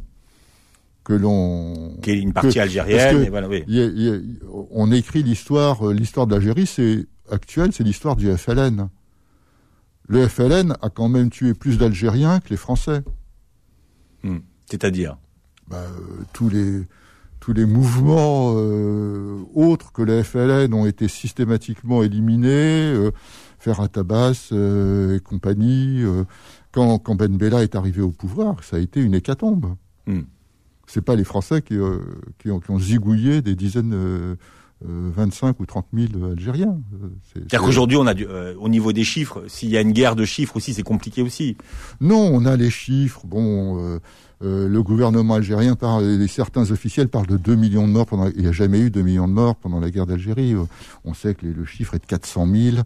Que 1.03 1.13
l'on 1.13 1.97
Qui 2.01 2.11
est 2.11 2.19
une 2.19 2.33
partie 2.33 2.55
Que- 2.55 2.59
algérienne. 2.59 3.17
que- 3.17 3.23
et 3.25 3.29
voilà, 3.29 3.47
oui. 3.47 3.63
Y 3.67 3.79
a- 3.79 3.85
y 3.85 4.09
a- 4.09 4.19
on 4.71 4.91
écrit 4.91 5.23
l'histoire, 5.23 5.87
euh, 5.87 5.93
l'histoire 5.93 6.27
d'Algérie, 6.27 6.67
c'est 6.67 7.07
actuel, 7.31 7.71
c'est 7.73 7.83
l'histoire 7.83 8.15
du 8.15 8.31
FLN. 8.35 8.89
Le 10.07 10.27
FLN 10.27 10.75
a 10.81 10.89
quand 10.89 11.09
même 11.09 11.29
tué 11.29 11.53
plus 11.53 11.77
d'Algériens 11.77 12.39
que 12.39 12.49
les 12.49 12.57
Français. 12.57 13.03
Hmm. 14.23 14.39
C'est-à-dire 14.65 15.17
Bah, 15.67 15.77
euh, 15.77 16.23
tous 16.33 16.49
les 16.49 16.87
tous 17.39 17.53
les 17.53 17.65
mouvements 17.65 18.53
euh, 18.55 19.39
autres 19.53 19.91
que 19.91 20.01
le 20.01 20.23
FLN 20.23 20.73
ont 20.73 20.85
été 20.85 21.07
systématiquement 21.07 22.03
éliminés, 22.03 22.93
euh, 22.93 23.11
Fer 23.59 23.79
à 23.79 23.87
Tabas 23.87 24.49
euh, 24.51 25.17
et 25.17 25.19
compagnie. 25.19 26.03
quand, 26.71 26.99
quand 26.99 27.15
Ben 27.15 27.35
Bella 27.37 27.63
est 27.63 27.75
arrivé 27.75 28.01
au 28.01 28.11
pouvoir, 28.11 28.63
ça 28.63 28.77
a 28.77 28.79
été 28.79 29.01
une 29.01 29.13
hécatombe. 29.13 29.75
Hmm. 30.05 30.21
C'est 30.87 31.01
pas 31.01 31.15
les 31.15 31.23
Français 31.23 31.61
qui, 31.61 31.75
qui, 32.39 32.49
ont, 32.49 32.59
qui 32.59 32.71
ont 32.71 32.79
zigouillé 32.79 33.41
des 33.41 33.55
dizaines, 33.55 34.37
25 34.81 35.59
ou 35.59 35.65
30 35.65 35.85
000 35.93 36.07
Algériens. 36.31 36.77
Euh, 36.93 37.07
c'est- 37.23 37.39
C'est-à-dire 37.39 37.59
c'est- 37.59 37.65
qu'aujourd'hui, 37.65 37.97
on 37.97 38.07
a 38.07 38.13
du, 38.13 38.25
euh, 38.27 38.53
au 38.59 38.69
niveau 38.69 38.93
des 38.93 39.03
chiffres, 39.03 39.43
s'il 39.47 39.69
y 39.69 39.77
a 39.77 39.81
une 39.81 39.91
guerre 39.91 40.15
de 40.15 40.25
chiffres 40.25 40.55
aussi, 40.55 40.73
c'est 40.73 40.83
compliqué 40.83 41.21
aussi. 41.21 41.57
Non, 41.99 42.29
on 42.33 42.45
a 42.45 42.55
les 42.55 42.69
chiffres. 42.69 43.21
Bon, 43.25 43.77
euh, 43.77 43.99
euh, 44.41 44.67
le 44.69 44.81
gouvernement 44.83 45.33
algérien 45.35 45.75
parle, 45.75 46.05
et 46.21 46.27
certains 46.27 46.71
officiels 46.71 47.09
parlent 47.09 47.27
de 47.27 47.35
2 47.37 47.55
millions 47.55 47.87
de 47.87 47.91
morts. 47.91 48.05
Pendant, 48.05 48.27
il 48.35 48.41
n'y 48.41 48.47
a 48.47 48.53
jamais 48.53 48.79
eu 48.79 48.89
2 48.89 49.01
millions 49.01 49.27
de 49.27 49.33
morts 49.33 49.55
pendant 49.55 49.79
la 49.81 49.89
guerre 49.91 50.05
d'Algérie. 50.05 50.53
Euh, 50.53 50.63
On 51.03 51.13
sait 51.13 51.33
que 51.35 51.45
les- 51.45 51.53
le 51.53 51.65
chiffre 51.65 51.95
est 51.95 51.99
de 51.99 52.05
400 52.05 52.47
000, 52.47 52.77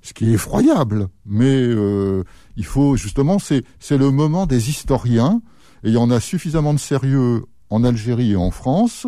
ce 0.00 0.14
qui 0.14 0.30
est 0.30 0.32
effroyable. 0.32 1.08
Mais 1.26 1.44
euh, 1.62 2.22
il 2.56 2.64
faut 2.64 2.96
justement, 2.96 3.38
c'est 3.38 3.62
c'est 3.78 3.98
le 3.98 4.10
moment 4.10 4.46
des 4.46 4.70
historiens. 4.70 5.42
Et 5.84 5.88
il 5.88 5.94
y 5.94 5.98
en 5.98 6.10
a 6.10 6.18
suffisamment 6.20 6.72
de 6.72 6.78
sérieux 6.78 7.44
en 7.68 7.84
Algérie 7.84 8.32
et 8.32 8.36
en 8.36 8.50
France 8.50 9.06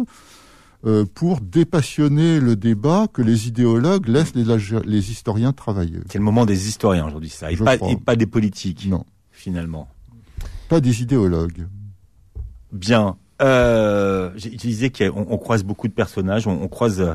euh, 0.86 1.04
pour 1.14 1.40
dépassionner 1.40 2.40
le 2.40 2.56
débat 2.56 3.06
que 3.12 3.22
les 3.22 3.48
idéologues 3.48 4.06
laissent 4.08 4.34
les, 4.34 5.10
historiens 5.10 5.52
travailler. 5.52 6.00
C'est 6.10 6.18
le 6.18 6.24
moment 6.24 6.44
des 6.46 6.68
historiens 6.68 7.06
aujourd'hui, 7.06 7.30
ça, 7.30 7.50
et 7.50 7.56
pas, 7.56 7.76
crois. 7.76 7.90
et 7.90 7.96
pas 7.96 8.16
des 8.16 8.26
politiques, 8.26 8.86
Non, 8.88 9.04
finalement. 9.30 9.88
pas 10.68 10.80
des 10.80 11.02
idéologues. 11.02 11.66
Bien. 12.72 13.16
Euh, 13.42 14.30
j'ai- 14.36 14.50
tu 14.50 14.66
disais 14.68 14.90
qu'on 14.90 15.26
on 15.28 15.38
croise 15.38 15.64
beaucoup 15.64 15.88
de 15.88 15.92
personnages. 15.92 16.46
On, 16.46 16.62
on 16.62 16.68
croise 16.68 17.00
euh, 17.00 17.14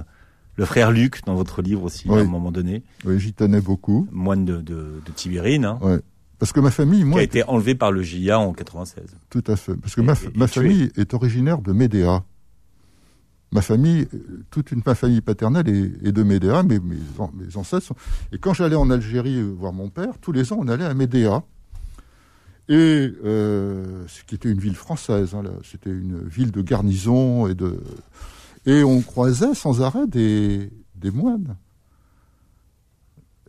le 0.57 0.65
frère 0.65 0.91
Luc 0.91 1.23
dans 1.25 1.35
votre 1.35 1.61
livre 1.61 1.83
aussi, 1.83 2.09
Oui. 2.09 2.17
à 2.19 2.21
un 2.21 2.25
moment 2.25 2.51
donné, 2.51 2.83
Oui, 3.05 3.19
j'y 3.19 3.33
tenais 3.33 3.61
beaucoup. 3.61 4.07
moine 4.11 4.43
de, 4.45 4.57
de, 4.57 5.01
de 5.05 5.11
Tibérine, 5.15 5.65
hein, 5.65 5.79
Ouais. 5.81 5.99
Parce 6.37 6.53
que 6.53 6.61
ma 6.61 6.71
famille, 6.71 6.99
qui 6.99 7.05
moi, 7.05 7.19
a 7.19 7.23
été 7.23 7.43
enlevé 7.43 7.75
par 7.75 7.91
le 7.91 8.01
GIA 8.01 8.39
en 8.39 8.53
96. 8.53 9.03
tout 9.29 9.43
à 9.47 9.57
fait. 9.57 9.75
Parce 9.75 9.93
que 9.93 9.99
Et- 9.99 10.05
ma, 10.05 10.13
et- 10.13 10.47
famille 10.47 10.89
est 10.95 11.13
originaire 11.13 11.61
de 11.61 11.73
Médéa. 11.73 12.23
Ma 13.51 13.61
famille, 13.61 14.07
euh, 14.13 14.43
toute 14.51 14.71
une 14.71 14.81
ma 14.85 14.93
famille 14.95 15.21
paternelle 15.21 15.67
est, 15.69 16.07
est 16.07 16.11
de 16.11 16.21
Médéa, 16.23 16.61
mais 16.63 16.79
mes, 16.79 16.97
an- 17.17 17.31
mes 17.33 17.57
ancêtres 17.57 17.85
sont... 17.87 17.95
Et 18.31 18.37
quand 18.37 18.53
j'allais 18.53 18.75
en 18.75 18.89
Algérie 18.91 19.37
euh, 19.39 19.51
voir 19.57 19.73
mon 19.73 19.89
père, 19.89 20.17
tous 20.21 20.31
les 20.31 20.53
ans, 20.53 20.57
on 20.59 20.67
allait 20.67 20.85
à 20.85 20.93
Médéa. 20.93 21.43
Et 22.67 23.11
euh, 23.25 24.05
ce 24.07 24.23
qui 24.23 24.35
était 24.35 24.51
une 24.51 24.59
ville 24.59 24.75
française, 24.75 25.33
hein, 25.33 25.41
c'était 25.63 25.89
une 25.89 26.21
ville 26.27 26.51
de 26.51 26.61
garnison 26.61 27.47
et 27.47 27.55
de 27.55 27.79
et 28.67 28.83
on 28.83 29.01
croisait 29.01 29.55
sans 29.55 29.81
arrêt 29.81 30.05
des, 30.05 30.69
des 30.95 31.09
moines. 31.09 31.55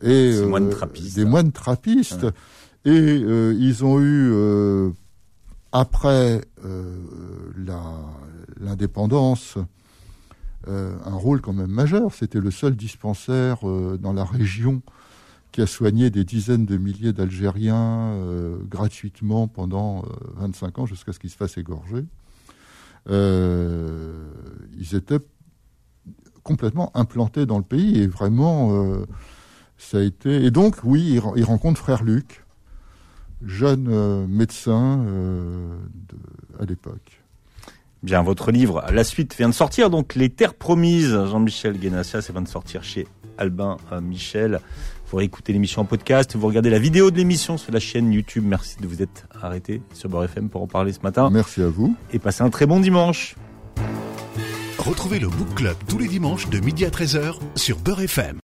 Et 0.01 0.31
Ces 0.33 0.45
moines 0.47 0.69
trappistes. 0.71 1.15
des 1.15 1.25
moines 1.25 1.51
trappistes. 1.51 2.23
Ouais. 2.23 2.31
Et 2.85 2.89
euh, 3.23 3.53
ils 3.59 3.85
ont 3.85 3.99
eu 3.99 4.31
euh, 4.33 4.89
après 5.71 6.41
euh, 6.65 6.97
la- 7.63 8.01
l'indépendance 8.59 9.59
euh, 10.67 10.95
un 11.05 11.13
rôle 11.15 11.41
quand 11.41 11.53
même 11.53 11.71
majeur. 11.71 12.13
C'était 12.13 12.39
le 12.39 12.51
seul 12.51 12.75
dispensaire 12.75 13.67
euh, 13.67 13.97
dans 14.01 14.13
la 14.13 14.23
région 14.25 14.81
qui 15.51 15.61
a 15.61 15.67
soigné 15.67 16.09
des 16.09 16.23
dizaines 16.23 16.65
de 16.65 16.77
milliers 16.77 17.11
d'Algériens 17.13 18.13
euh, 18.13 18.57
gratuitement 18.69 19.47
pendant 19.47 20.03
euh, 20.03 20.07
25 20.37 20.79
ans 20.79 20.85
jusqu'à 20.85 21.11
ce 21.13 21.19
qu'ils 21.19 21.29
se 21.29 21.37
fassent 21.37 21.57
égorger. 21.57 22.05
Ils 23.09 24.95
étaient 24.95 25.19
complètement 26.43 26.91
implantés 26.95 27.45
dans 27.45 27.57
le 27.57 27.63
pays 27.63 27.99
et 27.99 28.07
vraiment 28.07 29.03
ça 29.77 29.97
a 29.97 30.01
été 30.01 30.43
et 30.45 30.51
donc 30.51 30.77
oui 30.83 31.13
il, 31.13 31.19
ren- 31.19 31.33
il 31.35 31.43
rencontre 31.43 31.79
frère 31.79 32.03
Luc 32.03 32.45
jeune 33.43 34.25
médecin 34.27 34.97
de- 35.03 36.59
à 36.59 36.65
l'époque 36.65 37.20
Bien, 38.03 38.23
votre 38.23 38.51
livre, 38.51 38.83
la 38.91 39.03
suite 39.03 39.35
vient 39.37 39.47
de 39.49 39.53
sortir, 39.53 39.91
donc 39.91 40.15
Les 40.15 40.29
Terres 40.29 40.55
Promises, 40.55 41.11
Jean-Michel 41.11 41.77
Guénassia, 41.77 42.23
ça 42.23 42.33
vient 42.33 42.41
de 42.41 42.47
sortir 42.47 42.83
chez 42.83 43.07
Albin 43.37 43.77
euh, 43.91 44.01
Michel. 44.01 44.59
Vous 45.11 45.19
écouter 45.19 45.53
l'émission 45.53 45.83
en 45.83 45.85
podcast, 45.85 46.35
vous 46.35 46.47
regardez 46.47 46.71
la 46.71 46.79
vidéo 46.79 47.11
de 47.11 47.17
l'émission 47.17 47.57
sur 47.57 47.71
la 47.71 47.79
chaîne 47.79 48.11
YouTube. 48.11 48.43
Merci 48.43 48.77
de 48.81 48.87
vous 48.87 49.03
être 49.03 49.27
arrêté 49.39 49.83
sur 49.93 50.09
Beurre 50.09 50.23
FM 50.23 50.49
pour 50.49 50.63
en 50.63 50.67
parler 50.67 50.93
ce 50.93 51.01
matin. 51.01 51.29
merci 51.29 51.61
à 51.61 51.67
vous 51.67 51.95
Et 52.11 52.17
passez 52.17 52.41
un 52.41 52.49
très 52.49 52.65
bon 52.65 52.79
dimanche. 52.79 53.35
Retrouvez 54.79 55.19
le 55.19 55.27
Book 55.27 55.53
Club 55.53 55.75
tous 55.87 55.99
les 55.99 56.07
dimanches 56.07 56.49
de 56.49 56.59
midi 56.59 56.85
à 56.85 56.89
13h 56.89 57.35
sur 57.55 57.77
Beurre 57.77 58.01
FM. 58.01 58.39